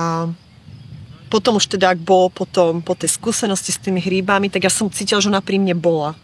potom 1.28 1.60
už 1.60 1.68
teda, 1.68 1.94
ak 1.94 2.00
bolo 2.02 2.32
potom, 2.32 2.80
po 2.80 2.96
tej 2.96 3.14
skúsenosti 3.14 3.76
s 3.76 3.82
tými 3.82 4.00
hríbami, 4.00 4.48
tak 4.48 4.66
ja 4.66 4.72
som 4.72 4.88
cítila, 4.88 5.20
že 5.20 5.30
ona 5.30 5.44
pri 5.44 5.60
mne 5.60 5.76
bola. 5.76 6.16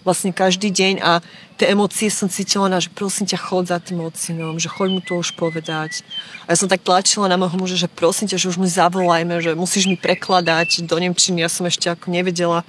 Vlastne 0.00 0.32
každý 0.32 0.72
deň 0.72 0.94
a 1.04 1.20
tie 1.60 1.76
emócie 1.76 2.08
som 2.08 2.24
cítila 2.24 2.72
na, 2.72 2.80
že 2.80 2.88
prosím 2.88 3.28
ťa, 3.28 3.36
chod 3.36 3.68
za 3.68 3.76
tým 3.76 4.00
ocinom, 4.00 4.56
že 4.56 4.72
choď 4.72 4.88
mu 4.96 5.00
to 5.04 5.20
už 5.20 5.36
povedať. 5.36 6.00
A 6.48 6.52
ja 6.52 6.56
som 6.56 6.72
tak 6.72 6.80
tlačila 6.80 7.28
na 7.28 7.36
môjho 7.36 7.56
muža, 7.60 7.76
že 7.76 7.88
prosím 7.88 8.24
ťa, 8.32 8.40
že 8.40 8.48
už 8.48 8.56
mu 8.56 8.64
zavolajme, 8.64 9.44
že 9.44 9.52
musíš 9.52 9.84
mi 9.92 10.00
prekladať 10.00 10.88
do 10.88 10.96
Nemčiny. 10.96 11.44
Ja 11.44 11.52
som 11.52 11.68
ešte 11.68 11.92
ako 11.92 12.08
nevedela 12.08 12.64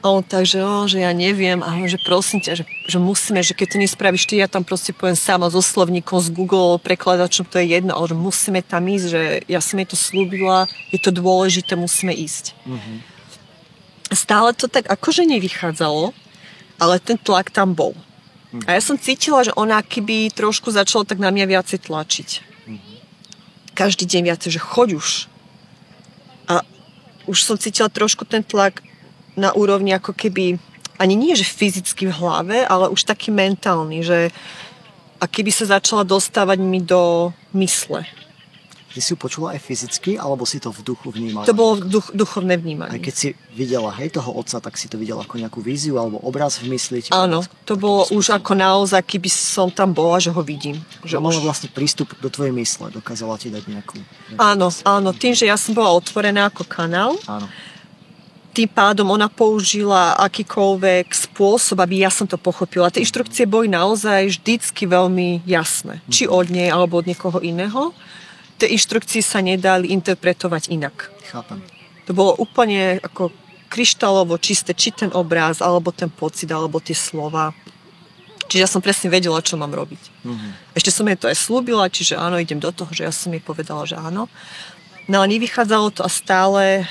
a 0.00 0.08
on 0.08 0.24
tak, 0.24 0.48
že, 0.48 0.64
o, 0.64 0.88
že 0.88 1.04
ja 1.04 1.12
neviem, 1.12 1.60
a 1.60 1.76
on, 1.76 1.84
že 1.84 2.00
prosím 2.00 2.40
ťa, 2.40 2.56
že, 2.56 2.64
že 2.88 2.96
musíme, 2.96 3.44
že 3.44 3.52
keď 3.52 3.76
to 3.76 3.82
nespravíš 3.84 4.24
ty, 4.24 4.40
ja 4.40 4.48
tam 4.48 4.64
proste 4.64 4.96
poviem 4.96 5.12
sama 5.12 5.52
so 5.52 5.60
slovníkom, 5.60 6.24
z 6.24 6.32
Google, 6.32 6.80
prekladačom, 6.80 7.44
to 7.44 7.60
je 7.60 7.76
jedno, 7.76 7.92
ale 7.92 8.08
že 8.08 8.16
musíme 8.16 8.64
tam 8.64 8.88
ísť, 8.88 9.06
že 9.12 9.22
ja 9.44 9.60
som 9.60 9.76
jej 9.76 9.88
to 9.92 10.00
slúbila, 10.00 10.72
je 10.88 10.98
to 11.04 11.12
dôležité, 11.12 11.76
musíme 11.76 12.16
ísť. 12.16 12.56
Mm-hmm. 12.64 12.96
Stále 14.16 14.56
to 14.56 14.72
tak 14.72 14.88
akože 14.88 15.28
nevychádzalo, 15.28 16.16
ale 16.80 16.94
ten 16.96 17.20
tlak 17.20 17.52
tam 17.52 17.76
bol. 17.76 17.92
Mm-hmm. 17.92 18.72
A 18.72 18.80
ja 18.80 18.80
som 18.80 18.96
cítila, 18.96 19.44
že 19.44 19.52
ona 19.52 19.84
keby 19.84 20.32
trošku 20.32 20.72
začala 20.72 21.04
tak 21.04 21.20
na 21.20 21.28
mňa 21.28 21.44
viacej 21.44 21.78
tlačiť. 21.84 22.28
Mm-hmm. 22.40 22.96
Každý 23.76 24.08
deň 24.08 24.32
viacej, 24.32 24.50
že 24.56 24.60
choď 24.64 24.88
už. 24.96 25.08
A 26.48 26.64
už 27.28 27.44
som 27.44 27.60
cítila 27.60 27.92
trošku 27.92 28.24
ten 28.24 28.40
tlak, 28.40 28.80
na 29.40 29.56
úrovni 29.56 29.96
ako 29.96 30.12
keby, 30.12 30.60
ani 31.00 31.14
nie 31.16 31.32
že 31.32 31.48
fyzicky 31.48 32.12
v 32.12 32.16
hlave, 32.20 32.68
ale 32.68 32.92
už 32.92 33.08
taký 33.08 33.32
mentálny, 33.32 34.04
že 34.04 34.28
a 35.20 35.24
keby 35.28 35.52
sa 35.52 35.80
začala 35.80 36.04
dostávať 36.04 36.58
mi 36.60 36.80
do 36.80 37.32
mysle. 37.52 38.08
Ty 38.90 38.98
si 38.98 39.14
ju 39.14 39.18
počula 39.22 39.54
aj 39.54 39.62
fyzicky, 39.62 40.18
alebo 40.18 40.42
si 40.42 40.58
to 40.58 40.74
v 40.74 40.82
duchu 40.82 41.14
vnímala? 41.14 41.46
To 41.46 41.54
bolo 41.54 41.78
duch, 41.78 42.10
duchovné 42.10 42.58
vnímanie. 42.58 42.98
Aj 42.98 42.98
keď 42.98 43.14
si 43.14 43.28
videla, 43.54 43.94
hej, 43.94 44.18
toho 44.18 44.34
otca, 44.34 44.58
tak 44.58 44.74
si 44.74 44.90
to 44.90 44.98
videla 44.98 45.22
ako 45.22 45.38
nejakú 45.38 45.62
víziu 45.62 45.94
alebo 45.94 46.18
obraz 46.26 46.58
v 46.58 46.74
mysli? 46.74 47.06
Áno, 47.14 47.46
to 47.62 47.78
bolo 47.78 48.10
už 48.10 48.34
ako 48.34 48.58
naozaj, 48.58 49.06
keby 49.06 49.30
som 49.30 49.70
tam 49.70 49.94
bola, 49.94 50.18
že 50.18 50.34
ho 50.34 50.42
vidím. 50.42 50.82
Že 51.06 51.22
mala 51.22 51.38
už... 51.38 51.46
vlastne 51.46 51.70
prístup 51.70 52.18
do 52.18 52.26
tvojej 52.26 52.50
mysle, 52.50 52.90
dokázala 52.90 53.38
ti 53.38 53.54
dať 53.54 53.62
nejakú... 53.70 54.02
Áno, 54.42 54.74
áno, 54.82 55.10
tým, 55.14 55.38
že 55.38 55.46
ja 55.46 55.54
som 55.54 55.70
bola 55.70 55.94
otvorená 55.94 56.50
ako 56.50 56.66
kanál, 56.66 57.14
Áno. 57.30 57.46
Tým 58.50 58.66
pádom 58.66 59.06
ona 59.14 59.30
použila 59.30 60.18
akýkoľvek 60.18 61.14
spôsob, 61.14 61.78
aby 61.78 62.02
ja 62.02 62.10
som 62.10 62.26
to 62.26 62.34
pochopila. 62.34 62.90
Tie 62.90 63.06
inštrukcie 63.06 63.46
boli 63.46 63.70
naozaj 63.70 64.26
vždycky 64.26 64.90
veľmi 64.90 65.46
jasné. 65.46 66.02
Či 66.10 66.26
od 66.26 66.50
nej, 66.50 66.66
alebo 66.66 66.98
od 66.98 67.06
niekoho 67.06 67.38
iného. 67.38 67.94
Tie 68.58 68.66
inštrukcie 68.66 69.22
sa 69.22 69.38
nedali 69.38 69.94
interpretovať 69.94 70.74
inak. 70.74 71.14
Chápem. 71.30 71.62
To 72.10 72.12
bolo 72.12 72.34
úplne 72.42 72.98
ako 72.98 73.30
kryštálovo 73.70 74.34
čisté, 74.42 74.74
či 74.74 74.90
ten 74.90 75.14
obraz, 75.14 75.62
alebo 75.62 75.94
ten 75.94 76.10
pocit, 76.10 76.50
alebo 76.50 76.82
tie 76.82 76.98
slova. 76.98 77.54
Čiže 78.50 78.62
ja 78.66 78.66
som 78.66 78.82
presne 78.82 79.14
vedela, 79.14 79.38
čo 79.46 79.54
mám 79.54 79.70
robiť. 79.70 80.26
Mhm. 80.26 80.74
Ešte 80.74 80.90
som 80.90 81.06
jej 81.06 81.14
to 81.14 81.30
aj 81.30 81.38
slúbila, 81.38 81.86
čiže 81.86 82.18
áno, 82.18 82.34
idem 82.42 82.58
do 82.58 82.74
toho, 82.74 82.90
že 82.90 83.06
ja 83.06 83.14
som 83.14 83.30
jej 83.30 83.38
povedala, 83.38 83.86
že 83.86 83.94
áno. 83.94 84.26
No 85.06 85.22
ale 85.22 85.38
nevychádzalo 85.38 85.94
to 85.94 86.02
a 86.02 86.10
stále 86.10 86.82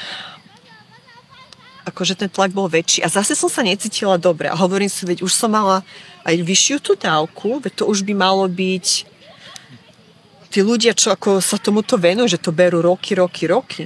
akože 1.87 2.19
ten 2.19 2.29
tlak 2.29 2.51
bol 2.51 2.67
väčší. 2.67 3.03
A 3.05 3.11
zase 3.11 3.37
som 3.37 3.47
sa 3.47 3.63
necítila 3.63 4.19
dobre. 4.19 4.51
A 4.51 4.55
hovorím 4.55 4.91
si, 4.91 5.07
veď 5.07 5.23
už 5.23 5.31
som 5.31 5.51
mala 5.53 5.85
aj 6.27 6.35
vyššiu 6.43 6.77
tú 6.83 6.93
dávku, 6.99 7.63
veď 7.63 7.83
to 7.83 7.83
už 7.87 8.03
by 8.03 8.13
malo 8.13 8.45
byť 8.47 8.87
tí 10.49 10.59
ľudia, 10.65 10.97
čo 10.97 11.13
ako 11.13 11.39
sa 11.39 11.61
tomuto 11.61 11.95
venujú, 11.95 12.35
že 12.35 12.41
to 12.41 12.49
berú 12.49 12.81
roky, 12.81 13.13
roky, 13.13 13.45
roky, 13.45 13.83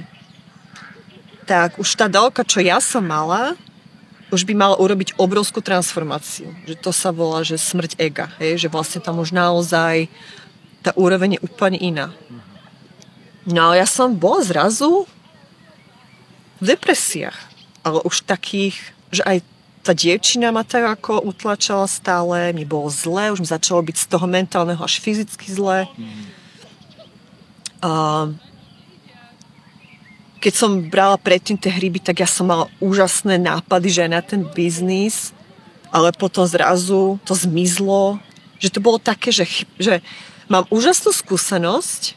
tak 1.44 1.76
už 1.76 1.88
tá 1.92 2.08
dávka, 2.08 2.40
čo 2.40 2.64
ja 2.64 2.80
som 2.80 3.04
mala, 3.04 3.52
už 4.32 4.48
by 4.48 4.56
mala 4.56 4.76
urobiť 4.80 5.14
obrovskú 5.20 5.60
transformáciu. 5.60 6.50
Že 6.64 6.74
to 6.80 6.90
sa 6.90 7.12
volá, 7.12 7.44
že 7.44 7.60
smrť 7.60 8.00
ega. 8.00 8.32
Hej? 8.40 8.66
Že 8.66 8.68
vlastne 8.72 9.00
tam 9.04 9.20
už 9.20 9.30
naozaj 9.30 10.08
tá 10.80 10.90
úroveň 10.96 11.38
je 11.38 11.44
úplne 11.44 11.78
iná. 11.78 12.10
No 13.44 13.70
ale 13.70 13.84
ja 13.84 13.88
som 13.88 14.16
bola 14.16 14.40
zrazu 14.40 15.04
v 16.58 16.64
depresiách. 16.74 17.53
Ale 17.84 18.00
už 18.02 18.24
takých, 18.24 18.80
že 19.12 19.22
aj 19.22 19.44
tá 19.84 19.92
dievčina 19.92 20.48
ma 20.48 20.64
tak 20.64 20.88
ako 20.88 21.20
utlačala 21.28 21.84
stále, 21.84 22.56
mi 22.56 22.64
bolo 22.64 22.88
zle, 22.88 23.36
už 23.36 23.44
mi 23.44 23.48
začalo 23.48 23.84
byť 23.84 23.96
z 24.00 24.06
toho 24.08 24.24
mentálneho 24.24 24.80
až 24.80 24.96
fyzicky 25.04 25.52
zle. 25.52 25.84
A 27.84 27.92
keď 30.40 30.52
som 30.56 30.88
brala 30.88 31.20
predtým 31.20 31.60
tie 31.60 31.68
hryby, 31.68 32.00
tak 32.00 32.24
ja 32.24 32.28
som 32.28 32.48
mala 32.48 32.72
úžasné 32.80 33.36
nápady, 33.36 33.88
že 33.92 34.00
aj 34.08 34.10
na 34.12 34.22
ten 34.24 34.40
biznis, 34.44 35.36
ale 35.92 36.16
potom 36.16 36.48
zrazu 36.48 37.20
to 37.28 37.36
zmizlo, 37.36 38.16
že 38.60 38.72
to 38.72 38.80
bolo 38.80 38.96
také, 38.96 39.28
že, 39.28 39.44
že 39.76 40.00
mám 40.48 40.64
úžasnú 40.72 41.12
skúsenosť, 41.12 42.16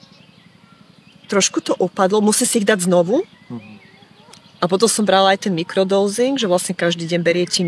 trošku 1.27 1.59
to 1.59 1.75
opadlo, 1.75 2.23
musím 2.23 2.47
si 2.47 2.63
ich 2.63 2.67
dať 2.67 2.87
znovu. 2.87 3.27
A 4.57 4.65
potom 4.65 4.89
som 4.89 5.05
brala 5.05 5.37
aj 5.37 5.45
ten 5.45 5.53
mikrodosing, 5.53 6.37
že 6.37 6.49
vlastne 6.49 6.73
každý 6.73 7.05
deň 7.05 7.19
beriete 7.21 7.61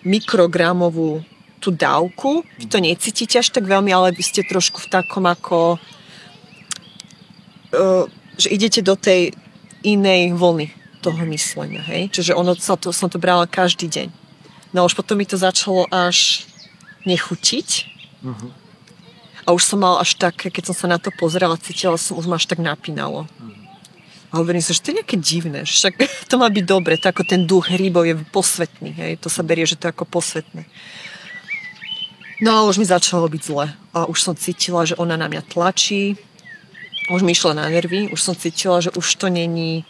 mikrogramovú 0.00 1.20
tú 1.60 1.74
dávku. 1.74 2.46
Vy 2.56 2.66
to 2.70 2.78
necítite 2.80 3.36
až 3.36 3.52
tak 3.52 3.66
veľmi, 3.66 3.92
ale 3.92 4.14
vy 4.14 4.22
ste 4.22 4.46
trošku 4.46 4.88
v 4.88 4.88
takom 4.88 5.26
ako 5.26 5.76
e, 7.74 8.08
že 8.38 8.48
idete 8.48 8.80
do 8.80 8.94
tej 8.94 9.34
inej 9.82 10.32
vlny 10.38 10.70
toho 11.02 11.22
myslenia, 11.28 11.82
hej? 11.82 12.10
Čiže 12.10 12.34
ono 12.34 12.54
sa 12.54 12.74
to, 12.78 12.94
som 12.94 13.10
to 13.10 13.20
brala 13.20 13.46
každý 13.46 13.90
deň. 13.90 14.08
No 14.74 14.86
už 14.86 14.94
potom 14.94 15.18
mi 15.18 15.26
to 15.26 15.38
začalo 15.38 15.86
až 15.90 16.46
nechutiť. 17.06 17.68
A 19.46 19.56
už 19.56 19.62
som 19.64 19.80
mala 19.80 20.04
až 20.04 20.20
také, 20.20 20.52
keď 20.52 20.72
som 20.72 20.76
sa 20.76 20.86
na 20.92 20.98
to 21.00 21.08
pozerala, 21.14 21.56
cítila 21.56 21.96
som, 21.96 22.20
už 22.20 22.28
ma 22.28 22.36
až 22.36 22.44
tak 22.50 22.60
napínalo. 22.60 23.24
A 24.28 24.44
hovorím 24.44 24.60
že 24.60 24.84
to 24.84 24.92
je 24.92 24.98
nejaké 25.00 25.16
divné, 25.16 25.64
však 25.64 25.94
to 26.30 26.34
má 26.36 26.48
byť 26.52 26.64
dobre, 26.64 27.00
to 27.00 27.08
ako 27.08 27.24
ten 27.24 27.48
duch 27.48 27.72
hríbov 27.72 28.04
je 28.04 28.14
posvetný, 28.28 28.90
hej? 28.92 29.12
to 29.20 29.32
sa 29.32 29.40
berie, 29.40 29.64
že 29.64 29.76
to 29.80 29.88
je 29.88 29.92
ako 29.96 30.04
posvetné. 30.04 30.68
No 32.38 32.54
a 32.54 32.60
už 32.70 32.78
mi 32.78 32.86
začalo 32.86 33.26
byť 33.26 33.42
zle. 33.42 33.66
A 33.90 34.06
už 34.06 34.22
som 34.22 34.34
cítila, 34.38 34.86
že 34.86 34.94
ona 34.94 35.18
na 35.18 35.26
mňa 35.26 35.42
tlačí, 35.42 36.14
už 37.10 37.26
mi 37.26 37.34
išla 37.34 37.56
na 37.56 37.66
nervy, 37.66 38.12
už 38.14 38.20
som 38.20 38.34
cítila, 38.36 38.78
že 38.78 38.94
už 38.94 39.06
to 39.16 39.26
není 39.32 39.82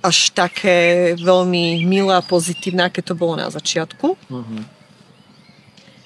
až 0.00 0.32
také 0.32 1.12
veľmi 1.20 1.84
milé 1.84 2.16
a 2.16 2.24
pozitívne, 2.24 2.88
aké 2.88 3.04
to 3.04 3.12
bolo 3.12 3.36
na 3.36 3.52
začiatku. 3.52 4.16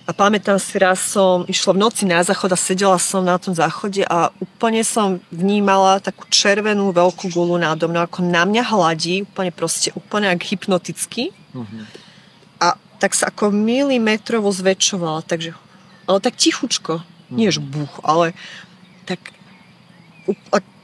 A 0.04 0.12
pamätám 0.12 0.60
si, 0.60 0.76
raz 0.76 1.00
som 1.00 1.48
išla 1.48 1.72
v 1.72 1.80
noci 1.80 2.04
na 2.04 2.20
záchod 2.20 2.52
a 2.52 2.60
sedela 2.60 3.00
som 3.00 3.24
na 3.24 3.40
tom 3.40 3.56
záchode 3.56 4.04
a 4.04 4.28
úplne 4.36 4.84
som 4.84 5.16
vnímala 5.32 5.96
takú 5.96 6.28
červenú 6.28 6.92
veľkú 6.92 7.32
gulu 7.32 7.56
nádo 7.56 7.88
mnou, 7.88 8.04
ako 8.04 8.20
na 8.20 8.44
mňa 8.44 8.68
hladí, 8.68 9.24
úplne 9.24 9.48
proste, 9.48 9.96
úplne 9.96 10.28
ak 10.28 10.44
hypnoticky. 10.44 11.32
A 12.60 12.76
tak 13.00 13.16
sa 13.16 13.32
ako 13.32 13.48
milimetrovo 13.48 14.52
zväčšovala, 14.52 15.24
takže, 15.24 15.56
ale 16.04 16.18
tak 16.20 16.36
tichučko, 16.36 17.00
nie 17.32 17.48
že 17.48 17.64
buch, 17.64 17.96
ale 18.04 18.36
tak 19.08 19.32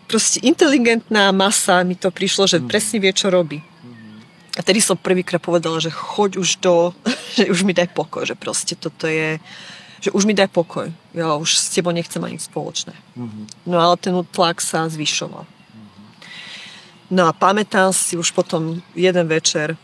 proste 0.09 0.41
inteligentná 0.41 1.29
masa 1.31 1.85
mi 1.85 1.93
to 1.93 2.09
prišlo, 2.09 2.49
že 2.49 2.59
presne 2.64 3.05
vie, 3.05 3.12
čo 3.12 3.29
robí. 3.29 3.61
A 4.59 4.61
tedy 4.66 4.82
som 4.82 4.98
prvýkrát 4.98 5.38
povedala, 5.38 5.78
že 5.78 5.94
choď 5.94 6.42
už 6.42 6.59
do, 6.59 6.90
že 7.38 7.46
už 7.46 7.62
mi 7.62 7.76
daj 7.76 7.94
pokoj, 7.94 8.26
že 8.26 8.34
proste 8.34 8.74
toto 8.74 9.07
je, 9.07 9.38
že 10.01 10.11
už 10.11 10.26
mi 10.26 10.34
daj 10.34 10.51
pokoj. 10.51 10.90
Ja 11.14 11.36
už 11.38 11.55
s 11.55 11.70
tebou 11.70 11.94
nechcem 11.94 12.22
ani 12.24 12.40
spoločné. 12.40 12.96
No 13.68 13.76
ale 13.78 13.94
ten 14.01 14.16
tlak 14.32 14.59
sa 14.64 14.88
zvyšoval. 14.90 15.46
No 17.11 17.26
a 17.26 17.34
pamätám 17.34 17.90
si 17.90 18.14
už 18.14 18.30
potom 18.30 18.78
jeden 18.94 19.26
večer, 19.26 19.74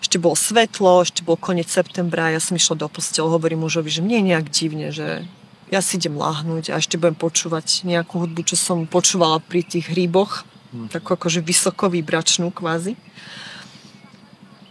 ešte 0.00 0.16
bolo 0.16 0.32
svetlo, 0.32 1.04
ešte 1.04 1.20
bol 1.20 1.36
koniec 1.36 1.68
septembra, 1.68 2.32
ja 2.32 2.40
som 2.40 2.56
išla 2.56 2.80
do 2.80 2.88
postele, 2.88 3.28
hovorím 3.28 3.68
mužovi, 3.68 3.92
že 3.92 4.00
mne 4.00 4.24
je 4.24 4.28
nejak 4.32 4.46
divne, 4.48 4.88
že 4.88 5.28
ja 5.68 5.84
si 5.84 6.00
idem 6.00 6.16
láhnuť 6.16 6.72
a 6.72 6.80
ešte 6.80 6.96
budem 6.96 7.14
počúvať 7.14 7.84
nejakú 7.84 8.24
hudbu, 8.24 8.40
čo 8.42 8.56
som 8.56 8.88
počúvala 8.88 9.38
pri 9.44 9.60
tých 9.60 9.92
hríboch, 9.92 10.48
takú 10.88 11.14
akože 11.14 11.44
vysoko 11.44 11.92
vybračnú 11.92 12.48
kvázi. 12.50 12.96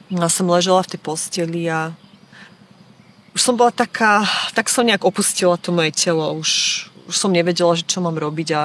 No 0.10 0.26
a 0.26 0.30
som 0.30 0.50
ležela 0.50 0.82
v 0.82 0.98
tej 0.98 1.02
posteli 1.06 1.70
a 1.70 1.94
už 3.38 3.42
som 3.46 3.54
bola 3.54 3.70
taká, 3.70 4.26
tak 4.58 4.66
som 4.66 4.82
nejak 4.82 5.06
opustila 5.06 5.54
to 5.56 5.70
moje 5.70 5.94
telo, 5.94 6.34
už, 6.34 6.50
už 7.06 7.16
som 7.16 7.30
nevedela, 7.30 7.78
že 7.78 7.86
čo 7.86 8.02
mám 8.02 8.18
robiť 8.18 8.50
a 8.58 8.62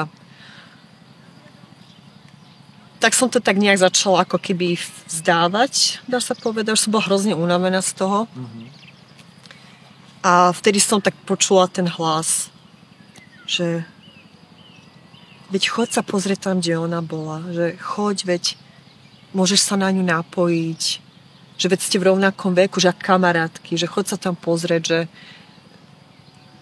tak 3.04 3.12
som 3.12 3.28
to 3.28 3.36
tak 3.36 3.60
nejak 3.60 3.76
začala 3.76 4.24
ako 4.24 4.40
keby 4.40 4.80
vzdávať, 5.12 6.00
dá 6.08 6.24
sa 6.24 6.32
povedať, 6.32 6.72
už 6.72 6.88
som 6.88 6.92
bola 6.96 7.04
hrozne 7.04 7.36
unavená 7.36 7.84
z 7.84 7.92
toho. 8.00 8.24
A 10.24 10.48
vtedy 10.56 10.80
som 10.80 11.04
tak 11.04 11.12
počula 11.28 11.68
ten 11.68 11.84
hlas, 11.84 12.48
že 13.44 13.84
veď 15.52 15.68
choď 15.68 15.88
sa 15.92 16.00
pozrieť 16.00 16.48
tam, 16.48 16.64
kde 16.64 16.80
ona 16.80 17.04
bola, 17.04 17.44
že 17.52 17.76
choď, 17.76 18.24
veď 18.24 18.44
môžeš 19.36 19.60
sa 19.60 19.76
na 19.76 19.92
ňu 19.92 20.00
napojiť, 20.00 21.04
že 21.54 21.70
veď 21.70 21.80
ste 21.80 21.96
v 22.02 22.10
rovnakom 22.10 22.54
veku, 22.54 22.82
že 22.82 22.90
kamarátky, 22.90 23.78
že 23.78 23.86
choď 23.86 24.14
sa 24.14 24.18
tam 24.18 24.34
pozrieť, 24.34 24.82
že, 24.82 25.00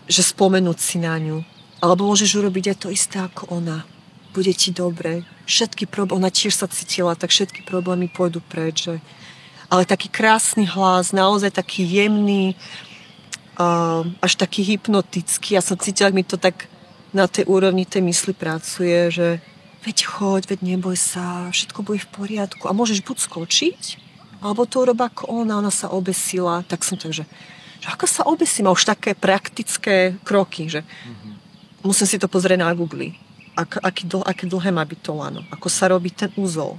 že 0.08 0.22
spomenúť 0.22 0.78
si 0.78 1.00
na 1.00 1.16
ňu. 1.16 1.40
Alebo 1.80 2.06
môžeš 2.06 2.38
urobiť 2.38 2.64
aj 2.72 2.76
to 2.78 2.88
isté 2.92 3.18
ako 3.18 3.48
ona. 3.50 3.82
Bude 4.36 4.52
ti 4.54 4.70
dobre. 4.70 5.24
Všetky 5.48 5.88
problémy, 5.88 6.24
ona 6.24 6.30
tiež 6.30 6.54
sa 6.54 6.70
cítila, 6.70 7.18
tak 7.18 7.32
všetky 7.32 7.64
problémy 7.64 8.06
pôjdu 8.06 8.44
preč. 8.44 8.86
Že... 8.86 9.00
Ale 9.72 9.88
taký 9.88 10.12
krásny 10.12 10.68
hlas, 10.68 11.10
naozaj 11.10 11.56
taký 11.56 11.82
jemný, 11.82 12.54
uh, 13.58 14.04
až 14.20 14.36
taký 14.36 14.62
hypnotický. 14.62 15.56
Ja 15.56 15.62
som 15.64 15.80
cítila, 15.80 16.12
ak 16.12 16.16
mi 16.16 16.24
to 16.24 16.36
tak 16.36 16.68
na 17.12 17.28
tej 17.28 17.44
úrovni 17.48 17.84
tej 17.84 18.04
mysli 18.08 18.32
pracuje, 18.32 19.12
že 19.12 19.26
veď 19.84 19.96
choď, 20.06 20.42
veď 20.48 20.60
neboj 20.64 20.96
sa, 20.96 21.50
všetko 21.52 21.84
bude 21.84 22.00
v 22.00 22.12
poriadku. 22.12 22.70
A 22.70 22.76
môžeš 22.76 23.04
buď 23.04 23.16
skočiť, 23.20 24.01
alebo 24.42 24.66
to 24.66 24.82
urob 24.82 24.98
ako 24.98 25.30
ona, 25.30 25.62
ona 25.62 25.70
sa 25.70 25.86
obesila. 25.94 26.66
Tak 26.66 26.82
som 26.82 26.98
tak, 26.98 27.14
že, 27.14 27.24
že 27.78 27.88
ako 27.88 28.06
sa 28.10 28.26
obesím? 28.26 28.66
A 28.66 28.74
už 28.74 28.82
také 28.82 29.14
praktické 29.14 30.18
kroky, 30.26 30.66
že 30.66 30.82
musím 31.86 32.10
si 32.10 32.18
to 32.18 32.26
pozrieť 32.26 32.58
na 32.58 32.74
Google. 32.74 33.14
Ak, 33.54 33.78
aký 33.78 34.10
dl, 34.10 34.26
aké 34.26 34.50
dlhé 34.50 34.74
má 34.74 34.82
byť 34.82 34.98
to 34.98 35.12
lano. 35.14 35.46
Ako 35.54 35.70
sa 35.70 35.86
robí 35.86 36.10
ten 36.10 36.34
úzol. 36.34 36.74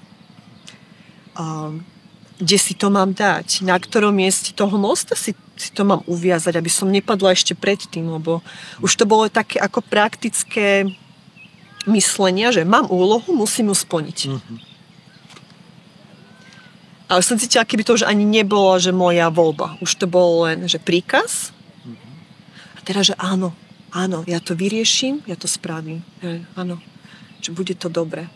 A, 1.39 1.71
kde 2.43 2.57
si 2.59 2.75
to 2.75 2.91
mám 2.91 3.15
dať? 3.15 3.63
Na 3.63 3.79
ktorom 3.79 4.11
mieste 4.11 4.51
toho 4.51 4.75
mosta 4.75 5.15
si, 5.15 5.31
si 5.55 5.71
to 5.71 5.87
mám 5.87 6.03
uviazať, 6.03 6.59
aby 6.59 6.67
som 6.67 6.91
nepadla 6.91 7.31
ešte 7.31 7.55
predtým, 7.55 8.11
lebo 8.11 8.43
už 8.83 8.91
to 8.99 9.07
bolo 9.07 9.31
také 9.31 9.61
ako 9.61 9.79
praktické 9.79 10.91
myslenia, 11.87 12.51
že 12.51 12.67
mám 12.67 12.91
úlohu, 12.91 13.31
musím 13.31 13.71
ju 13.71 13.75
splniť. 13.79 14.19
Mhm. 14.27 14.72
Ale 17.11 17.19
som 17.21 17.35
cítila, 17.35 17.67
keby 17.67 17.83
to 17.83 17.99
už 17.99 18.07
ani 18.07 18.23
nebolo, 18.23 18.79
že 18.79 18.95
moja 18.95 19.27
voľba. 19.27 19.75
Už 19.83 19.99
to 19.99 20.07
bolo 20.07 20.47
len, 20.47 20.65
že 20.65 20.79
príkaz. 20.79 21.51
A 22.73 22.79
teraz, 22.81 23.11
že 23.11 23.15
áno, 23.19 23.51
áno, 23.91 24.23
ja 24.25 24.39
to 24.39 24.55
vyrieším, 24.55 25.21
ja 25.27 25.35
to 25.35 25.45
spravím. 25.45 26.01
Že 26.23 26.47
áno, 26.55 26.75
že 27.43 27.51
bude 27.51 27.75
to 27.75 27.91
dobré. 27.91 28.31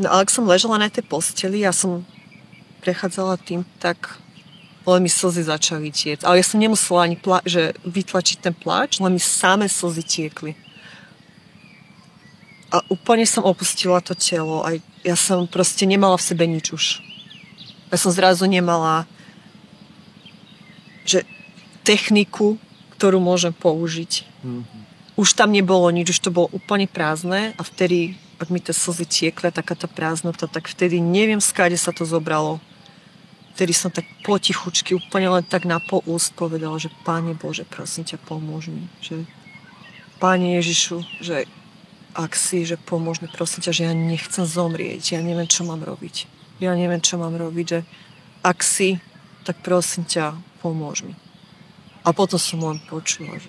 No 0.00 0.08
ale 0.08 0.24
ak 0.24 0.32
som 0.32 0.48
ležala 0.48 0.80
na 0.80 0.88
tej 0.88 1.04
posteli, 1.04 1.62
ja 1.62 1.74
som 1.74 2.06
prechádzala 2.80 3.36
tým, 3.38 3.62
tak 3.78 4.18
len 4.82 5.02
mi 5.02 5.10
slzy 5.10 5.46
začali 5.46 5.94
tiec. 5.94 6.26
Ale 6.26 6.42
ja 6.42 6.46
som 6.46 6.58
nemusela 6.58 7.06
ani 7.06 7.14
pla- 7.14 7.44
že 7.46 7.74
vytlačiť 7.86 8.38
ten 8.42 8.54
pláč, 8.54 8.98
len 8.98 9.14
mi 9.14 9.22
samé 9.22 9.70
slzy 9.70 10.02
tiekli. 10.02 10.52
A 12.72 12.80
úplne 12.88 13.28
som 13.28 13.44
opustila 13.44 14.00
to 14.00 14.16
telo. 14.16 14.64
Aj 14.64 14.80
ja 15.04 15.14
som 15.14 15.44
proste 15.44 15.84
nemala 15.84 16.16
v 16.16 16.26
sebe 16.26 16.48
nič 16.48 16.72
už. 16.72 16.84
Ja 17.92 17.96
som 18.00 18.10
zrazu 18.10 18.48
nemala 18.48 19.04
že 21.02 21.26
techniku, 21.82 22.56
ktorú 22.96 23.18
môžem 23.18 23.50
použiť. 23.52 24.24
Už 25.18 25.34
tam 25.36 25.52
nebolo 25.52 25.90
nič, 25.90 26.14
už 26.14 26.20
to 26.22 26.30
bolo 26.32 26.48
úplne 26.54 26.88
prázdne 26.88 27.52
a 27.58 27.62
vtedy, 27.62 28.16
ak 28.38 28.48
mi 28.48 28.62
tie 28.62 28.72
slzy 28.72 29.04
tiekli, 29.04 29.52
taká 29.52 29.76
tá 29.76 29.90
prázdnota, 29.90 30.48
tak 30.48 30.70
vtedy 30.70 31.02
neviem, 31.02 31.42
skáde 31.42 31.76
sa 31.76 31.92
to 31.92 32.06
zobralo 32.06 32.62
vtedy 33.52 33.72
som 33.76 33.92
tak 33.92 34.08
potichučky, 34.24 34.96
úplne 34.96 35.28
len 35.28 35.44
tak 35.44 35.68
na 35.68 35.76
pol 35.78 36.00
úst 36.08 36.32
povedala, 36.32 36.80
že 36.80 36.88
Pane 37.04 37.36
Bože, 37.36 37.68
prosím 37.68 38.08
ťa, 38.08 38.16
pomôž 38.24 38.72
mi. 38.72 38.88
Že 39.04 39.28
Pane 40.16 40.56
Ježišu, 40.58 41.04
že 41.20 41.44
ak 42.16 42.32
si, 42.36 42.64
že 42.64 42.80
pomôž 42.80 43.20
mi, 43.20 43.28
prosím 43.28 43.64
ťa, 43.64 43.72
že 43.72 43.82
ja 43.88 43.92
nechcem 43.92 44.44
zomrieť, 44.44 45.16
ja 45.16 45.20
neviem, 45.20 45.48
čo 45.48 45.68
mám 45.68 45.84
robiť. 45.84 46.28
Ja 46.60 46.74
neviem, 46.76 47.00
čo 47.00 47.16
mám 47.16 47.34
robiť, 47.38 47.66
že 47.68 47.80
ak 48.42 48.60
si, 48.60 48.98
tak 49.46 49.62
prosím 49.62 50.04
ťa, 50.04 50.34
pomôž 50.60 51.06
mi. 51.06 51.14
A 52.02 52.10
potom 52.10 52.38
som 52.38 52.58
len 52.58 52.82
počula, 52.90 53.38
že 53.38 53.48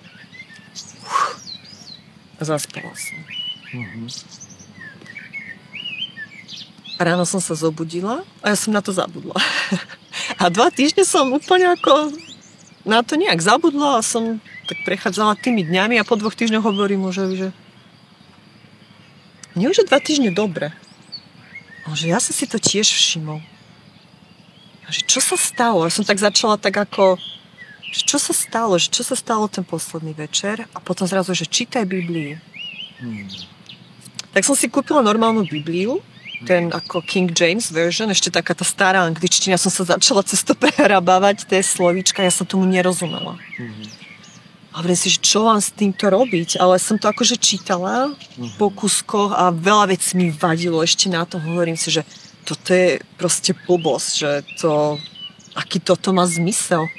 uf, 1.02 1.34
zaspala 2.38 2.94
som. 2.94 3.18
A 6.94 7.00
ráno 7.02 7.26
som 7.26 7.42
sa 7.42 7.58
zobudila 7.58 8.22
a 8.38 8.54
ja 8.54 8.56
som 8.56 8.70
na 8.70 8.78
to 8.78 8.94
zabudla. 8.94 9.34
A 10.38 10.46
dva 10.46 10.70
týždne 10.70 11.02
som 11.02 11.26
úplne 11.34 11.74
ako 11.74 12.14
na 12.86 13.02
to 13.02 13.18
nejak 13.18 13.42
zabudla 13.42 13.98
a 13.98 14.06
som 14.06 14.38
tak 14.68 14.78
prechádzala 14.86 15.40
tými 15.40 15.66
dňami 15.66 15.98
a 15.98 16.06
po 16.06 16.14
dvoch 16.14 16.36
týždňoch 16.36 16.64
hovorím 16.64 17.08
mužovi, 17.08 17.34
že 17.34 17.48
nie 19.58 19.66
už 19.66 19.82
je 19.82 19.88
dva 19.88 19.98
týždne 19.98 20.30
dobre. 20.30 20.70
A 21.84 21.92
že 21.92 22.08
ja 22.08 22.18
som 22.18 22.32
si 22.32 22.48
to 22.48 22.56
tiež 22.56 22.88
všimol. 22.88 23.40
A 24.84 24.88
že 24.88 25.04
čo 25.04 25.20
sa 25.20 25.36
stalo? 25.36 25.84
A 25.84 25.92
som 25.92 26.04
tak 26.04 26.20
začala 26.20 26.56
tak 26.56 26.76
ako 26.76 27.16
že 27.94 28.02
čo 28.02 28.18
sa 28.18 28.34
stalo? 28.34 28.74
Že 28.74 28.88
čo 28.90 29.02
sa 29.06 29.14
stalo 29.14 29.46
ten 29.46 29.62
posledný 29.62 30.18
večer? 30.18 30.66
A 30.74 30.82
potom 30.82 31.06
zrazu, 31.06 31.30
že 31.30 31.46
čítaj 31.46 31.86
Bibliu. 31.86 32.42
Hmm. 32.98 33.30
Tak 34.34 34.42
som 34.42 34.58
si 34.58 34.66
kúpila 34.66 34.98
normálnu 34.98 35.46
Bibliu 35.46 36.02
ten 36.44 36.68
ako 36.74 37.00
King 37.06 37.32
James 37.32 37.72
version, 37.72 38.12
ešte 38.12 38.28
taká 38.28 38.52
tá 38.52 38.62
stará 38.66 39.06
angličtina, 39.08 39.56
som 39.56 39.72
sa 39.72 39.96
začala 39.96 40.26
cez 40.26 40.44
to 40.44 40.52
prehrabávať, 40.62 41.48
tie 41.48 41.64
slovíčka, 41.64 42.20
ja 42.20 42.30
som 42.30 42.44
tomu 42.44 42.68
nerozumela. 42.68 43.38
A 43.38 44.03
hovorím 44.74 44.98
si, 44.98 45.08
že 45.14 45.22
čo 45.22 45.46
mám 45.46 45.62
s 45.62 45.70
týmto 45.70 46.10
robiť, 46.10 46.58
ale 46.58 46.82
som 46.82 46.98
to 46.98 47.06
akože 47.06 47.38
čítala 47.38 48.10
po 48.58 48.74
kuskoch 48.74 49.30
a 49.30 49.54
veľa 49.54 49.94
vecí 49.94 50.18
mi 50.18 50.34
vadilo 50.34 50.82
ešte 50.82 51.06
na 51.06 51.22
to, 51.22 51.38
hovorím 51.38 51.78
si, 51.78 51.94
že 51.94 52.02
toto 52.42 52.74
je 52.74 52.98
proste 53.14 53.54
blbosť, 53.54 54.10
že 54.18 54.30
to, 54.58 54.98
aký 55.54 55.78
toto 55.78 56.10
má 56.10 56.26
zmysel. 56.26 56.90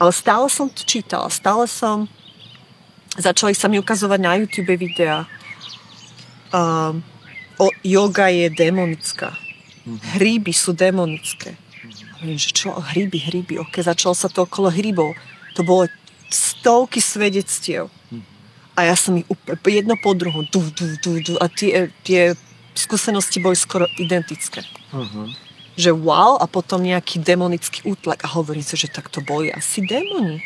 Ale 0.00 0.14
stále 0.14 0.46
som 0.48 0.70
to 0.70 0.86
čítala, 0.86 1.28
stále 1.28 1.66
som, 1.66 2.06
začali 3.18 3.52
sa 3.52 3.66
mi 3.66 3.82
ukazovať 3.82 4.20
na 4.22 4.38
YouTube 4.38 4.72
videá. 4.78 5.26
Um, 6.54 7.02
o, 7.58 7.68
yoga 7.82 8.30
je 8.30 8.48
demonická. 8.48 9.34
Hríby 10.16 10.54
sú 10.54 10.72
demonické. 10.72 11.58
Hovorím, 12.16 12.38
že 12.38 12.54
čo, 12.54 12.72
hríby, 12.72 13.18
hríby, 13.18 13.54
ok, 13.58 13.82
začalo 13.82 14.14
sa 14.14 14.30
to 14.30 14.46
okolo 14.46 14.70
hríbov. 14.72 15.12
To 15.58 15.66
bolo 15.66 15.90
stovky 16.30 17.02
svedectiev. 17.02 17.90
A 18.78 18.88
ja 18.88 18.96
som 18.96 19.18
ich 19.18 19.28
úplne, 19.28 19.60
jedno 19.60 19.94
po 20.00 20.16
druhom, 20.16 20.46
du, 20.48 20.62
du, 20.72 20.96
du, 21.02 21.20
du, 21.20 21.32
a 21.36 21.52
tie, 21.52 21.92
tie 22.00 22.32
skúsenosti 22.72 23.42
boli 23.42 23.58
skoro 23.58 23.84
identické. 24.00 24.64
Uh-huh. 24.94 25.28
Že 25.76 26.00
wow, 26.00 26.40
a 26.40 26.48
potom 26.48 26.80
nejaký 26.80 27.20
demonický 27.20 27.84
útlak. 27.84 28.24
A 28.24 28.32
hovorím 28.32 28.64
si, 28.64 28.80
že 28.80 28.88
tak 28.88 29.12
to 29.12 29.20
boli 29.20 29.52
asi 29.52 29.84
démoni. 29.84 30.40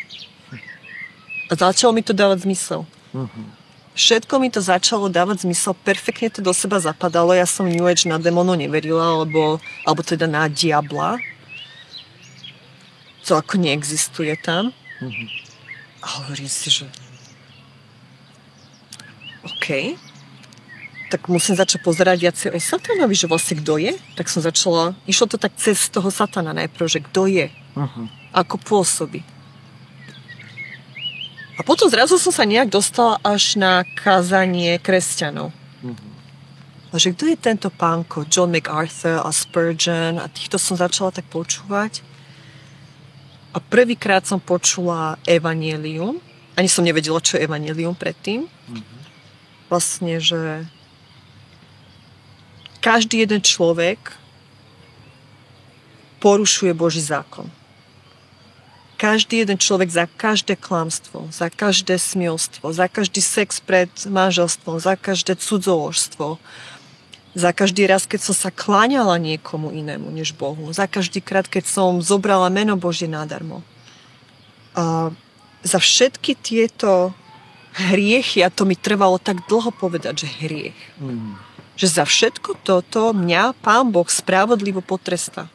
A 1.47 1.53
začalo 1.55 1.95
mi 1.95 2.03
to 2.03 2.11
dávať 2.11 2.43
zmysel. 2.43 2.83
Uh-huh. 3.13 3.47
Všetko 3.95 4.43
mi 4.43 4.51
to 4.51 4.59
začalo 4.59 5.07
dávať 5.07 5.47
zmysel, 5.47 5.71
perfektne 5.71 6.27
to 6.27 6.43
do 6.43 6.51
seba 6.51 6.83
zapadalo. 6.83 7.31
Ja 7.31 7.47
som 7.47 7.71
New 7.71 7.87
Age 7.87 8.11
na 8.11 8.19
demonov 8.19 8.59
neverila, 8.59 9.15
alebo, 9.15 9.63
alebo 9.87 10.01
teda 10.03 10.27
na 10.27 10.51
diabla. 10.51 11.23
To 13.31 13.39
ako 13.39 13.63
neexistuje 13.63 14.35
tam. 14.43 14.75
Mhm. 14.99 15.44
A 16.05 16.21
hovorím 16.21 16.45
si, 16.45 16.69
že 16.69 16.85
OK, 19.41 19.97
tak 21.09 21.25
musím 21.29 21.57
začať 21.57 21.81
pozerať 21.81 22.17
viacej 22.21 22.49
o 22.53 22.59
satanovi, 22.61 23.17
že 23.17 23.29
vlastne 23.29 23.57
kto 23.57 23.81
je. 23.81 23.93
Tak 24.13 24.29
som 24.29 24.45
začala, 24.45 24.93
išlo 25.09 25.25
to 25.25 25.37
tak 25.41 25.57
cez 25.57 25.89
toho 25.89 26.09
satana 26.13 26.53
najprv, 26.53 26.85
že 26.85 27.01
kto 27.01 27.25
je, 27.29 27.47
Uh-huh. 27.75 28.07
ako 28.31 28.55
pôsobí. 28.55 29.19
A 31.59 31.61
potom 31.63 31.91
zrazu 31.91 32.15
som 32.15 32.31
sa 32.31 32.47
nejak 32.47 32.71
dostala 32.71 33.19
až 33.19 33.59
na 33.59 33.83
kázanie 33.99 34.79
kresťanov. 34.79 35.51
A 36.91 36.95
že 36.95 37.11
kto 37.11 37.27
je 37.27 37.35
tento 37.35 37.67
pánko? 37.67 38.23
John 38.31 38.55
MacArthur 38.55 39.19
a 39.19 39.31
Spurgeon 39.35 40.23
a 40.23 40.31
týchto 40.31 40.55
som 40.55 40.79
začala 40.79 41.11
tak 41.11 41.27
počúvať. 41.27 41.99
A 43.55 43.63
prvýkrát 43.63 44.27
som 44.27 44.43
počula 44.43 45.15
Evangelium. 45.23 46.19
Ani 46.59 46.67
som 46.67 46.83
nevedela, 46.83 47.23
čo 47.23 47.39
je 47.39 47.47
Evangelium 47.47 47.95
predtým. 47.95 48.51
Vlastne, 49.71 50.19
že 50.19 50.67
každý 52.83 53.23
jeden 53.23 53.39
človek 53.39 54.19
porušuje 56.19 56.75
Boží 56.75 56.99
zákon. 56.99 57.47
Každý 58.99 59.43
jeden 59.43 59.59
človek 59.59 59.91
za 59.91 60.05
každé 60.07 60.55
klamstvo, 60.59 61.27
za 61.31 61.47
každé 61.51 61.99
smielstvo, 61.99 62.71
za 62.75 62.87
každý 62.87 63.19
sex 63.19 63.59
pred 63.59 63.91
manželstvom, 64.07 64.79
za 64.79 64.95
každé 64.95 65.35
cudzoložstvo, 65.35 66.39
za 67.35 67.51
každý 67.51 67.83
raz, 67.83 68.07
keď 68.07 68.31
som 68.31 68.35
sa 68.35 68.49
kláňala 68.49 69.19
niekomu 69.19 69.75
inému 69.75 70.07
než 70.07 70.31
Bohu, 70.31 70.71
za 70.71 70.87
každý 70.87 71.19
krát, 71.19 71.45
keď 71.51 71.67
som 71.67 71.99
zobrala 71.99 72.47
meno 72.47 72.79
Božie 72.79 73.11
nadarmo. 73.11 73.59
A 74.71 75.11
za 75.59 75.79
všetky 75.79 76.39
tieto 76.39 77.11
hriechy, 77.75 78.39
a 78.39 78.47
to 78.47 78.63
mi 78.63 78.79
trvalo 78.79 79.19
tak 79.19 79.43
dlho 79.51 79.67
povedať, 79.75 80.23
že 80.23 80.27
hriech, 80.47 80.79
Mhm. 81.03 81.35
že 81.75 81.87
za 81.91 82.07
všetko 82.07 82.55
toto 82.63 83.11
mňa 83.11 83.51
Pán 83.59 83.91
Boh 83.91 84.07
spravodlivo 84.07 84.79
potrestá. 84.79 85.51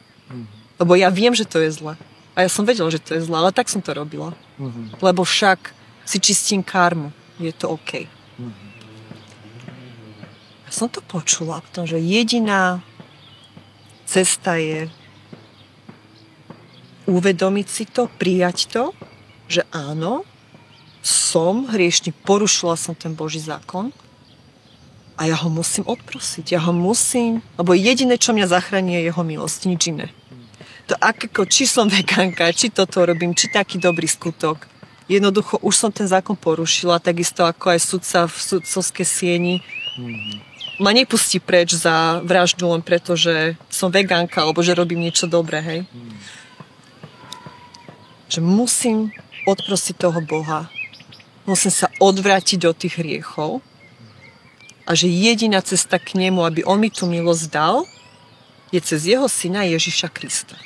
Lebo 0.77 0.93
ja 0.97 1.09
viem, 1.09 1.33
že 1.33 1.45
to 1.45 1.61
je 1.61 1.69
zle. 1.73 1.93
A 2.33 2.45
ja 2.45 2.49
som 2.49 2.65
vedela, 2.65 2.89
že 2.89 3.01
to 3.01 3.13
je 3.17 3.21
zle, 3.21 3.37
ale 3.37 3.53
tak 3.53 3.69
som 3.69 3.81
to 3.81 3.93
robila. 3.93 4.33
Mhm. 4.61 5.01
Lebo 5.01 5.25
však 5.25 5.73
si 6.05 6.17
čistím 6.21 6.61
karmu. 6.61 7.09
Je 7.41 7.53
to 7.53 7.73
OK. 7.73 8.05
Ja 10.71 10.79
som 10.79 10.87
to 10.87 11.03
počula 11.03 11.59
v 11.59 11.69
tom, 11.75 11.83
že 11.83 11.99
jediná 11.99 12.79
cesta 14.07 14.55
je 14.55 14.87
uvedomiť 17.11 17.67
si 17.67 17.83
to, 17.83 18.07
prijať 18.07 18.71
to, 18.71 18.95
že 19.51 19.67
áno, 19.75 20.23
som 21.03 21.67
hriešný, 21.67 22.15
porušila 22.23 22.79
som 22.79 22.95
ten 22.95 23.11
Boží 23.11 23.43
zákon 23.43 23.91
a 25.19 25.27
ja 25.27 25.35
ho 25.35 25.51
musím 25.51 25.83
odprosiť. 25.91 26.55
Ja 26.55 26.63
ho 26.63 26.71
musím, 26.71 27.43
lebo 27.59 27.75
jediné, 27.75 28.15
čo 28.15 28.31
mňa 28.31 28.47
zachráni, 28.47 28.95
je 28.95 29.11
jeho 29.11 29.23
milosť, 29.27 29.59
nič 29.67 29.91
iné. 29.91 30.07
To 30.87 30.95
ako, 30.95 31.51
či 31.51 31.67
som 31.67 31.91
vegánka, 31.91 32.47
či 32.55 32.71
toto 32.71 33.03
robím, 33.03 33.35
či 33.35 33.51
taký 33.51 33.75
dobrý 33.75 34.07
skutok. 34.07 34.71
Jednoducho 35.11 35.59
už 35.59 35.75
som 35.75 35.91
ten 35.91 36.07
zákon 36.07 36.39
porušila, 36.39 37.03
takisto 37.03 37.43
ako 37.43 37.75
aj 37.75 37.79
sudca 37.83 38.19
v 38.31 38.35
sudcovskej 38.39 39.03
sieni. 39.03 39.55
Ma 40.81 40.89
nepustí 40.89 41.37
preč 41.37 41.77
za 41.77 42.25
vraždu 42.25 42.65
len 42.65 42.81
preto, 42.81 43.13
že 43.13 43.53
som 43.69 43.93
vegánka, 43.93 44.41
alebo 44.41 44.65
že 44.65 44.73
robím 44.73 45.05
niečo 45.05 45.29
dobré, 45.29 45.61
hej. 45.61 45.81
Že 48.33 48.41
musím 48.41 49.13
odprosiť 49.45 49.95
toho 50.01 50.19
Boha. 50.25 50.73
Musím 51.45 51.69
sa 51.69 51.85
odvrátiť 52.01 52.65
od 52.65 52.73
tých 52.73 52.97
hriechov 52.97 53.61
a 54.89 54.97
že 54.97 55.05
jediná 55.05 55.61
cesta 55.61 56.01
k 56.01 56.17
nemu, 56.17 56.41
aby 56.41 56.65
on 56.65 56.81
mi 56.81 56.89
tú 56.89 57.05
milosť 57.05 57.45
dal, 57.53 57.85
je 58.73 58.81
cez 58.81 59.05
jeho 59.05 59.29
syna 59.29 59.69
Ježiša 59.69 60.09
Krista. 60.09 60.57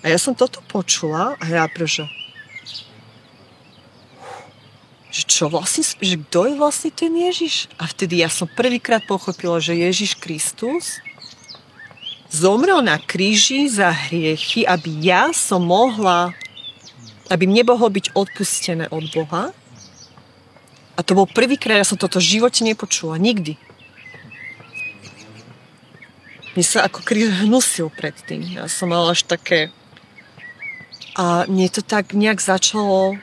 A 0.00 0.08
ja 0.08 0.16
som 0.16 0.32
toto 0.32 0.64
počula 0.64 1.36
a 1.36 1.44
ja 1.44 1.66
preže, 1.68 2.06
že 5.08 5.24
čo 5.24 5.48
vlastne, 5.48 5.80
že 5.84 6.16
kto 6.20 6.52
je 6.52 6.54
vlastne 6.60 6.90
ten 6.92 7.12
Ježiš? 7.16 7.72
A 7.80 7.88
vtedy 7.88 8.20
ja 8.20 8.28
som 8.28 8.44
prvýkrát 8.44 9.00
pochopila, 9.08 9.56
že 9.56 9.72
Ježiš 9.72 10.20
Kristus 10.20 11.00
zomrel 12.28 12.84
na 12.84 13.00
kríži 13.00 13.72
za 13.72 13.88
hriechy, 13.88 14.68
aby 14.68 15.00
ja 15.00 15.32
som 15.32 15.64
mohla, 15.64 16.36
aby 17.32 17.48
mne 17.48 17.64
mohlo 17.64 17.88
byť 17.88 18.12
odpustené 18.12 18.92
od 18.92 19.08
Boha. 19.08 19.56
A 20.92 21.00
to 21.00 21.16
bol 21.16 21.24
prvýkrát, 21.24 21.80
ja 21.80 21.88
som 21.88 21.96
toto 21.96 22.20
v 22.20 22.28
živote 22.36 22.60
nepočula, 22.66 23.16
nikdy. 23.16 23.56
Mne 26.52 26.64
sa 26.66 26.84
ako 26.84 27.00
kríž 27.06 27.48
hnusil 27.48 27.88
predtým. 27.88 28.44
Ja 28.60 28.68
som 28.68 28.92
mala 28.92 29.16
až 29.16 29.24
také... 29.24 29.72
A 31.18 31.48
mne 31.50 31.66
to 31.66 31.82
tak 31.82 32.14
nejak 32.14 32.38
začalo 32.38 33.18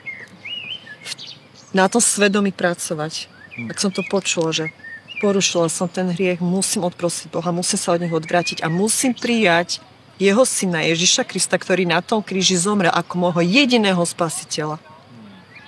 na 1.75 1.91
tom 1.91 1.99
svedomí 1.99 2.55
pracovať. 2.55 3.27
Tak 3.67 3.77
som 3.83 3.91
to 3.91 3.99
počula, 4.07 4.55
že 4.55 4.71
porušila 5.19 5.67
som 5.67 5.91
ten 5.91 6.07
hriech, 6.07 6.39
musím 6.39 6.87
odprosiť 6.87 7.27
Boha, 7.35 7.51
musím 7.51 7.75
sa 7.75 7.99
od 7.99 7.99
neho 7.99 8.15
odvrátiť 8.15 8.63
a 8.63 8.71
musím 8.71 9.11
prijať 9.11 9.83
jeho 10.15 10.47
syna 10.47 10.87
Ježiša 10.87 11.27
Krista, 11.27 11.59
ktorý 11.59 11.83
na 11.83 11.99
tom 11.99 12.23
kríži 12.23 12.55
zomrel 12.55 12.91
ako 12.95 13.19
môjho 13.19 13.43
jediného 13.43 13.99
spasiteľa. 14.07 14.79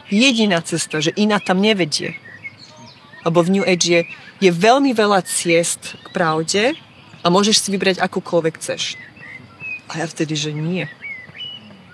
Jediná 0.07 0.63
cesta, 0.63 1.03
že 1.03 1.11
iná 1.19 1.43
tam 1.43 1.59
nevedie. 1.59 2.15
Lebo 3.27 3.43
v 3.43 3.59
New 3.59 3.65
Age 3.67 3.87
je, 3.91 4.01
je 4.39 4.51
veľmi 4.55 4.95
veľa 4.95 5.19
ciest 5.27 5.99
k 5.99 6.07
pravde 6.15 6.63
a 7.19 7.27
môžeš 7.27 7.67
si 7.67 7.67
vybrať 7.75 7.99
akúkoľvek 7.99 8.53
chceš. 8.55 8.95
A 9.91 9.99
ja 9.99 10.07
vtedy, 10.07 10.39
že 10.39 10.55
nie. 10.55 10.87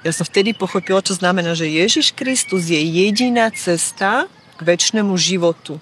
Ja 0.04 0.12
som 0.12 0.28
vtedy 0.28 0.52
pochopila, 0.52 1.00
čo 1.00 1.16
znamená, 1.16 1.56
že 1.56 1.64
Ježiš 1.64 2.12
Kristus 2.12 2.68
je 2.68 2.76
jediná 2.76 3.48
cesta 3.56 4.28
k 4.60 4.62
väčšnému 4.68 5.16
životu. 5.16 5.80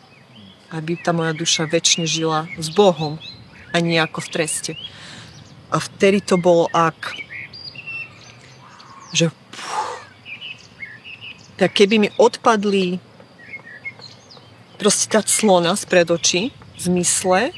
Aby 0.69 1.01
tá 1.01 1.09
moja 1.09 1.33
duša 1.33 1.65
väčšine 1.65 2.05
žila 2.05 2.45
s 2.53 2.69
Bohom 2.69 3.17
a 3.73 3.81
nie 3.81 3.97
ako 3.97 4.21
v 4.21 4.29
treste. 4.29 4.71
A 5.73 5.81
vtedy 5.81 6.21
to 6.21 6.37
bolo 6.37 6.69
ak, 6.69 7.17
že 9.09 9.33
tak 11.57 11.73
keby 11.73 12.05
mi 12.05 12.09
odpadli 12.21 13.01
proste 14.77 15.09
tá 15.09 15.25
clona 15.25 15.73
spred 15.73 16.09
očí, 16.09 16.53
zmysle, 16.77 17.53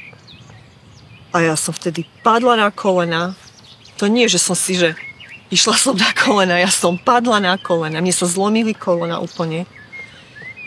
a 1.34 1.38
ja 1.42 1.56
som 1.58 1.74
vtedy 1.74 2.06
padla 2.22 2.56
na 2.56 2.70
kolena. 2.70 3.34
To 3.98 4.06
nie, 4.06 4.30
že 4.30 4.38
som 4.38 4.54
si, 4.54 4.78
že 4.78 4.94
Išla 5.54 5.78
som 5.78 5.94
na 5.94 6.10
kolena, 6.18 6.58
ja 6.58 6.74
som 6.74 6.98
padla 6.98 7.38
na 7.38 7.62
kolena, 7.62 8.02
mne 8.02 8.10
sa 8.10 8.26
zlomili 8.26 8.74
kolena 8.74 9.22
úplne. 9.22 9.70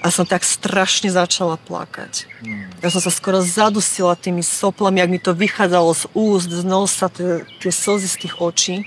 A 0.07 0.14
som 0.14 0.22
tak 0.22 0.47
strašne 0.47 1.11
začala 1.11 1.59
plakať. 1.59 2.30
Ja 2.78 2.95
som 2.95 3.03
sa 3.03 3.11
skoro 3.11 3.43
zadusila 3.43 4.14
tými 4.14 4.47
soplami, 4.47 5.03
ak 5.03 5.11
mi 5.11 5.18
to 5.18 5.34
vychádzalo 5.34 5.91
z 5.91 6.05
úst, 6.14 6.47
z 6.55 6.62
nosa, 6.62 7.11
tie, 7.11 7.43
tie 7.59 7.72
slzy 7.74 8.07
z 8.07 8.16
tých 8.22 8.34
očí. 8.39 8.87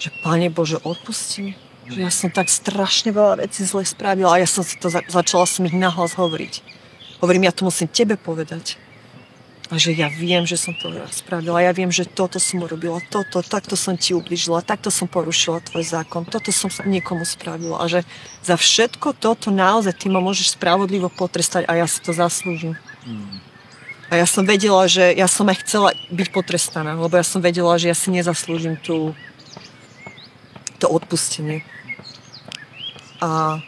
Že, 0.00 0.08
Pane 0.24 0.48
Bože, 0.48 0.80
odpusti 0.80 1.52
Že 1.92 2.08
ja 2.08 2.12
som 2.12 2.32
tak 2.32 2.48
strašne 2.48 3.12
veľa 3.12 3.44
vecí 3.44 3.68
zle 3.68 3.84
spravila 3.84 4.36
a 4.36 4.40
ja 4.40 4.48
som 4.48 4.64
si 4.64 4.80
to 4.80 4.88
začala 4.88 5.44
som 5.44 5.68
ich 5.68 5.76
nahlas 5.76 6.16
hovoriť. 6.16 6.64
Hovorím, 7.20 7.44
ja 7.44 7.52
to 7.52 7.68
musím 7.68 7.92
tebe 7.92 8.16
povedať. 8.16 8.80
A 9.66 9.82
že 9.82 9.90
ja 9.98 10.06
viem, 10.06 10.46
že 10.46 10.54
som 10.54 10.70
to 10.78 10.94
spravila, 11.10 11.58
ja 11.58 11.74
viem, 11.74 11.90
že 11.90 12.06
toto 12.06 12.38
som 12.38 12.62
urobila, 12.62 13.02
toto, 13.10 13.42
takto 13.42 13.74
som 13.74 13.98
ti 13.98 14.14
ubližila, 14.14 14.62
takto 14.62 14.94
som 14.94 15.10
porušila 15.10 15.58
tvoj 15.58 15.82
zákon, 15.82 16.22
toto 16.22 16.54
som 16.54 16.70
niekomu 16.86 17.26
spravila 17.26 17.82
a 17.82 17.90
že 17.90 18.06
za 18.46 18.54
všetko 18.54 19.18
toto 19.18 19.50
naozaj 19.50 19.98
ty 19.98 20.06
ma 20.06 20.22
môžeš 20.22 20.54
spravodlivo 20.54 21.10
potrestať 21.10 21.66
a 21.66 21.82
ja 21.82 21.86
si 21.90 21.98
to 21.98 22.14
zaslúžim. 22.14 22.78
Mm. 23.02 23.42
A 24.06 24.22
ja 24.22 24.26
som 24.30 24.46
vedela, 24.46 24.86
že 24.86 25.02
ja 25.18 25.26
som 25.26 25.50
aj 25.50 25.66
chcela 25.66 25.90
byť 26.14 26.28
potrestaná, 26.30 26.94
lebo 26.94 27.18
ja 27.18 27.26
som 27.26 27.42
vedela, 27.42 27.74
že 27.74 27.90
ja 27.90 27.96
si 27.98 28.14
nezaslúžim 28.14 28.78
tú, 28.78 29.18
to 30.78 30.86
odpustenie. 30.86 31.66
A 33.18 33.58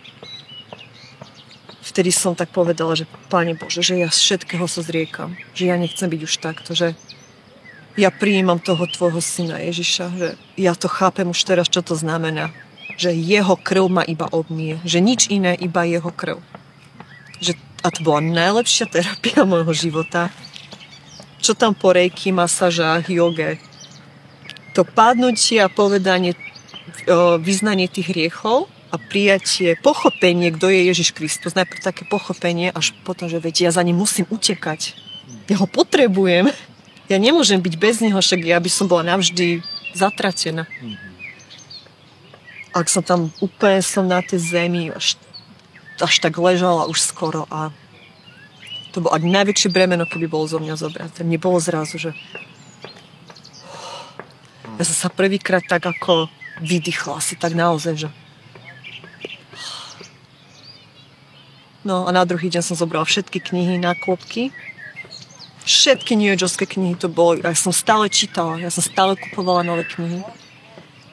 vtedy 1.89 2.13
som 2.13 2.37
tak 2.37 2.53
povedala, 2.53 2.93
že 2.93 3.09
Pane 3.33 3.57
Bože, 3.57 3.81
že 3.81 3.97
ja 3.97 4.13
všetkého 4.13 4.69
sa 4.69 4.85
zriekam, 4.85 5.33
že 5.57 5.73
ja 5.73 5.81
nechcem 5.81 6.07
byť 6.13 6.21
už 6.21 6.35
takto, 6.45 6.77
že 6.77 6.93
ja 7.99 8.15
prijímam 8.15 8.63
toho 8.63 8.87
tvojho 8.87 9.19
syna 9.19 9.59
Ježiša, 9.59 10.05
že 10.15 10.29
ja 10.55 10.77
to 10.77 10.87
chápem 10.87 11.27
už 11.33 11.41
teraz, 11.43 11.67
čo 11.67 11.83
to 11.83 11.99
znamená, 11.99 12.55
že 12.95 13.11
jeho 13.11 13.59
krv 13.59 13.91
ma 13.91 14.03
iba 14.07 14.31
obmie, 14.31 14.79
že 14.87 15.03
nič 15.03 15.27
iné, 15.33 15.59
iba 15.59 15.83
jeho 15.83 16.13
krv. 16.15 16.39
Že, 17.43 17.59
a 17.83 17.89
to 17.91 18.01
bola 18.07 18.23
najlepšia 18.23 18.87
terapia 18.87 19.43
môjho 19.51 19.75
života. 19.75 20.31
Čo 21.43 21.59
tam 21.59 21.75
po 21.75 21.91
rejky, 21.95 22.31
masážach, 22.31 23.11
joge. 23.11 23.59
To 24.79 24.87
padnutie 24.87 25.59
a 25.59 25.71
povedanie, 25.71 26.39
vyznanie 27.43 27.91
tých 27.91 28.15
hriechov 28.15 28.71
a 28.89 28.97
prijatie, 28.97 29.77
pochopenie, 29.81 30.49
kto 30.53 30.73
je 30.73 30.81
Ježiš 30.89 31.13
Kristus. 31.13 31.53
Najprv 31.53 31.85
také 31.85 32.09
pochopenie, 32.09 32.73
až 32.73 32.97
potom, 33.05 33.29
že 33.29 33.41
viete, 33.41 33.65
ja 33.65 33.73
za 33.73 33.85
ním 33.85 34.01
musím 34.01 34.25
utekať. 34.29 34.97
Ja 35.49 35.61
ho 35.61 35.69
potrebujem. 35.69 36.49
Ja 37.09 37.17
nemôžem 37.17 37.61
byť 37.61 37.75
bez 37.81 38.01
neho, 38.05 38.21
však 38.21 38.45
ja 38.45 38.61
by 38.61 38.71
som 38.73 38.89
bola 38.89 39.05
navždy 39.17 39.65
zatratená. 39.97 40.69
Ak 42.77 42.93
som 42.93 43.01
tam 43.01 43.33
úplne 43.41 43.81
som 43.81 44.05
na 44.05 44.21
tej 44.21 44.41
zemi, 44.41 44.93
až, 44.93 45.17
až 46.01 46.15
tak 46.21 46.37
ležala 46.37 46.85
už 46.85 47.01
skoro 47.01 47.49
a 47.49 47.73
to 48.93 49.05
bolo 49.05 49.13
ak 49.13 49.25
najväčšie 49.25 49.69
bremeno, 49.73 50.09
keby 50.09 50.29
bolo 50.29 50.49
zo 50.49 50.61
mňa 50.61 50.75
zobrať. 50.77 51.25
Mne 51.25 51.39
bolo 51.41 51.61
zrazu, 51.61 52.01
že 52.01 52.11
ja 54.79 54.85
som 54.85 54.97
sa 54.97 55.09
prvýkrát 55.13 55.65
tak 55.65 55.85
ako 55.85 56.29
vydychla 56.61 57.19
si 57.19 57.35
tak 57.35 57.57
naozaj, 57.57 58.07
že 58.07 58.09
No 61.89 62.05
a 62.05 62.13
na 62.13 62.29
druhý 62.29 62.53
deň 62.53 62.61
som 62.61 62.77
zobrala 62.77 63.09
všetky 63.09 63.41
knihy 63.41 63.81
na 63.81 63.97
klopky. 63.97 64.53
Všetky 65.65 66.21
New 66.21 66.29
Ageovské 66.29 66.69
knihy 66.69 67.01
to 67.01 67.09
bolo. 67.09 67.41
Ja 67.41 67.57
som 67.57 67.73
stále 67.73 68.13
čítala, 68.13 68.61
ja 68.61 68.69
som 68.69 68.85
stále 68.85 69.17
kupovala 69.17 69.65
nové 69.65 69.89
knihy. 69.89 70.21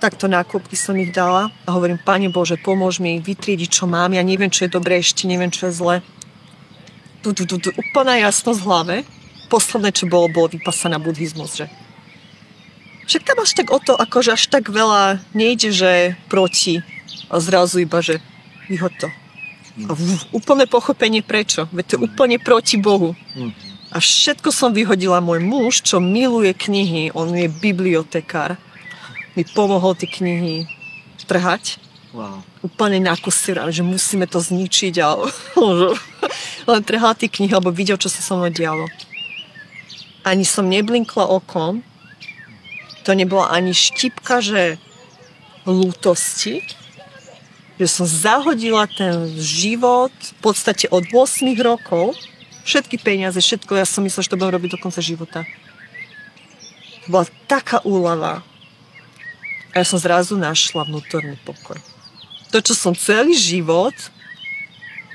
Takto 0.03 0.27
nákupky 0.27 0.75
som 0.75 0.99
ich 0.99 1.15
dala 1.15 1.47
a 1.63 1.69
hovorím, 1.71 1.95
Pane 1.95 2.27
Bože, 2.27 2.59
pomôž 2.59 2.99
mi 2.99 3.23
vytriediť, 3.23 3.71
čo 3.71 3.87
mám. 3.87 4.11
Ja 4.11 4.19
neviem, 4.19 4.51
čo 4.51 4.67
je 4.67 4.75
dobré, 4.75 4.99
ešte 4.99 5.23
neviem, 5.31 5.47
čo 5.47 5.71
je 5.71 5.79
zle. 5.79 5.95
Tu, 7.23 7.31
tu, 7.31 7.47
tu, 7.47 7.55
tu, 7.55 7.71
úplná 7.71 8.19
jasnosť 8.27 8.59
v 8.59 8.67
hlave. 8.67 8.95
Posledné, 9.47 9.95
čo 9.95 10.11
bolo, 10.11 10.27
bolo 10.27 10.51
vypasaná 10.51 10.99
buddhizmus, 10.99 11.55
že 11.55 11.71
však 13.07 13.23
tam 13.23 13.37
až 13.39 13.51
tak 13.55 13.71
o 13.71 13.79
to, 13.79 13.95
akože 13.95 14.35
až 14.35 14.43
tak 14.51 14.67
veľa 14.67 15.23
nejde, 15.31 15.71
že 15.71 16.19
proti 16.27 16.83
a 17.31 17.39
zrazu 17.39 17.85
iba, 17.85 18.03
že 18.03 18.19
vyhoď 18.67 18.93
to, 18.97 19.09
a 19.75 19.91
úplné 20.31 20.63
pochopenie 20.71 21.19
prečo. 21.19 21.67
Veď 21.75 21.85
to 21.85 21.93
je 21.99 22.03
úplne 22.07 22.39
proti 22.39 22.79
Bohu. 22.79 23.11
A 23.91 23.99
všetko 23.99 24.51
som 24.51 24.71
vyhodila. 24.71 25.19
Môj 25.19 25.43
muž, 25.43 25.83
čo 25.83 25.99
miluje 25.99 26.55
knihy, 26.55 27.11
on 27.11 27.35
je 27.35 27.51
bibliotekár, 27.51 28.55
mi 29.35 29.43
pomohol 29.43 29.99
tie 29.99 30.07
knihy 30.07 30.63
trhať. 31.27 31.79
Wow. 32.15 32.39
Úplne 32.63 33.03
na 33.03 33.19
kusy, 33.19 33.51
že 33.51 33.83
musíme 33.83 34.23
to 34.23 34.39
zničiť 34.39 34.95
a 35.03 35.19
len 36.71 36.81
trhal 36.87 37.11
tie 37.19 37.27
knihy, 37.27 37.51
lebo 37.51 37.75
videl, 37.75 37.99
čo 37.99 38.07
sa 38.07 38.23
so 38.23 38.39
mnou 38.39 38.47
dialo. 38.47 38.87
Ani 40.23 40.47
som 40.47 40.71
neblinkla 40.71 41.27
okom, 41.27 41.83
to 43.03 43.11
nebola 43.11 43.51
ani 43.51 43.75
štipka, 43.75 44.39
že 44.39 44.79
lútosti, 45.67 46.63
že 47.75 47.87
som 47.91 48.07
zahodila 48.07 48.87
ten 48.87 49.27
život 49.35 50.11
v 50.15 50.35
podstate 50.39 50.87
od 50.87 51.03
8 51.11 51.43
rokov, 51.59 52.15
všetky 52.63 52.95
peniaze, 53.03 53.35
všetko, 53.35 53.75
ja 53.75 53.83
som 53.83 54.03
myslela, 54.07 54.23
že 54.23 54.31
to 54.31 54.39
budem 54.39 54.55
robiť 54.55 54.69
do 54.75 54.79
konca 54.79 55.03
života. 55.03 55.43
To 57.05 57.07
bola 57.11 57.27
taká 57.45 57.83
úlava. 57.83 58.41
A 59.75 59.83
ja 59.83 59.85
som 59.85 59.99
zrazu 59.99 60.39
našla 60.39 60.87
vnútorný 60.87 61.35
pokoj. 61.43 61.75
To, 62.55 62.57
čo 62.63 62.71
som 62.71 62.95
celý 62.95 63.35
život, 63.35 63.91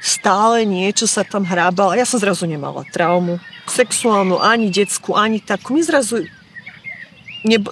stále 0.04 0.68
niečo 0.68 1.08
sa 1.08 1.24
tam 1.24 1.48
hrábala. 1.48 1.96
Ja 1.96 2.04
som 2.04 2.20
zrazu 2.20 2.44
nemala 2.44 2.84
traumu, 2.92 3.40
sexuálnu, 3.64 4.36
ani 4.36 4.68
detskú, 4.68 5.16
ani 5.16 5.40
takú. 5.40 5.72
Mi 5.72 5.80
zrazu 5.80 6.28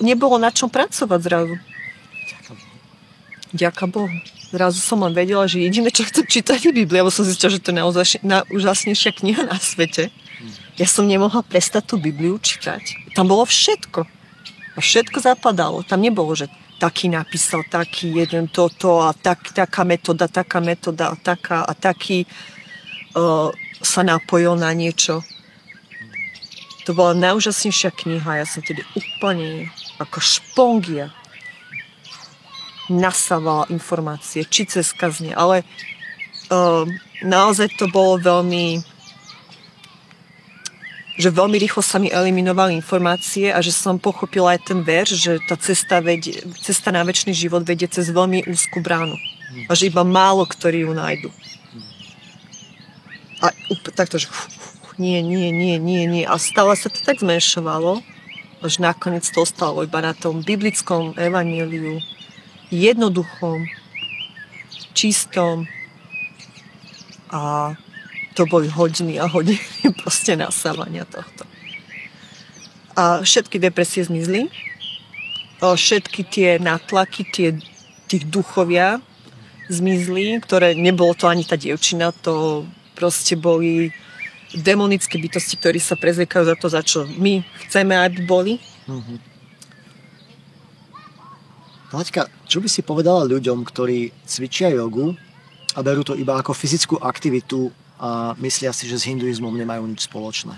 nebolo 0.00 0.40
na 0.40 0.48
čom 0.48 0.72
pracovať 0.72 1.20
zrazu. 1.20 1.56
Ďaká 3.52 3.84
Bohu 3.84 4.08
zrazu 4.48 4.80
som 4.80 5.04
len 5.04 5.12
vedela, 5.12 5.44
že 5.44 5.60
jediné, 5.60 5.92
čo 5.92 6.08
chcem 6.08 6.24
čítať 6.24 6.68
je 6.68 6.72
Biblia, 6.72 7.04
lebo 7.04 7.12
som 7.12 7.24
zistila, 7.24 7.52
že 7.52 7.60
to 7.60 7.70
je 7.72 7.80
naozaj 7.80 8.04
najúžasnejšia 8.24 9.12
kniha 9.20 9.42
na 9.44 9.58
svete. 9.60 10.08
ja 10.80 10.86
som 10.86 11.04
nemohla 11.04 11.44
prestať 11.44 11.92
tú 11.92 11.94
Bibliu 12.00 12.38
čítať. 12.40 13.12
Tam 13.12 13.28
bolo 13.28 13.44
všetko. 13.44 14.06
A 14.74 14.78
všetko 14.78 15.18
zapadalo. 15.20 15.82
Tam 15.82 15.98
nebolo, 15.98 16.32
že 16.38 16.46
taký 16.78 17.10
napísal, 17.10 17.66
taký 17.66 18.14
jeden 18.14 18.46
toto 18.46 19.02
a 19.02 19.10
tak, 19.10 19.50
taká 19.50 19.82
metóda, 19.82 20.30
taká 20.30 20.62
metóda 20.62 21.10
a 21.10 21.14
taká 21.18 21.66
a 21.66 21.72
taký 21.74 22.24
uh, 23.18 23.50
sa 23.82 24.06
napojil 24.06 24.54
na 24.54 24.70
niečo. 24.70 25.26
To 26.86 26.94
bola 26.94 27.12
najúžasnejšia 27.18 27.90
kniha. 27.90 28.40
Ja 28.40 28.46
som 28.46 28.62
tedy 28.62 28.86
úplne 28.94 29.68
ako 29.98 30.22
špongia 30.22 31.10
nasávala 32.88 33.68
informácie, 33.68 34.44
či 34.48 34.64
cez 34.64 34.92
kazne, 34.96 35.36
ale 35.36 35.64
uh, 36.52 36.84
naozaj 37.22 37.68
to 37.76 37.86
bolo 37.88 38.18
veľmi 38.20 38.82
že 41.18 41.34
veľmi 41.34 41.58
rýchlo 41.58 41.82
sa 41.82 41.98
mi 41.98 42.14
eliminovali 42.14 42.78
informácie 42.78 43.50
a 43.50 43.58
že 43.58 43.74
som 43.74 43.98
pochopila 43.98 44.54
aj 44.54 44.70
ten 44.70 44.86
verš, 44.86 45.18
že 45.18 45.32
tá 45.50 45.58
cesta, 45.58 45.98
vedie, 45.98 46.38
cesta 46.62 46.94
na 46.94 47.02
väčší 47.02 47.34
život 47.34 47.66
vedie 47.66 47.90
cez 47.90 48.14
veľmi 48.14 48.46
úzkú 48.46 48.78
bránu. 48.78 49.18
A 49.66 49.74
že 49.74 49.90
iba 49.90 50.06
málo 50.06 50.46
ktorí 50.46 50.86
ju 50.86 50.94
nájdu. 50.94 51.34
A 53.42 53.50
takto, 53.98 54.22
že 54.22 54.30
nie, 54.94 55.18
nie, 55.18 55.50
nie, 55.50 55.74
nie, 55.82 56.06
nie. 56.06 56.22
A 56.22 56.38
stále 56.38 56.78
sa 56.78 56.86
to 56.86 57.02
tak 57.02 57.18
zmenšovalo, 57.18 57.98
až 58.62 58.78
nakoniec 58.78 59.26
to 59.26 59.42
ostalo 59.42 59.82
iba 59.82 59.98
na 59.98 60.14
tom 60.14 60.42
biblickom 60.46 61.18
evaníliu, 61.18 61.98
jednoduchom, 62.70 63.66
čistom 64.92 65.68
a 67.28 67.74
to 68.34 68.46
boli 68.46 68.68
hodiny 68.70 69.20
a 69.20 69.26
hodiny 69.26 69.60
proste 70.00 70.38
nasávania 70.38 71.04
tohto. 71.04 71.44
A 72.98 73.22
všetky 73.22 73.62
depresie 73.62 74.02
zmizli. 74.02 74.50
Všetky 75.58 76.22
tie 76.22 76.50
natlaky, 76.62 77.26
tie, 77.34 77.58
tých 78.06 78.26
duchovia 78.30 79.02
zmizli, 79.66 80.38
ktoré 80.38 80.78
nebolo 80.78 81.12
to 81.18 81.26
ani 81.26 81.42
tá 81.42 81.58
dievčina, 81.58 82.14
to 82.14 82.62
proste 82.94 83.34
boli 83.34 83.90
demonické 84.54 85.20
bytosti, 85.20 85.60
ktorí 85.60 85.78
sa 85.78 85.98
prezliekajú 85.98 86.44
za 86.46 86.56
to, 86.56 86.66
za 86.72 86.82
čo 86.82 86.98
my 87.20 87.44
chceme, 87.66 87.92
aby 87.92 88.24
boli. 88.24 88.54
Mm-hmm. 88.88 89.18
Laďka, 91.88 92.28
čo 92.44 92.60
by 92.60 92.68
si 92.68 92.84
povedala 92.84 93.24
ľuďom, 93.24 93.64
ktorí 93.64 94.12
cvičia 94.28 94.68
jogu 94.68 95.16
a 95.72 95.80
berú 95.80 96.04
to 96.04 96.12
iba 96.12 96.36
ako 96.36 96.52
fyzickú 96.52 97.00
aktivitu 97.00 97.72
a 97.96 98.36
myslia 98.38 98.76
si, 98.76 98.84
že 98.84 99.00
s 99.00 99.08
hinduizmom 99.08 99.56
nemajú 99.56 99.88
nič 99.88 100.04
spoločné. 100.04 100.54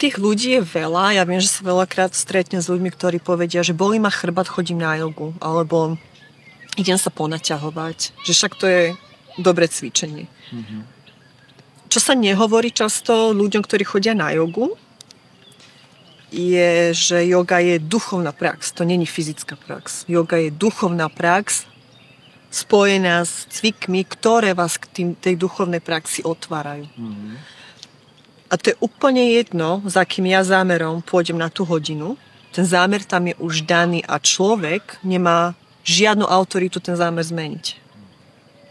Tých 0.00 0.16
ľudí 0.16 0.56
je 0.56 0.62
veľa. 0.64 1.20
Ja 1.20 1.28
viem, 1.28 1.44
že 1.44 1.52
sa 1.52 1.60
veľakrát 1.60 2.16
stretne 2.16 2.64
s 2.64 2.72
ľuďmi, 2.72 2.88
ktorí 2.88 3.20
povedia, 3.20 3.60
že 3.60 3.76
boli 3.76 4.00
ma 4.00 4.08
chrbát, 4.08 4.48
chodím 4.48 4.80
na 4.80 4.96
jogu. 4.96 5.36
Alebo 5.44 6.00
idem 6.80 6.96
sa 6.96 7.12
ponaťahovať. 7.12 8.16
Že 8.24 8.32
však 8.32 8.52
to 8.56 8.64
je 8.64 8.82
dobré 9.36 9.68
cvičenie. 9.68 10.24
Mm-hmm. 10.56 10.80
Čo 11.92 12.00
sa 12.00 12.16
nehovorí 12.16 12.72
často 12.72 13.36
ľuďom, 13.36 13.60
ktorí 13.60 13.84
chodia 13.84 14.16
na 14.16 14.32
jogu, 14.32 14.72
je, 16.30 16.94
že 16.94 17.26
yoga 17.26 17.58
je 17.58 17.78
duchovná 17.78 18.32
prax, 18.32 18.72
to 18.72 18.86
není 18.86 19.06
fyzická 19.06 19.58
prax. 19.58 20.06
Yoga 20.08 20.38
je 20.38 20.50
duchovná 20.50 21.10
prax, 21.10 21.66
spojená 22.50 23.22
s 23.22 23.46
cvikmi, 23.50 24.02
ktoré 24.02 24.54
vás 24.54 24.78
k 24.78 24.86
tým, 24.90 25.08
tej 25.14 25.38
duchovnej 25.38 25.78
praxi 25.78 26.26
otvárajú. 26.26 26.86
Mm-hmm. 26.98 27.34
A 28.50 28.54
to 28.58 28.74
je 28.74 28.76
úplne 28.82 29.30
jedno, 29.30 29.78
za 29.86 30.02
kým 30.02 30.26
ja 30.26 30.42
zámerom 30.42 31.06
pôjdem 31.06 31.38
na 31.38 31.46
tú 31.46 31.62
hodinu. 31.62 32.18
Ten 32.50 32.66
zámer 32.66 33.06
tam 33.06 33.30
je 33.30 33.38
už 33.38 33.62
daný 33.62 34.02
a 34.02 34.18
človek 34.18 34.98
nemá 35.06 35.54
žiadnu 35.86 36.26
autoritu 36.26 36.82
ten 36.82 36.98
zámer 36.98 37.22
zmeniť. 37.22 37.78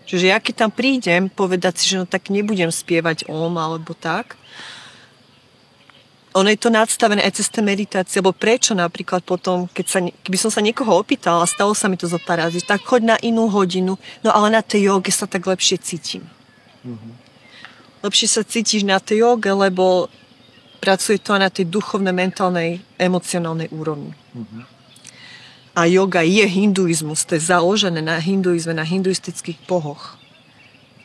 Čiže 0.03 0.26
ja 0.36 0.43
keď 0.43 0.68
tam 0.68 0.72
prídem 0.74 1.32
povedať 1.32 1.80
si, 1.80 1.86
že 1.95 2.03
no 2.03 2.05
tak 2.10 2.28
nebudem 2.28 2.68
spievať 2.74 3.32
om 3.32 3.55
alebo 3.55 3.95
tak, 3.95 4.36
ono 6.30 6.49
je 6.53 6.61
to 6.61 6.69
nadstavené 6.69 7.25
aj 7.25 7.41
cez 7.41 7.49
tie 7.49 7.65
meditácie, 7.65 8.21
lebo 8.21 8.38
prečo 8.38 8.77
napríklad 8.77 9.25
potom, 9.25 9.65
keď 9.73 9.86
sa, 9.89 9.99
keby 10.05 10.38
som 10.38 10.53
sa 10.53 10.61
niekoho 10.61 11.01
opýtala 11.01 11.41
a 11.41 11.49
stalo 11.49 11.73
sa 11.73 11.89
mi 11.89 11.97
to 11.97 12.05
zo 12.05 12.21
pár 12.21 12.45
razy, 12.45 12.61
tak 12.61 12.86
choď 12.86 13.01
na 13.01 13.17
inú 13.25 13.49
hodinu, 13.49 13.97
no 14.21 14.30
ale 14.30 14.53
na 14.53 14.61
tej 14.61 14.93
joge 14.93 15.09
sa 15.09 15.25
tak 15.25 15.49
lepšie 15.49 15.82
cítim. 15.82 16.30
Mm-hmm. 16.86 17.13
Lepšie 18.05 18.27
sa 18.30 18.45
cítiš 18.45 18.86
na 18.86 19.01
tej 19.01 19.25
joge, 19.25 19.49
lebo 19.49 20.05
pracuje 20.77 21.17
to 21.17 21.34
aj 21.34 21.41
na 21.41 21.49
tej 21.49 21.65
duchovnej, 21.65 22.13
mentálnej, 22.13 22.77
emocionálnej 23.01 23.73
úrovni. 23.73 24.13
Mm-hmm. 24.38 24.63
A 25.75 25.82
yoga 25.89 26.21
je 26.21 26.45
hinduizmus, 26.45 27.25
to 27.25 27.41
je 27.41 27.41
založené 27.41 28.05
na 28.05 28.21
hinduizme, 28.21 28.77
na 28.77 28.86
hinduistických 28.86 29.65
bohoch. 29.65 30.21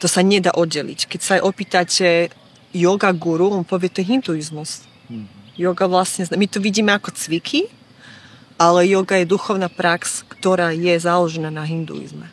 To 0.04 0.06
sa 0.10 0.20
nedá 0.20 0.52
oddeliť. 0.52 1.08
Keď 1.08 1.20
sa 1.20 1.32
aj 1.40 1.42
opýtate 1.48 2.28
yoga 2.76 3.08
guru, 3.16 3.48
on 3.54 3.64
povie, 3.64 3.88
to 3.88 4.04
je 4.04 4.12
hinduizmus. 4.12 4.84
Yoga 5.54 5.86
vlastne, 5.86 6.26
my 6.34 6.46
to 6.50 6.58
vidíme 6.58 6.90
ako 6.90 7.14
cviky, 7.14 7.70
ale 8.58 8.86
yoga 8.90 9.18
je 9.18 9.30
duchovná 9.30 9.70
prax, 9.70 10.26
ktorá 10.26 10.74
je 10.74 10.94
založená 10.98 11.50
na 11.50 11.62
hinduizme. 11.62 12.30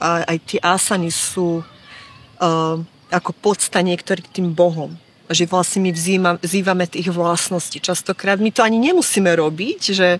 A 0.00 0.24
aj 0.24 0.38
tie 0.48 0.60
asany 0.60 1.12
sú 1.12 1.60
uh, 1.60 2.76
ako 3.12 3.30
podsta 3.36 3.84
niektorých 3.84 4.28
tým 4.28 4.52
bohom. 4.52 4.96
Že 5.30 5.46
vlastne 5.46 5.80
my 5.84 5.90
vzýma, 5.92 6.30
vzývame 6.40 6.84
tých 6.88 7.12
vlastností. 7.12 7.78
Častokrát 7.80 8.40
my 8.40 8.50
to 8.50 8.64
ani 8.64 8.80
nemusíme 8.80 9.28
robiť, 9.28 9.80
že, 9.92 10.18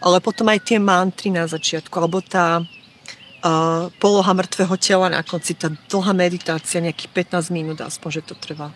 ale 0.00 0.16
potom 0.24 0.48
aj 0.48 0.64
tie 0.64 0.78
mantry 0.80 1.28
na 1.28 1.44
začiatku, 1.44 1.92
alebo 2.00 2.24
tá 2.24 2.60
uh, 2.60 3.92
poloha 4.00 4.32
mŕtvého 4.32 4.76
tela 4.80 5.06
na 5.12 5.20
konci, 5.20 5.52
tá 5.56 5.68
dlhá 5.68 6.16
meditácia, 6.16 6.80
nejakých 6.80 7.36
15 7.36 7.52
minút 7.52 7.78
aspoň, 7.84 8.20
že 8.20 8.22
to 8.24 8.34
trvá 8.36 8.72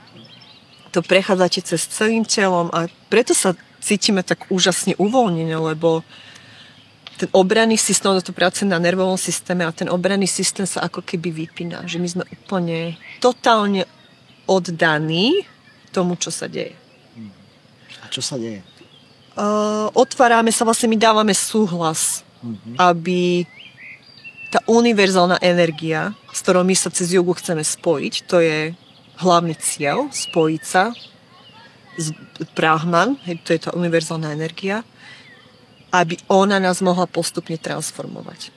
to 0.94 1.02
prechádzate 1.02 1.66
cez 1.66 1.90
celým 1.90 2.22
telom 2.22 2.70
a 2.70 2.86
preto 3.10 3.34
sa 3.34 3.58
cítime 3.82 4.22
tak 4.22 4.46
úžasne 4.46 4.94
uvoľnene, 4.94 5.58
lebo 5.58 6.06
ten 7.18 7.26
obranný 7.34 7.74
systém, 7.78 8.10
ono 8.10 8.22
to 8.22 8.34
pracuje 8.34 8.70
na 8.70 8.78
nervovom 8.78 9.18
systéme 9.18 9.66
a 9.66 9.74
ten 9.74 9.90
obranný 9.90 10.30
systém 10.30 10.66
sa 10.66 10.86
ako 10.86 11.02
keby 11.02 11.34
vypína, 11.34 11.86
že 11.90 11.98
my 11.98 12.08
sme 12.10 12.24
úplne 12.30 12.94
totálne 13.18 13.86
oddaní 14.46 15.42
tomu, 15.90 16.14
čo 16.14 16.30
sa 16.30 16.46
deje. 16.46 16.74
A 18.02 18.10
čo 18.10 18.22
sa 18.22 18.38
deje? 18.38 18.62
Uh, 19.34 19.90
otvárame 19.98 20.54
sa, 20.54 20.62
vlastne 20.62 20.90
my 20.90 20.98
dávame 20.98 21.34
súhlas, 21.34 22.22
uh-huh. 22.38 22.78
aby 22.78 23.46
tá 24.50 24.62
univerzálna 24.70 25.42
energia, 25.42 26.14
s 26.30 26.38
ktorou 26.42 26.62
my 26.62 26.74
sa 26.78 26.86
cez 26.90 27.10
jogu 27.10 27.34
chceme 27.34 27.62
spojiť, 27.62 28.14
to 28.30 28.38
je 28.38 28.58
hlavný 29.18 29.54
cieľ, 29.58 30.10
spojiť 30.10 30.62
sa 30.62 30.90
s 31.94 32.10
Brahman, 32.58 33.18
to 33.46 33.54
je 33.54 33.60
tá 33.62 33.70
univerzálna 33.74 34.34
energia, 34.34 34.82
aby 35.94 36.18
ona 36.26 36.58
nás 36.58 36.82
mohla 36.82 37.06
postupne 37.06 37.54
transformovať. 37.54 38.50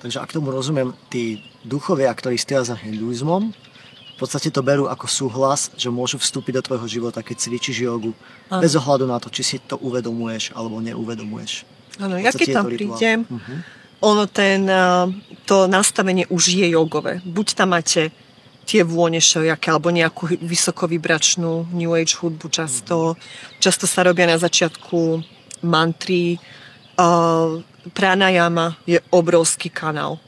Takže 0.00 0.22
ak 0.22 0.32
tomu 0.32 0.48
rozumiem, 0.48 0.96
tí 1.12 1.44
duchovia, 1.60 2.08
ktorí 2.12 2.40
stoja 2.40 2.64
za 2.64 2.76
hinduizmom, 2.76 3.52
v 4.16 4.24
podstate 4.24 4.48
to 4.48 4.64
berú 4.64 4.88
ako 4.88 5.04
súhlas, 5.04 5.68
že 5.76 5.92
môžu 5.92 6.16
vstúpiť 6.16 6.56
do 6.56 6.62
tvojho 6.72 6.88
života, 6.88 7.20
keď 7.20 7.36
cvičíš 7.36 7.84
jogu, 7.84 8.16
ano. 8.48 8.64
bez 8.64 8.72
ohľadu 8.72 9.04
na 9.04 9.20
to, 9.20 9.28
či 9.28 9.44
si 9.44 9.56
to 9.60 9.76
uvedomuješ 9.76 10.56
alebo 10.56 10.80
neuvedomuješ. 10.80 11.68
Áno, 12.00 12.16
ja 12.16 12.32
keď 12.32 12.48
tam 12.48 12.64
prídem, 12.72 13.28
uh-huh. 13.28 13.58
ono 14.00 14.24
ten, 14.24 14.64
to 15.44 15.68
nastavenie 15.68 16.24
už 16.32 16.48
je 16.48 16.64
jogové. 16.72 17.20
Buď 17.28 17.60
tam 17.60 17.76
máte 17.76 18.08
tie 18.66 18.82
vône 18.82 19.22
všelijaké, 19.22 19.70
alebo 19.70 19.94
nejakú 19.94 20.26
vysokovibračnú 20.42 21.70
New 21.70 21.94
Age 21.94 22.18
hudbu 22.18 22.50
často. 22.50 23.14
Často 23.62 23.86
sa 23.86 24.02
robia 24.02 24.26
na 24.26 24.36
začiatku 24.36 25.22
mantry. 25.62 26.42
Uh, 26.98 27.62
pranayama 27.94 28.74
je 28.82 28.98
obrovský 29.14 29.70
kanál. 29.70 30.18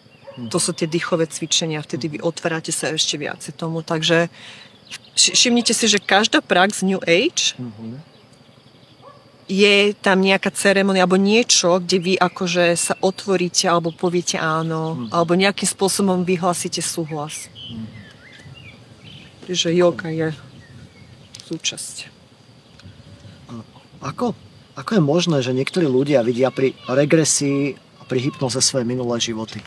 To 0.55 0.62
sú 0.62 0.70
tie 0.70 0.86
dýchové 0.86 1.26
cvičenia, 1.26 1.82
vtedy 1.82 2.14
vy 2.14 2.18
otvárate 2.22 2.70
sa 2.70 2.95
ešte 2.95 3.18
viacej 3.18 3.59
tomu. 3.59 3.82
Takže 3.82 4.30
všimnite 5.18 5.74
si, 5.74 5.91
že 5.91 5.99
každá 5.99 6.39
prax 6.39 6.86
New 6.86 7.03
Age 7.03 7.59
je 9.51 9.99
tam 9.99 10.22
nejaká 10.22 10.55
ceremonia 10.55 11.11
alebo 11.11 11.18
niečo, 11.18 11.82
kde 11.82 11.99
vy 11.99 12.12
akože 12.14 12.78
sa 12.78 12.95
otvoríte 13.03 13.66
alebo 13.66 13.91
poviete 13.91 14.39
áno, 14.39 14.95
mhm. 14.95 15.05
alebo 15.11 15.34
nejakým 15.34 15.66
spôsobom 15.66 16.22
vyhlásite 16.22 16.78
súhlas 16.78 17.51
že 19.55 19.73
yoga 19.73 20.13
je 20.13 20.33
súčasť. 21.49 22.13
Ako, 24.05 24.37
ako 24.79 24.91
je 24.95 25.03
možné, 25.03 25.39
že 25.43 25.57
niektorí 25.57 25.89
ľudia 25.89 26.23
vidia 26.23 26.55
pri 26.55 26.77
regresii 26.87 27.75
a 27.99 28.03
pri 28.07 28.31
hypnoze 28.31 28.61
svoje 28.63 28.87
minulé 28.87 29.19
životy? 29.19 29.59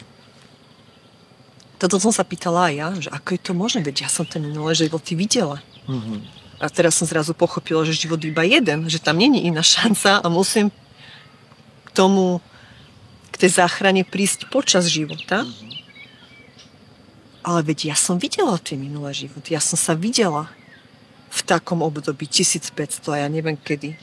Toto 1.81 1.97
som 1.97 2.13
sa 2.13 2.21
pýtala 2.21 2.69
aj 2.69 2.73
ja, 2.77 2.89
že 3.07 3.09
ako 3.09 3.29
je 3.33 3.41
to 3.41 3.53
možné, 3.57 3.79
veď 3.81 4.05
ja 4.05 4.09
som 4.13 4.23
ten 4.23 4.45
minulé 4.45 4.77
životy 4.77 5.17
videla. 5.17 5.59
A 6.61 6.69
teraz 6.69 6.93
som 6.93 7.09
zrazu 7.09 7.33
pochopila, 7.33 7.81
že 7.81 7.97
život 7.97 8.21
iba 8.21 8.45
jeden, 8.45 8.85
že 8.85 9.01
tam 9.01 9.17
není 9.17 9.49
iná 9.49 9.65
šanca 9.65 10.21
a 10.21 10.27
musím 10.29 10.69
k 10.69 11.89
tomu, 11.89 12.37
k 13.33 13.35
tej 13.41 13.57
záchrane 13.57 14.05
prísť 14.05 14.45
počas 14.53 14.85
života. 14.85 15.41
Ale 17.41 17.65
veď 17.65 17.93
ja 17.93 17.97
som 17.97 18.21
videla 18.21 18.61
tie 18.61 18.77
minulé 18.77 19.13
životy. 19.17 19.57
Ja 19.57 19.61
som 19.61 19.77
sa 19.77 19.97
videla 19.97 20.49
v 21.31 21.41
takom 21.47 21.81
období 21.81 22.29
1500 22.29 23.01
a 23.09 23.25
ja 23.25 23.27
neviem 23.31 23.57
kedy. 23.57 23.97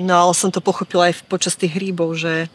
No 0.00 0.14
ale 0.18 0.32
som 0.34 0.48
to 0.48 0.64
pochopila 0.64 1.10
aj 1.10 1.22
počas 1.28 1.54
tých 1.54 1.76
hríbov, 1.76 2.16
že 2.16 2.48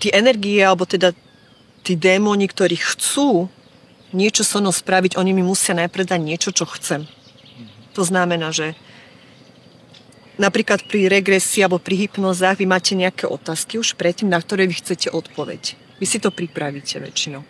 tie 0.00 0.10
energie, 0.16 0.60
alebo 0.64 0.88
teda 0.88 1.12
tí 1.84 1.96
démoni, 1.96 2.48
ktorí 2.48 2.76
chcú 2.76 3.48
niečo 4.10 4.42
so 4.42 4.58
mnou 4.58 4.74
spraviť, 4.74 5.14
oni 5.16 5.30
mi 5.36 5.44
musia 5.44 5.76
najprv 5.76 6.04
dať 6.08 6.20
niečo, 6.20 6.50
čo 6.50 6.66
chcem. 6.66 7.06
To 7.94 8.02
znamená, 8.02 8.50
že 8.50 8.74
napríklad 10.40 10.88
pri 10.88 11.12
regresii 11.12 11.64
alebo 11.64 11.80
pri 11.80 12.08
hypnozách 12.08 12.58
vy 12.60 12.66
máte 12.66 12.92
nejaké 12.96 13.28
otázky 13.28 13.76
už 13.76 13.94
predtým, 14.00 14.32
na 14.32 14.40
ktoré 14.40 14.64
vy 14.64 14.80
chcete 14.80 15.12
odpoveď. 15.12 15.76
Vy 16.00 16.06
si 16.08 16.18
to 16.18 16.32
pripravíte 16.32 16.96
väčšinou. 16.96 17.44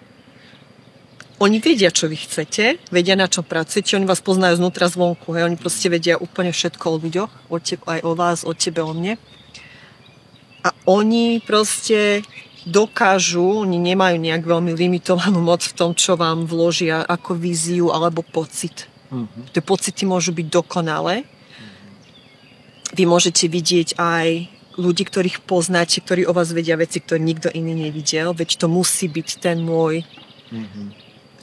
Oni 1.40 1.56
vedia, 1.56 1.88
čo 1.88 2.04
vy 2.04 2.20
chcete, 2.20 2.92
vedia, 2.92 3.16
na 3.16 3.24
čo 3.24 3.40
pracujete, 3.40 3.96
oni 3.96 4.04
vás 4.04 4.20
poznajú 4.20 4.60
znútra 4.60 4.92
zvonku, 4.92 5.32
hej, 5.32 5.48
oni 5.48 5.56
proste 5.56 5.88
vedia 5.88 6.20
úplne 6.20 6.52
všetko 6.52 6.84
o 6.84 7.00
ľuďoch, 7.00 7.32
o 7.48 7.56
tebe, 7.56 7.80
aj 7.88 8.00
o 8.04 8.12
vás, 8.12 8.38
o 8.44 8.52
tebe, 8.52 8.84
o 8.84 8.92
mne. 8.92 9.16
A 10.60 10.76
oni 10.84 11.40
proste 11.40 12.20
dokážu, 12.68 13.64
oni 13.64 13.80
nemajú 13.80 14.20
nejak 14.20 14.44
veľmi 14.44 14.76
limitovanú 14.76 15.40
moc 15.50 15.64
v 15.64 15.72
tom, 15.72 15.96
čo 15.96 16.20
vám 16.20 16.44
vložia 16.44 17.00
ako 17.08 17.32
víziu 17.40 17.88
alebo 17.88 18.20
pocit. 18.20 18.84
Mm-hmm. 19.08 19.56
Tie 19.56 19.62
pocity 19.64 20.02
môžu 20.04 20.36
byť 20.36 20.46
dokonalé. 20.52 21.24
Vy 22.92 23.08
môžete 23.08 23.48
vidieť 23.48 23.96
aj 23.96 24.59
ľudí, 24.80 25.04
ktorých 25.04 25.44
poznáte, 25.44 26.00
ktorí 26.00 26.24
o 26.24 26.32
vás 26.32 26.50
vedia 26.56 26.80
veci, 26.80 27.04
ktoré 27.04 27.20
nikto 27.20 27.52
iný 27.52 27.76
nevidel, 27.76 28.32
veď 28.32 28.64
to 28.64 28.66
musí 28.66 29.06
byť 29.06 29.28
ten 29.38 29.60
môj 29.60 30.02
mm-hmm. 30.48 30.86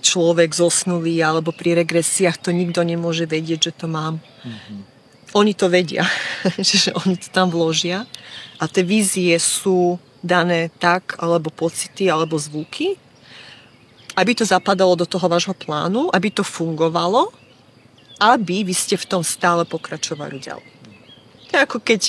človek 0.02 0.50
zosnulý, 0.52 1.22
alebo 1.22 1.54
pri 1.54 1.78
regresiách 1.86 2.42
to 2.42 2.50
nikto 2.50 2.82
nemôže 2.82 3.30
vedieť, 3.30 3.72
že 3.72 3.74
to 3.78 3.86
mám. 3.86 4.18
Mm-hmm. 4.42 4.80
Oni 5.38 5.54
to 5.54 5.70
vedia, 5.70 6.10
že 6.58 6.90
oni 7.06 7.16
to 7.22 7.30
tam 7.30 7.54
vložia 7.54 8.10
a 8.58 8.66
tie 8.66 8.82
vízie 8.82 9.38
sú 9.38 10.02
dané 10.26 10.74
tak, 10.82 11.16
alebo 11.22 11.54
pocity, 11.54 12.10
alebo 12.10 12.42
zvuky, 12.42 12.98
aby 14.18 14.34
to 14.34 14.50
zapadalo 14.50 14.98
do 14.98 15.06
toho 15.06 15.30
vášho 15.30 15.54
plánu, 15.54 16.10
aby 16.10 16.34
to 16.34 16.42
fungovalo, 16.42 17.30
aby 18.18 18.66
vy 18.66 18.74
ste 18.74 18.98
v 18.98 19.06
tom 19.06 19.22
stále 19.22 19.62
pokračovali 19.62 20.42
ďalej. 20.42 20.68
To 21.48 21.52
je 21.54 21.60
ako 21.62 21.78
keď 21.86 22.02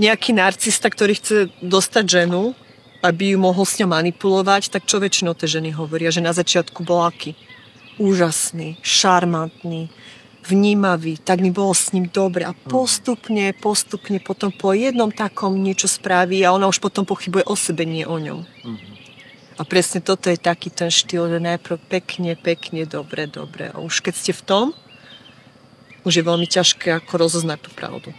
nejaký 0.00 0.32
narcista, 0.32 0.88
ktorý 0.88 1.20
chce 1.20 1.52
dostať 1.60 2.04
ženu, 2.08 2.56
aby 3.04 3.36
ju 3.36 3.38
mohol 3.40 3.68
s 3.68 3.76
ňou 3.80 3.92
manipulovať, 3.92 4.72
tak 4.72 4.88
čo 4.88 5.00
väčšinou 5.00 5.36
tie 5.36 5.48
ženy 5.48 5.76
hovoria, 5.76 6.08
že 6.08 6.24
na 6.24 6.32
začiatku 6.32 6.84
bol 6.84 7.04
aký? 7.04 7.36
Úžasný, 8.00 8.80
šarmantný, 8.80 9.92
vnímavý, 10.44 11.20
tak 11.20 11.44
mi 11.44 11.52
bolo 11.52 11.76
s 11.76 11.92
ním 11.92 12.08
dobre 12.08 12.48
a 12.48 12.56
postupne, 12.56 13.52
postupne 13.52 14.16
potom 14.24 14.48
po 14.48 14.72
jednom 14.72 15.12
takom 15.12 15.52
niečo 15.52 15.84
spraví 15.84 16.40
a 16.40 16.56
ona 16.56 16.64
už 16.68 16.80
potom 16.80 17.04
pochybuje 17.04 17.44
o 17.44 17.56
sebe, 17.56 17.84
nie 17.84 18.08
o 18.08 18.16
ňom. 18.16 18.40
A 19.60 19.62
presne 19.68 20.00
toto 20.00 20.32
je 20.32 20.40
taký 20.40 20.72
ten 20.72 20.88
štýl, 20.88 21.28
že 21.28 21.36
najprv 21.36 21.76
pekne, 21.92 22.32
pekne, 22.40 22.88
dobre, 22.88 23.28
dobre. 23.28 23.68
A 23.68 23.76
už 23.84 24.00
keď 24.00 24.14
ste 24.16 24.32
v 24.32 24.42
tom, 24.48 24.66
už 26.08 26.16
je 26.16 26.24
veľmi 26.24 26.48
ťažké 26.48 26.96
ako 26.96 27.12
rozoznať 27.20 27.68
tú 27.68 27.70
pravdu. 27.76 28.16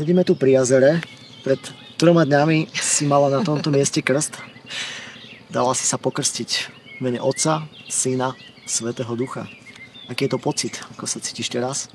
Sedíme 0.00 0.24
tu 0.24 0.32
pri 0.32 0.56
jazere. 0.56 1.04
Pred 1.44 1.60
troma 2.00 2.24
dňami 2.24 2.72
si 2.72 3.04
mala 3.04 3.28
na 3.28 3.44
tomto 3.44 3.68
mieste 3.76 4.00
krst. 4.00 4.32
Dala 5.52 5.76
si 5.76 5.84
sa 5.84 6.00
pokrstiť 6.00 6.72
mene 7.04 7.20
Otca, 7.20 7.68
Syna, 7.84 8.32
Svetého 8.64 9.12
Ducha. 9.12 9.44
Aký 10.08 10.24
je 10.24 10.32
to 10.32 10.40
pocit? 10.40 10.80
Ako 10.96 11.04
sa 11.04 11.20
cítiš 11.20 11.52
teraz? 11.52 11.92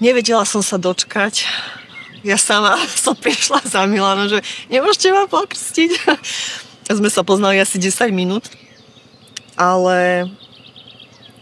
Nevedela 0.00 0.48
som 0.48 0.64
sa 0.64 0.80
dočkať. 0.80 1.44
Ja 2.24 2.40
sama 2.40 2.80
som 3.04 3.12
prišla 3.12 3.60
za 3.68 3.84
Milano, 3.84 4.24
že 4.24 4.40
nemôžete 4.72 5.12
ma 5.12 5.28
pokrstiť. 5.28 6.08
Sme 6.88 7.12
sa 7.12 7.20
poznali 7.20 7.60
asi 7.60 7.76
10 7.76 8.16
minút. 8.16 8.48
Ale 9.60 10.24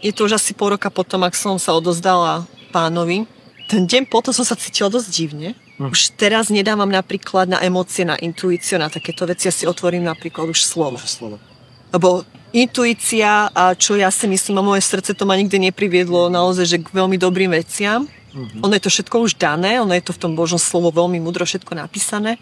je 0.03 0.11
to 0.11 0.27
už 0.27 0.35
asi 0.35 0.51
pol 0.51 0.75
roka 0.75 0.91
potom, 0.91 1.23
ak 1.23 1.39
som 1.39 1.55
sa 1.55 1.71
odozdala 1.71 2.43
pánovi. 2.75 3.31
Ten 3.65 3.89
deň 3.89 4.05
potom 4.09 4.29
som 4.29 4.45
sa 4.45 4.53
cítila 4.53 4.93
dosť 4.93 5.09
divne. 5.09 5.49
Hm. 5.81 5.89
Už 5.89 6.13
teraz 6.15 6.53
nedávam 6.53 6.87
napríklad 6.87 7.49
na 7.49 7.59
emócie, 7.65 8.05
na 8.05 8.15
intuíciu, 8.15 8.77
na 8.77 8.87
takéto 8.87 9.25
veci. 9.25 9.49
Ja 9.49 9.53
si 9.53 9.65
otvorím 9.65 10.05
napríklad 10.05 10.47
už 10.49 10.61
slovo. 10.61 11.01
Už 11.01 11.09
slovo. 11.09 11.37
Lebo 11.89 12.23
intuícia 12.55 13.49
a 13.51 13.73
čo 13.75 13.97
ja 13.99 14.07
si 14.13 14.29
myslím 14.29 14.61
a 14.61 14.67
moje 14.75 14.85
srdce 14.85 15.17
to 15.17 15.27
ma 15.27 15.35
nikdy 15.35 15.59
nepriviedlo 15.59 16.31
naozaj, 16.31 16.65
že 16.65 16.77
k 16.79 16.87
veľmi 16.93 17.19
dobrým 17.19 17.51
veciam. 17.51 18.05
Mm-hmm. 18.05 18.61
Ono 18.63 18.73
je 18.75 18.83
to 18.83 18.91
všetko 18.91 19.15
už 19.27 19.39
dané, 19.39 19.79
ono 19.79 19.95
je 19.95 20.03
to 20.03 20.15
v 20.15 20.21
tom 20.21 20.33
Božom 20.35 20.59
slovo 20.59 20.91
veľmi 20.91 21.19
mudro 21.23 21.47
všetko 21.47 21.71
napísané. 21.75 22.39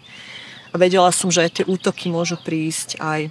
A 0.70 0.78
vedela 0.78 1.10
som, 1.14 1.30
že 1.30 1.46
aj 1.46 1.50
tie 1.62 1.64
útoky 1.66 2.10
môžu 2.10 2.34
prísť 2.38 2.98
aj 2.98 3.30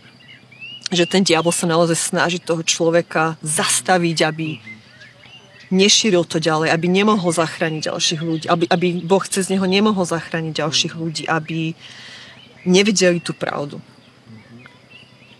že 0.93 1.09
ten 1.09 1.25
diabol 1.25 1.49
sa 1.49 1.65
naozaj 1.65 1.97
snaží 1.97 2.37
toho 2.37 2.61
človeka 2.61 3.35
zastaviť, 3.41 4.17
aby 4.29 4.61
nešíril 5.73 6.29
to 6.29 6.37
ďalej, 6.37 6.69
aby 6.69 6.85
nemohol 6.85 7.33
zachrániť 7.33 7.89
ďalších 7.89 8.21
ľudí, 8.21 8.45
aby, 8.45 8.69
aby 8.69 8.87
Boh 9.01 9.25
cez 9.25 9.49
neho 9.49 9.65
nemohol 9.65 10.05
zachrániť 10.05 10.61
ďalších 10.61 10.93
ľudí, 10.93 11.25
aby 11.25 11.73
nevideli 12.69 13.17
tú 13.17 13.33
pravdu. 13.33 13.81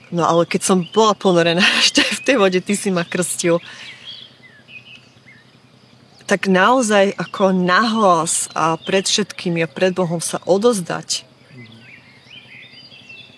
No 0.10 0.26
ale 0.26 0.50
keď 0.50 0.62
som 0.66 0.78
bola 0.90 1.14
ponorená 1.14 1.62
ešte 1.82 2.02
v 2.02 2.20
tej 2.26 2.36
vode, 2.42 2.60
ty 2.66 2.74
si 2.74 2.90
ma 2.90 3.06
krstil, 3.06 3.62
tak 6.26 6.50
naozaj 6.50 7.14
ako 7.20 7.54
nahlas 7.54 8.50
a 8.58 8.80
pred 8.80 9.06
všetkými 9.06 9.62
a 9.62 9.70
pred 9.70 9.94
Bohom 9.94 10.24
sa 10.24 10.42
odozdať 10.50 11.30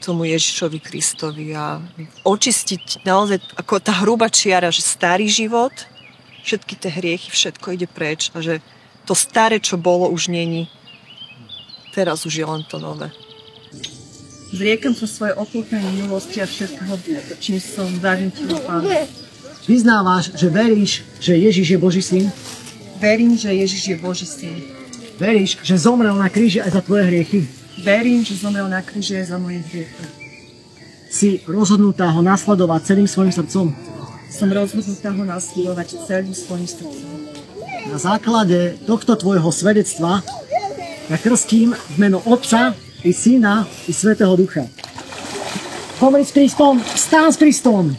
tomu 0.06 0.30
Ježišovi 0.30 0.78
Kristovi 0.78 1.58
a 1.58 1.82
očistiť 2.22 3.02
naozaj 3.02 3.42
ako 3.58 3.82
tá 3.82 4.06
hruba 4.06 4.30
čiara, 4.30 4.70
že 4.70 4.86
starý 4.86 5.26
život, 5.26 5.74
všetky 6.46 6.74
tie 6.78 6.94
hriechy, 6.94 7.34
všetko 7.34 7.74
ide 7.74 7.90
preč 7.90 8.30
a 8.38 8.40
že 8.40 8.62
to 9.10 9.18
staré, 9.18 9.58
čo 9.58 9.82
bolo, 9.82 10.06
už 10.14 10.30
není. 10.30 10.70
Teraz 11.98 12.26
už 12.30 12.34
je 12.38 12.46
len 12.46 12.62
to 12.70 12.78
nové. 12.78 13.10
Zriekam 14.54 14.94
sa 14.94 15.10
svoje 15.10 15.34
okultnej 15.34 15.82
milosti 16.06 16.40
a 16.40 16.48
všetkého, 16.48 16.94
čím 17.42 17.58
som 17.58 17.90
zavintil 17.98 18.54
Pána. 18.62 19.10
Vyznávaš, 19.66 20.38
že 20.38 20.48
veríš, 20.54 21.02
že 21.18 21.34
Ježiš 21.34 21.74
je 21.74 21.78
Boží 21.82 22.02
syn? 22.06 22.30
Verím, 23.02 23.34
že 23.34 23.50
Ježiš 23.50 23.82
je 23.90 23.96
Boží 23.98 24.30
syn. 24.30 24.62
Veríš, 25.18 25.58
že 25.66 25.82
zomrel 25.82 26.14
na 26.14 26.30
kríži 26.30 26.62
aj 26.62 26.78
za 26.78 26.82
tvoje 26.86 27.10
hriechy? 27.10 27.50
Verím, 27.82 28.22
že 28.22 28.38
zomrel 28.38 28.70
na 28.70 28.86
kríži 28.86 29.18
aj 29.18 29.34
za 29.34 29.38
moje 29.42 29.66
hriechy. 29.66 30.06
Si 31.10 31.42
rozhodnutá 31.50 32.12
ho 32.14 32.22
nasledovať 32.22 32.94
celým 32.94 33.08
svojim 33.10 33.34
srdcom? 33.34 33.95
Som 34.30 34.52
rozhodnutá 34.52 35.10
ho 35.12 35.24
nasledovať 35.26 35.88
celým 36.06 36.36
svojim 36.36 36.68
srdcom. 36.68 37.10
Na 37.86 37.98
základe 38.02 38.82
tohto 38.86 39.14
tvojho 39.16 39.50
svedectva 39.54 40.26
ja 41.06 41.18
krstím 41.22 41.78
v 41.78 41.96
meno 42.02 42.18
Otca, 42.26 42.74
i 43.06 43.14
Syna, 43.14 43.70
i 43.86 43.94
Svetého 43.94 44.34
Ducha. 44.34 44.66
Pomri 46.02 46.26
s 46.26 46.34
Kristom, 46.34 46.82
stán 46.82 47.30
s 47.30 47.38
Kristom. 47.38 47.94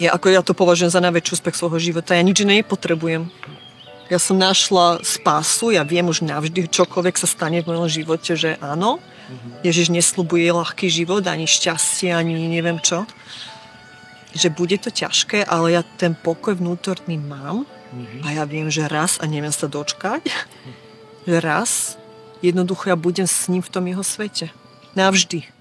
Ja, 0.00 0.16
ako 0.16 0.26
ja 0.32 0.40
to 0.40 0.56
považujem 0.56 0.88
za 0.88 1.04
najväčší 1.04 1.36
úspech 1.36 1.56
svojho 1.60 1.76
života. 1.76 2.16
Ja 2.16 2.24
nič 2.24 2.40
nepotrebujem. 2.40 3.28
Ja 4.08 4.16
som 4.16 4.40
našla 4.40 5.04
spásu, 5.04 5.76
ja 5.76 5.84
viem 5.84 6.08
už 6.08 6.24
navždy, 6.24 6.72
čokoľvek 6.72 7.20
sa 7.20 7.28
stane 7.28 7.60
v 7.60 7.68
mojom 7.68 7.88
živote, 7.92 8.32
že 8.32 8.56
áno. 8.64 8.96
Ježiš 9.62 9.90
neslubuje 9.90 10.46
ľahký 10.50 10.86
život, 10.86 11.26
ani 11.26 11.48
šťastie, 11.48 12.14
ani 12.14 12.46
neviem 12.46 12.78
čo. 12.78 13.08
Že 14.36 14.48
bude 14.52 14.76
to 14.78 14.92
ťažké, 14.92 15.42
ale 15.48 15.74
ja 15.74 15.82
ten 15.96 16.12
pokoj 16.14 16.54
vnútorný 16.54 17.16
mám 17.16 17.64
a 18.22 18.28
ja 18.34 18.44
viem, 18.44 18.68
že 18.68 18.84
raz 18.86 19.16
a 19.22 19.24
neviem 19.24 19.54
sa 19.54 19.66
dočkať, 19.70 20.28
že 21.24 21.36
raz 21.40 21.96
jednoducho 22.44 22.92
ja 22.92 22.96
budem 22.98 23.24
s 23.24 23.48
ním 23.48 23.64
v 23.64 23.72
tom 23.72 23.84
jeho 23.88 24.04
svete. 24.04 24.52
Navždy. 24.92 25.55